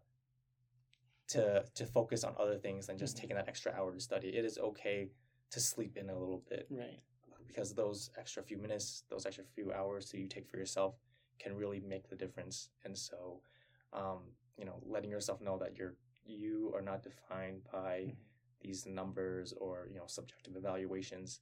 to 1.27 1.63
to 1.75 1.85
focus 1.85 2.23
on 2.23 2.33
other 2.39 2.57
things 2.57 2.87
than 2.87 2.97
just 2.97 3.15
Mhm. 3.15 3.21
taking 3.21 3.35
that 3.37 3.47
extra 3.47 3.71
hour 3.73 3.91
to 3.93 3.99
study 3.99 4.29
it 4.29 4.43
is 4.45 4.57
okay 4.57 5.09
to 5.51 5.59
sleep 5.59 5.97
in 5.97 6.09
a 6.09 6.17
little 6.17 6.39
bit 6.49 6.67
Right. 6.69 6.99
because 7.47 7.73
those 7.73 8.11
extra 8.17 8.43
few 8.43 8.57
minutes, 8.57 9.03
those 9.09 9.25
extra 9.25 9.43
few 9.43 9.71
hours 9.73 10.11
that 10.11 10.19
you 10.19 10.27
take 10.27 10.47
for 10.47 10.57
yourself 10.57 10.95
can 11.39 11.55
really 11.55 11.79
make 11.79 12.09
the 12.09 12.15
difference. 12.15 12.69
And 12.85 12.97
so, 12.97 13.41
um, 13.93 14.19
you 14.57 14.65
know, 14.65 14.81
letting 14.85 15.09
yourself 15.09 15.41
know 15.41 15.57
that 15.59 15.77
you're 15.77 15.95
you 16.25 16.71
are 16.75 16.81
not 16.81 17.01
defined 17.01 17.63
by 17.71 18.01
Mhm. 18.01 18.15
these 18.61 18.85
numbers 18.85 19.53
or 19.53 19.87
you 19.91 19.97
know 19.97 20.05
subjective 20.07 20.55
evaluations, 20.55 21.41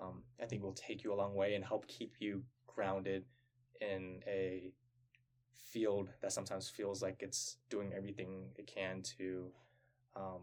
um, 0.00 0.24
I 0.40 0.46
think 0.46 0.62
will 0.62 0.72
take 0.74 1.04
you 1.04 1.12
a 1.12 1.14
long 1.22 1.34
way 1.34 1.54
and 1.54 1.64
help 1.64 1.86
keep 1.86 2.20
you 2.20 2.44
grounded 2.66 3.24
in 3.80 4.22
a 4.26 4.72
field 5.52 6.10
that 6.20 6.32
sometimes 6.32 6.68
feels 6.68 7.02
like 7.02 7.22
it's 7.22 7.58
doing 7.68 7.92
everything 7.92 8.50
it 8.56 8.66
can 8.66 9.02
to 9.02 9.52
um, 10.16 10.42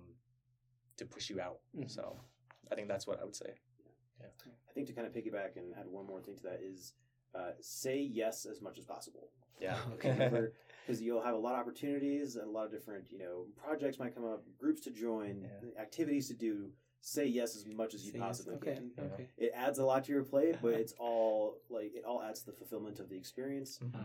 to 0.97 1.05
push 1.05 1.29
you 1.29 1.41
out. 1.41 1.59
Mhm. 1.75 1.89
So, 1.89 2.19
I 2.71 2.75
think 2.75 2.87
that's 2.87 3.07
what 3.07 3.19
I 3.19 3.23
would 3.25 3.35
say. 3.35 3.55
Yeah, 4.19 4.27
I 4.69 4.71
think 4.73 4.87
to 4.87 4.93
kind 4.93 5.07
of 5.07 5.13
piggyback 5.13 5.57
and 5.57 5.73
add 5.75 5.87
one 5.87 6.05
more 6.05 6.21
thing 6.21 6.35
to 6.37 6.43
that 6.43 6.61
is 6.61 6.93
uh, 7.35 7.51
say 7.61 7.99
yes 8.01 8.45
as 8.45 8.61
much 8.61 8.77
as 8.77 8.85
possible. 8.85 9.29
Yeah. 9.59 9.77
Okay. 9.93 10.47
Because 10.85 11.01
you'll 11.01 11.21
have 11.23 11.33
a 11.35 11.37
lot 11.37 11.53
of 11.53 11.59
opportunities 11.61 12.35
and 12.35 12.45
a 12.45 12.51
lot 12.51 12.65
of 12.65 12.71
different, 12.71 13.09
you 13.09 13.17
know, 13.17 13.45
projects 13.55 13.99
might 13.99 14.13
come 14.13 14.25
up, 14.25 14.43
groups 14.59 14.81
to 14.81 14.91
join, 14.91 15.47
Yeah. 15.63 15.81
activities 15.81 16.27
to 16.27 16.33
do. 16.33 16.71
Say 17.05 17.25
yes 17.25 17.55
as 17.57 17.65
much 17.65 17.93
as 17.93 18.05
you 18.05 18.11
Say 18.13 18.17
yes. 18.17 18.27
possibly 18.27 18.55
okay. 18.55 18.75
can. 18.75 18.91
Yeah. 18.97 19.03
Okay. 19.13 19.27
It 19.37 19.51
adds 19.55 19.77
a 19.79 19.85
lot 19.85 20.05
to 20.05 20.11
your 20.13 20.23
plate, 20.23 20.55
but 20.61 20.73
it's 20.73 20.93
all 20.99 21.57
like 21.69 21.91
it 21.95 22.03
all 22.05 22.21
adds 22.21 22.41
to 22.41 22.45
the 22.47 22.51
fulfillment 22.53 22.99
of 23.01 23.09
the 23.09 23.17
experience. 23.17 23.79
Ah. 23.93 23.99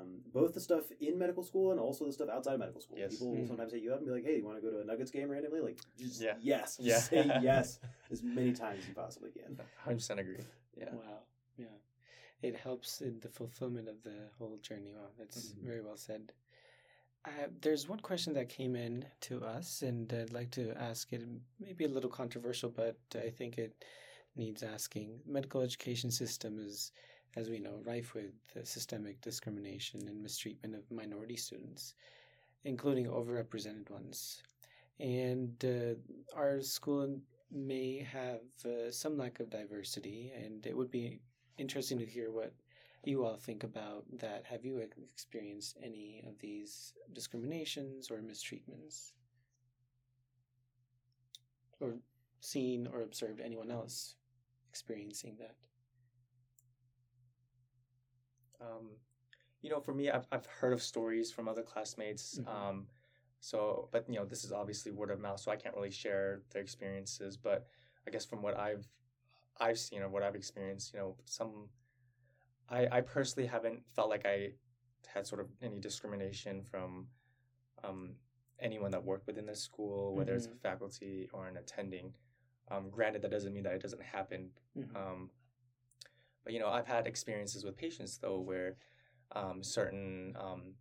Um, 0.00 0.20
both 0.32 0.54
the 0.54 0.60
stuff 0.60 0.84
in 1.00 1.18
medical 1.18 1.42
school 1.42 1.70
and 1.72 1.80
also 1.80 2.04
the 2.06 2.12
stuff 2.12 2.28
outside 2.28 2.54
of 2.54 2.60
medical 2.60 2.80
school. 2.80 2.96
Yes. 2.98 3.12
People 3.12 3.34
Mhm. 3.34 3.46
sometimes 3.48 3.72
hit 3.72 3.82
you 3.82 3.90
up 3.92 3.98
and 3.98 4.06
be 4.06 4.12
like, 4.12 4.24
"Hey, 4.24 4.36
you 4.38 4.44
want 4.44 4.56
to 4.56 4.62
go 4.62 4.70
to 4.70 4.80
a 4.82 4.84
Nuggets 4.84 5.10
game 5.10 5.28
randomly?" 5.30 5.60
Like, 5.62 5.78
just 5.98 6.20
Yeah. 6.22 6.36
yes, 6.40 6.78
Yeah. 6.80 6.98
say 6.98 7.24
yes 7.42 7.80
as 8.10 8.22
many 8.22 8.52
times 8.52 8.80
as 8.82 8.88
you 8.88 8.94
possibly 8.94 9.30
can. 9.30 9.58
Hundred 9.76 9.96
percent 9.96 10.20
agree. 10.20 10.38
Yeah. 10.76 10.94
Wow. 10.94 11.22
It 12.44 12.56
helps 12.56 13.00
in 13.00 13.20
the 13.20 13.28
fulfillment 13.28 13.88
of 13.88 14.02
the 14.02 14.18
whole 14.38 14.58
journey. 14.58 14.92
Wow, 14.94 15.10
that's 15.18 15.52
Mhm. 15.52 15.64
very 15.64 15.80
well 15.80 15.96
said. 15.96 16.32
Uh, 17.24 17.48
there's 17.62 17.88
one 17.88 18.00
question 18.00 18.34
that 18.34 18.50
came 18.50 18.76
in 18.76 19.06
to 19.28 19.42
us, 19.44 19.82
and 19.82 20.12
I'd 20.12 20.32
like 20.32 20.50
to 20.52 20.72
ask 20.72 21.12
it. 21.14 21.22
Maybe 21.58 21.84
a 21.84 21.88
little 21.96 22.10
controversial, 22.10 22.70
but 22.70 22.98
I 23.14 23.30
think 23.30 23.56
it 23.56 23.84
needs 24.36 24.62
asking. 24.62 25.22
Medical 25.24 25.62
education 25.62 26.10
system 26.10 26.58
is, 26.58 26.92
as 27.34 27.48
we 27.48 27.58
know, 27.58 27.76
rife 27.92 28.14
with 28.14 28.34
systemic 28.64 29.20
discrimination 29.22 30.06
and 30.08 30.22
mistreatment 30.22 30.74
of 30.74 30.90
minority 30.90 31.36
students, 31.36 31.94
including 32.64 33.06
overrepresented 33.06 33.88
ones. 33.90 34.42
And 35.00 35.64
uh, 35.64 35.94
our 36.36 36.60
school 36.62 37.20
may 37.50 37.98
have 38.00 38.42
uh, 38.66 38.90
some 38.90 39.16
lack 39.16 39.40
of 39.40 39.50
diversity, 39.50 40.32
and 40.36 40.66
it 40.66 40.76
would 40.76 40.90
be 40.90 41.20
interesting 41.58 41.98
to 41.98 42.06
hear 42.06 42.30
what 42.30 42.52
you 43.04 43.24
all 43.24 43.36
think 43.36 43.64
about 43.64 44.04
that. 44.18 44.44
Have 44.46 44.64
you 44.64 44.78
experienced 44.78 45.76
any 45.82 46.24
of 46.26 46.38
these 46.38 46.94
discriminations 47.12 48.10
or 48.10 48.18
mistreatments? 48.18 49.12
Or 51.80 51.94
seen 52.40 52.86
or 52.86 53.02
observed 53.02 53.40
anyone 53.40 53.70
else 53.70 54.14
experiencing 54.70 55.36
that? 55.38 55.56
Um, 58.60 58.90
you 59.60 59.70
know, 59.70 59.80
for 59.80 59.94
me, 59.94 60.10
I've 60.10 60.26
I've 60.32 60.46
heard 60.46 60.72
of 60.72 60.82
stories 60.82 61.30
from 61.30 61.48
other 61.48 61.62
classmates. 61.62 62.38
Mhm. 62.38 62.48
Um, 62.48 62.86
so, 63.40 63.88
but 63.92 64.08
you 64.08 64.16
know, 64.16 64.24
this 64.24 64.44
is 64.44 64.52
obviously 64.52 64.92
word 64.92 65.10
of 65.10 65.20
mouth, 65.20 65.40
so 65.40 65.50
I 65.50 65.56
can't 65.56 65.74
really 65.74 65.90
share 65.90 66.42
their 66.50 66.62
experiences. 66.62 67.36
But 67.36 67.66
I 68.06 68.10
guess 68.10 68.24
from 68.24 68.42
what 68.42 68.56
I've 68.56 68.88
I've 69.60 69.78
seen 69.78 70.02
or 70.02 70.08
what 70.08 70.22
I've 70.22 70.34
experienced, 70.34 70.92
you 70.92 71.00
know, 71.00 71.16
some 71.24 71.68
I 72.68 72.88
I 72.90 73.00
personally 73.00 73.46
haven't 73.46 73.82
felt 73.94 74.08
like 74.10 74.26
I 74.26 74.52
had 75.06 75.26
sort 75.26 75.40
of 75.40 75.48
any 75.62 75.78
discrimination 75.78 76.62
from 76.62 77.06
um, 77.84 78.10
anyone 78.60 78.90
that 78.92 79.04
worked 79.04 79.26
within 79.26 79.46
the 79.46 79.54
school, 79.54 80.14
whether 80.14 80.34
it's 80.34 80.46
a 80.46 80.50
faculty 80.62 81.28
or 81.32 81.46
an 81.46 81.56
attending. 81.56 82.14
Um, 82.70 82.88
granted, 82.90 83.22
that 83.22 83.30
doesn't 83.30 83.52
mean 83.52 83.64
that 83.64 83.74
it 83.74 83.82
doesn't 83.82 84.02
happen 84.02 84.50
Mhm. 84.76 84.96
um, 84.96 85.30
but 86.44 86.52
you 86.52 86.58
know, 86.58 86.68
I've 86.68 86.86
had 86.86 87.06
experiences 87.06 87.64
with 87.64 87.76
patients 87.76 88.18
though 88.18 88.38
where 88.40 88.76
um, 89.32 89.62
certain 89.62 90.36
um, 90.38 90.74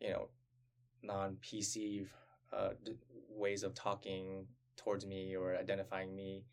you 0.00 0.10
know 0.10 0.28
non 1.02 1.36
PC 1.36 2.06
uh, 2.52 2.70
d- 2.82 2.96
ways 3.28 3.62
of 3.62 3.74
talking 3.74 4.46
towards 4.76 5.06
me 5.06 5.36
or 5.36 5.56
identifying 5.56 6.14
me 6.14 6.44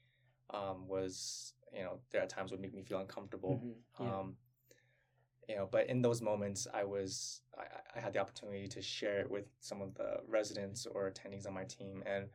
um, 0.51 0.87
was 0.87 1.53
you 1.73 1.83
know 1.83 1.99
there 2.11 2.21
at 2.21 2.29
times 2.29 2.51
would 2.51 2.59
make 2.61 2.73
me 2.73 2.83
feel 2.83 2.99
uncomfortable. 2.99 3.63
Mhm. 3.63 3.75
Yeah. 3.99 4.19
Um, 4.19 4.37
you 5.47 5.55
know, 5.55 5.67
but 5.71 5.87
in 5.89 6.01
those 6.01 6.21
moments, 6.21 6.67
I 6.73 6.83
was 6.83 7.41
I, 7.57 7.63
I 7.97 7.99
had 8.01 8.13
the 8.13 8.19
opportunity 8.19 8.67
to 8.67 8.81
share 8.81 9.19
it 9.19 9.29
with 9.29 9.45
some 9.59 9.81
of 9.81 9.93
the 9.95 10.21
residents 10.27 10.85
or 10.85 11.11
attendings 11.11 11.47
on 11.47 11.53
my 11.53 11.63
team, 11.65 12.03
and 12.05 12.29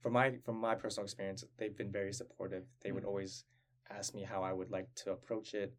from 0.00 0.12
my 0.12 0.36
from 0.44 0.56
my 0.60 0.74
personal 0.74 1.04
experience, 1.04 1.44
they've 1.56 1.76
been 1.76 1.90
very 1.90 2.12
supportive. 2.12 2.64
They 2.82 2.92
would 2.92 3.04
Mhm. 3.04 3.08
always 3.08 3.44
ask 3.90 4.14
me 4.14 4.22
how 4.22 4.42
I 4.42 4.52
would 4.52 4.70
like 4.70 4.94
to 4.96 5.12
approach 5.12 5.54
it, 5.54 5.74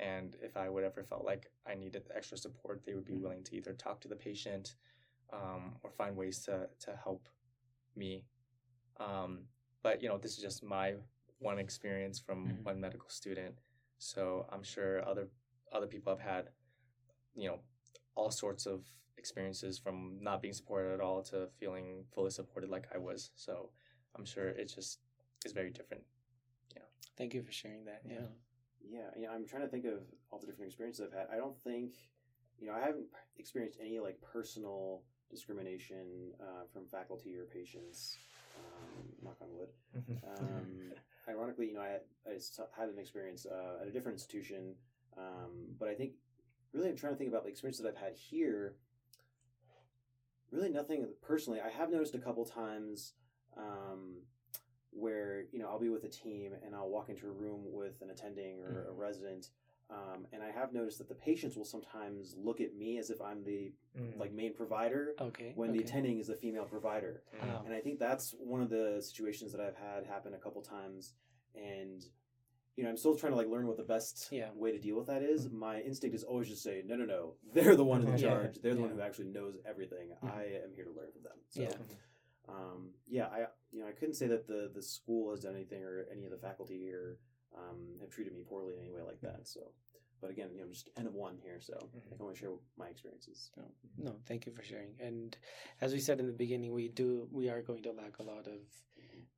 and 0.00 0.36
if 0.42 0.56
I 0.56 0.68
would 0.68 0.84
ever 0.84 1.04
felt 1.04 1.24
like 1.24 1.50
I 1.66 1.74
needed 1.74 2.10
extra 2.14 2.36
support, 2.38 2.84
they 2.84 2.94
would 2.94 3.04
be 3.04 3.14
Mhm. 3.14 3.22
willing 3.22 3.44
to 3.44 3.56
either 3.56 3.74
talk 3.74 4.00
to 4.00 4.08
the 4.08 4.16
patient, 4.16 4.76
um, 5.32 5.76
or 5.82 5.90
find 5.90 6.16
ways 6.16 6.40
to 6.46 6.68
to 6.80 6.96
help 6.96 7.28
me. 7.96 8.24
Um, 8.98 9.48
but 9.82 10.02
you 10.02 10.08
know, 10.08 10.18
this 10.18 10.36
is 10.36 10.42
just 10.42 10.62
my 10.64 10.94
one 11.38 11.58
experience 11.58 12.18
from 12.18 12.48
Mhm. 12.48 12.62
one 12.64 12.80
medical 12.80 13.08
student. 13.08 13.58
So 13.98 14.46
I'm 14.50 14.62
sure 14.62 15.06
other 15.06 15.30
other 15.72 15.86
people 15.88 16.12
have 16.14 16.20
had, 16.20 16.52
you 17.34 17.48
know, 17.48 17.60
all 18.14 18.30
sorts 18.30 18.66
of 18.66 18.86
experiences 19.16 19.78
from 19.78 20.22
not 20.22 20.40
being 20.40 20.54
supported 20.54 20.92
at 20.94 21.00
all 21.00 21.22
to 21.22 21.48
feeling 21.58 22.04
fully 22.12 22.30
supported 22.30 22.70
like 22.70 22.86
I 22.94 22.98
was. 22.98 23.32
So 23.34 23.72
I'm 24.14 24.24
sure 24.24 24.48
it 24.48 24.66
just 24.66 25.00
is 25.44 25.52
very 25.52 25.70
different. 25.70 26.04
Yeah. 26.76 26.82
Thank 27.16 27.34
you 27.34 27.42
for 27.42 27.50
sharing 27.50 27.84
that. 27.86 28.02
Yeah. 28.04 28.28
Yeah, 28.86 29.10
you 29.16 29.22
know, 29.22 29.32
I'm 29.32 29.46
trying 29.46 29.62
to 29.62 29.68
think 29.68 29.86
of 29.86 30.04
all 30.30 30.38
the 30.38 30.46
different 30.46 30.68
experiences 30.68 31.06
I've 31.06 31.18
had. 31.18 31.28
I 31.30 31.36
don't 31.36 31.58
think, 31.58 31.94
you 32.58 32.66
know, 32.66 32.74
I 32.74 32.80
haven't 32.80 33.08
experienced 33.38 33.80
any 33.80 33.98
like 33.98 34.20
personal 34.20 35.02
discrimination 35.30 36.34
uh, 36.38 36.64
from 36.72 36.86
faculty 36.86 37.34
or 37.36 37.46
patients. 37.46 38.18
Um, 38.56 39.12
knock 39.22 39.36
on 39.40 39.48
wood. 39.50 39.70
Um, 40.22 40.92
ironically, 41.28 41.68
you 41.68 41.74
know, 41.74 41.80
I, 41.80 41.98
I 42.26 42.38
had 42.78 42.88
an 42.88 42.98
experience 42.98 43.46
uh, 43.46 43.82
at 43.82 43.88
a 43.88 43.90
different 43.90 44.16
institution, 44.16 44.74
um, 45.16 45.74
but 45.78 45.88
I 45.88 45.94
think 45.94 46.12
really 46.72 46.90
I'm 46.90 46.96
trying 46.96 47.12
to 47.12 47.18
think 47.18 47.30
about 47.30 47.44
the 47.44 47.50
experience 47.50 47.78
that 47.78 47.86
I've 47.86 47.96
had 47.96 48.14
here. 48.14 48.76
Really, 50.50 50.68
nothing 50.68 51.08
personally. 51.22 51.60
I 51.60 51.70
have 51.70 51.90
noticed 51.90 52.14
a 52.14 52.18
couple 52.18 52.44
times 52.44 53.14
um, 53.56 54.22
where 54.90 55.44
you 55.52 55.58
know 55.58 55.68
I'll 55.68 55.80
be 55.80 55.88
with 55.88 56.04
a 56.04 56.08
team 56.08 56.52
and 56.64 56.74
I'll 56.74 56.88
walk 56.88 57.08
into 57.08 57.26
a 57.26 57.32
room 57.32 57.62
with 57.66 58.02
an 58.02 58.10
attending 58.10 58.60
or 58.60 58.86
a 58.88 58.92
resident, 58.92 59.48
um, 59.90 60.26
and 60.32 60.42
I 60.42 60.50
have 60.50 60.72
noticed 60.72 60.98
that 60.98 61.08
the 61.08 61.14
patients 61.14 61.56
will 61.56 61.64
sometimes 61.64 62.34
look 62.36 62.60
at 62.60 62.74
me 62.74 62.98
as 62.98 63.10
if 63.10 63.20
I'm 63.20 63.44
the 63.44 63.72
Mm. 63.96 64.18
like 64.18 64.32
main 64.32 64.52
provider 64.54 65.14
Okay. 65.20 65.52
when 65.54 65.70
the 65.72 65.78
attending 65.80 66.18
is 66.18 66.26
the 66.26 66.34
female 66.34 66.64
provider. 66.64 67.22
Wow. 67.40 67.62
And 67.64 67.72
I 67.72 67.80
think 67.80 68.00
that's 68.00 68.32
one 68.38 68.60
of 68.60 68.68
the 68.70 69.00
situations 69.00 69.52
that 69.52 69.60
I've 69.60 69.76
had 69.76 70.04
happen 70.06 70.34
a 70.34 70.38
couple 70.38 70.62
times. 70.62 71.14
And, 71.54 72.02
you 72.76 72.82
know, 72.82 72.90
I'm 72.90 72.96
still 72.96 73.14
trying 73.14 73.32
to 73.32 73.36
like 73.36 73.46
learn 73.46 73.68
what 73.68 73.76
the 73.76 73.84
best 73.84 74.28
Yeah. 74.32 74.50
way 74.54 74.72
to 74.72 74.78
deal 74.80 74.96
with 74.96 75.06
that 75.06 75.22
is. 75.22 75.48
My 75.48 75.80
instinct 75.80 76.16
is 76.16 76.24
always 76.24 76.48
just 76.48 76.62
say, 76.64 76.82
no, 76.84 76.96
no, 76.96 77.04
no, 77.04 77.36
they're 77.52 77.76
the 77.76 77.84
one 77.84 78.02
in 78.02 78.08
Yeah. 78.18 78.30
charge. 78.30 78.60
They're 78.60 78.74
the 78.74 78.80
one 78.80 78.90
who 78.90 79.00
actually 79.00 79.28
knows 79.28 79.56
everything. 79.64 80.08
Mhm. 80.10 80.30
I 80.30 80.44
am 80.64 80.72
here 80.74 80.86
to 80.86 80.90
learn 80.92 81.12
from 81.12 81.22
them. 81.22 81.38
So, 81.50 81.62
Yeah. 81.62 81.76
um, 82.48 82.94
yeah, 83.06 83.26
I, 83.28 83.46
you 83.70 83.80
know, 83.80 83.86
I 83.86 83.92
couldn't 83.92 84.14
say 84.14 84.26
that 84.26 84.48
the, 84.48 84.70
the 84.74 84.82
school 84.82 85.30
has 85.30 85.40
done 85.40 85.54
anything 85.54 85.84
or 85.84 86.06
any 86.10 86.24
of 86.24 86.32
the 86.32 86.38
faculty 86.38 86.78
here 86.78 87.18
um, 87.56 87.98
have 88.00 88.10
treated 88.10 88.34
me 88.34 88.42
poorly 88.48 88.74
in 88.74 88.80
any 88.80 88.90
way 88.92 89.02
like 89.02 89.20
that. 89.22 89.46
So, 89.46 89.60
but 90.20 90.30
again, 90.30 90.48
you 90.54 90.60
know, 90.60 90.68
just 90.68 90.88
n 90.96 91.06
of 91.06 91.14
one 91.14 91.36
here, 91.42 91.60
so 91.60 91.74
I 91.96 92.08
can 92.16 92.20
only 92.20 92.36
share 92.36 92.50
my 92.76 92.86
experiences. 92.88 93.50
No, 93.98 94.16
thank 94.26 94.46
you 94.46 94.52
for 94.52 94.62
sharing. 94.62 94.94
And 95.00 95.36
as 95.80 95.92
we 95.92 96.00
said 96.00 96.20
in 96.20 96.26
the 96.26 96.32
beginning, 96.32 96.72
we 96.72 96.88
do 96.88 97.28
we 97.30 97.48
are 97.48 97.62
going 97.62 97.82
to 97.82 97.92
lack 97.92 98.18
a 98.18 98.22
lot 98.22 98.46
of 98.46 98.60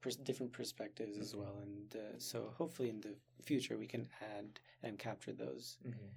pers- 0.00 0.16
different 0.16 0.52
perspectives 0.52 1.18
as 1.18 1.34
well, 1.34 1.58
and 1.62 1.96
uh, 1.96 2.18
so 2.18 2.52
hopefully 2.56 2.90
in 2.90 3.00
the 3.00 3.14
future 3.44 3.76
we 3.78 3.86
can 3.86 4.08
add 4.20 4.60
and 4.82 4.98
capture 4.98 5.32
those. 5.32 5.78
Mhm. 5.86 6.10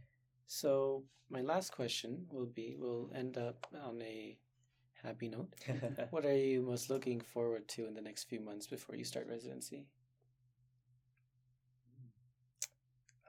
So 0.47 1.04
my 1.30 1.41
last 1.41 1.72
question 1.72 2.28
will 2.32 2.45
be: 2.47 2.76
We'll 2.78 3.12
end 3.14 3.38
up 3.38 3.68
on 3.74 4.02
a 4.02 4.38
happy 5.04 5.30
note. 5.30 5.54
What 6.12 6.26
are 6.26 6.36
you 6.36 6.62
most 6.62 6.89
looking 6.89 7.22
forward 7.22 7.68
to 7.70 7.88
in 7.88 7.93
the 7.93 8.02
next 8.02 8.26
few 8.26 8.39
months 8.41 8.68
before 8.68 8.95
you 8.95 9.04
start 9.06 9.28
residency? 9.28 9.86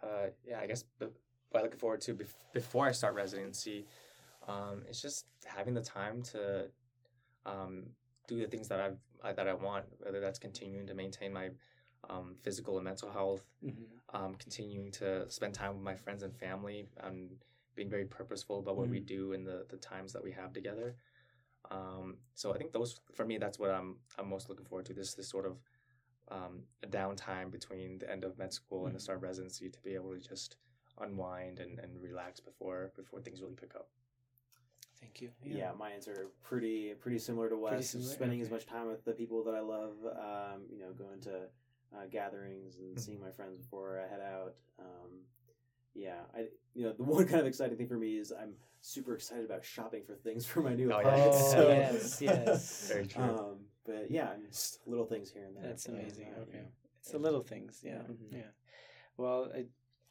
Uh, 0.03 0.29
yeah, 0.47 0.61
I 0.61 0.67
guess 0.67 0.85
b- 0.99 1.07
what 1.51 1.61
I 1.61 1.63
look 1.65 1.79
forward 1.79 2.01
to 2.03 2.15
bef- 2.15 2.35
before 2.53 2.87
I 2.87 2.93
start 2.93 3.15
residency, 3.15 3.87
um, 4.49 4.83
it's 4.89 5.03
just 5.03 5.27
having 5.45 5.75
the 5.75 5.83
time 5.83 6.23
to 6.25 6.67
um, 7.47 7.85
do 8.29 8.39
the 8.39 8.47
things 8.47 8.69
that 8.69 8.81
I've 8.81 8.99
I, 9.23 9.33
that 9.33 9.49
I 9.49 9.55
want, 9.55 9.85
whether 9.99 10.21
that's 10.21 10.39
continuing 10.39 10.87
to 10.87 10.95
maintain 10.95 11.33
my 11.33 11.51
um, 12.09 12.35
physical 12.43 12.77
and 12.77 12.85
mental 12.85 13.11
health, 13.11 13.43
Mm-hmm. 13.65 14.17
um, 14.17 14.35
continuing 14.37 14.91
to 14.93 15.31
spend 15.31 15.53
time 15.53 15.75
with 15.75 15.83
my 15.83 15.95
friends 15.95 16.23
and 16.23 16.35
family, 16.35 16.89
um, 17.03 17.29
being 17.75 17.91
very 17.91 18.07
purposeful 18.07 18.61
about 18.61 18.77
what 18.77 18.89
we 18.89 19.01
do 19.01 19.33
and 19.35 19.47
the, 19.47 19.67
the 19.69 19.77
times 19.77 20.13
that 20.15 20.23
we 20.25 20.33
have 20.33 20.53
together. 20.55 20.95
Um, 21.71 22.17
so 22.35 22.55
I 22.55 22.59
think 22.59 22.73
those 22.73 23.01
for 23.15 23.27
me, 23.27 23.37
that's 23.39 23.59
what 23.59 23.71
I'm 23.71 23.97
I'm 24.19 24.29
most 24.31 24.49
looking 24.49 24.65
forward 24.65 24.87
to. 24.87 24.95
This 24.95 25.15
this 25.15 25.29
sort 25.29 25.47
of 25.47 25.59
um, 26.31 26.63
a 26.83 26.87
downtime 26.87 27.51
between 27.51 27.99
the 27.99 28.11
end 28.11 28.25
of 28.25 28.39
med 28.39 28.53
school 28.53 28.87
and 28.87 28.95
the 28.95 28.99
Mhm. 28.99 29.03
start 29.03 29.17
of 29.19 29.23
residency 29.23 29.69
to 29.69 29.81
be 29.83 29.95
able 29.95 30.13
to 30.15 30.21
just 30.21 30.57
unwind 30.99 31.61
and, 31.61 31.79
and 31.79 32.01
relax 32.03 32.41
before 32.41 32.93
before 32.97 33.21
things 33.21 33.41
really 33.41 33.55
pick 33.55 33.75
up. 33.75 33.89
Thank 35.01 35.23
you. 35.23 35.31
Yeah. 35.43 35.73
my 35.73 35.91
answer 35.91 36.13
are 36.13 36.29
pretty 36.43 36.95
pretty 36.95 37.19
similar 37.19 37.49
to 37.49 37.57
Wes. 37.57 37.79
Just 37.79 37.93
similar? 37.93 38.11
Spending 38.13 38.41
as 38.43 38.51
much 38.51 38.67
time 38.67 38.87
with 38.89 39.05
the 39.05 39.13
people 39.13 39.43
that 39.45 39.55
I 39.55 39.61
love. 39.61 39.95
Um, 40.05 40.63
you 40.71 40.79
know, 40.79 40.93
going 40.93 41.21
to 41.23 41.49
uh, 41.97 42.07
gatherings 42.11 42.77
and 42.77 42.95
Mhm. 42.97 43.01
seeing 43.01 43.21
my 43.21 43.31
friends 43.31 43.57
before 43.57 43.99
I 44.01 44.07
head 44.09 44.21
out. 44.21 44.55
Um, 44.79 45.25
yeah, 45.95 46.21
I 46.35 46.49
you 46.75 46.85
know 46.85 46.93
the 46.93 47.03
one 47.17 47.27
kind 47.27 47.41
of 47.41 47.47
exciting 47.47 47.77
thing 47.79 47.89
for 47.89 47.97
me 47.99 48.19
is 48.19 48.31
I'm 48.31 48.55
super 48.83 49.15
excited 49.15 49.45
about 49.45 49.65
shopping 49.65 50.05
for 50.05 50.15
things 50.17 50.45
for 50.47 50.61
my 50.63 50.75
new 50.75 50.93
Oh, 50.93 51.01
yeah. 51.01 51.07
apartment. 51.09 51.35
Oh, 51.35 51.51
so, 51.51 51.69
yes, 51.69 52.23
yes. 52.23 52.89
Very 52.93 53.07
true. 53.07 53.23
Um, 53.25 53.57
but 53.91 54.11
yeah, 54.11 54.31
just 54.49 54.81
little 54.87 55.07
things 55.13 55.31
here 55.35 55.45
and 55.47 55.55
there. 55.57 55.65
That's 55.69 55.87
amazing. 55.87 56.29
uh, 56.37 56.43
Okay. 56.43 56.51
yeah. 56.59 56.69
It's 57.01 57.11
the 57.13 57.19
little 57.19 57.43
things. 57.53 57.81
Yeah. 57.83 58.03
Yeah. 58.31 58.39
Yeah. 58.39 58.51
Well, 59.17 59.51
I 59.55 59.65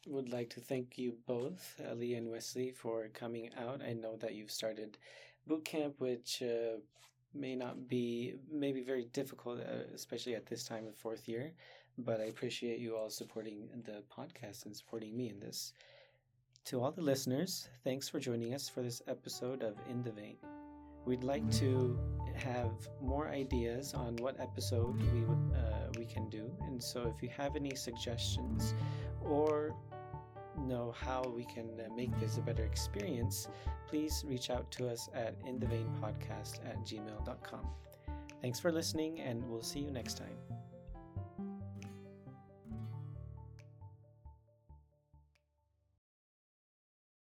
would 0.06 0.28
like 0.36 0.48
to 0.50 0.60
thank 0.60 0.86
you 0.98 1.08
both, 1.26 1.80
Ali 1.90 2.14
and 2.14 2.30
Wesley, 2.30 2.70
for 2.82 3.08
coming 3.22 3.50
out. 3.64 3.80
I 3.90 3.92
know 3.92 4.16
that 4.22 4.34
you've 4.34 4.50
started 4.60 4.98
boot 5.46 5.64
camp, 5.64 5.94
which 5.98 6.42
uh, 6.42 6.78
may 7.34 7.54
not 7.64 7.88
be, 7.88 8.34
maybe 8.50 8.82
very 8.82 9.06
difficult, 9.12 9.60
uh, 9.60 9.84
especially 9.94 10.34
at 10.34 10.46
this 10.46 10.64
time 10.64 10.86
of 10.88 10.96
fourth 10.96 11.28
year. 11.28 11.52
But 11.98 12.20
I 12.20 12.24
appreciate 12.34 12.78
you 12.80 12.96
all 12.96 13.10
supporting 13.10 13.68
the 13.84 14.02
podcast 14.16 14.64
and 14.66 14.74
supporting 14.76 15.16
me 15.16 15.28
in 15.28 15.38
this. 15.40 15.72
To 16.66 16.80
all 16.82 16.92
the 16.92 17.02
listeners, 17.02 17.68
thanks 17.84 18.08
for 18.08 18.18
joining 18.20 18.54
us 18.54 18.68
for 18.68 18.82
this 18.82 19.02
episode 19.06 19.62
of 19.62 19.74
In 19.88 20.02
the 20.02 20.12
Vein. 20.12 20.36
We'd 21.06 21.24
like 21.24 21.48
to 21.62 22.19
have 22.42 22.72
more 23.00 23.28
ideas 23.28 23.94
on 23.94 24.16
what 24.16 24.38
episode 24.40 24.96
we 25.12 25.24
uh, 25.54 25.88
we 25.98 26.04
can 26.04 26.28
do, 26.28 26.50
and 26.62 26.82
so 26.82 27.12
if 27.14 27.22
you 27.22 27.28
have 27.36 27.56
any 27.56 27.74
suggestions 27.74 28.74
or 29.22 29.74
know 30.58 30.94
how 30.98 31.22
we 31.34 31.44
can 31.44 31.68
uh, 31.80 31.94
make 31.94 32.18
this 32.20 32.36
a 32.36 32.40
better 32.40 32.64
experience, 32.64 33.48
please 33.88 34.24
reach 34.26 34.50
out 34.50 34.70
to 34.72 34.88
us 34.88 35.08
at 35.14 35.38
intheveinpodcast 35.44 36.64
at 36.66 36.78
gmail.com. 36.84 37.66
Thanks 38.42 38.58
for 38.58 38.72
listening, 38.72 39.20
and 39.20 39.44
we'll 39.48 39.62
see 39.62 39.80
you 39.80 39.90
next 39.90 40.16
time. 40.16 40.69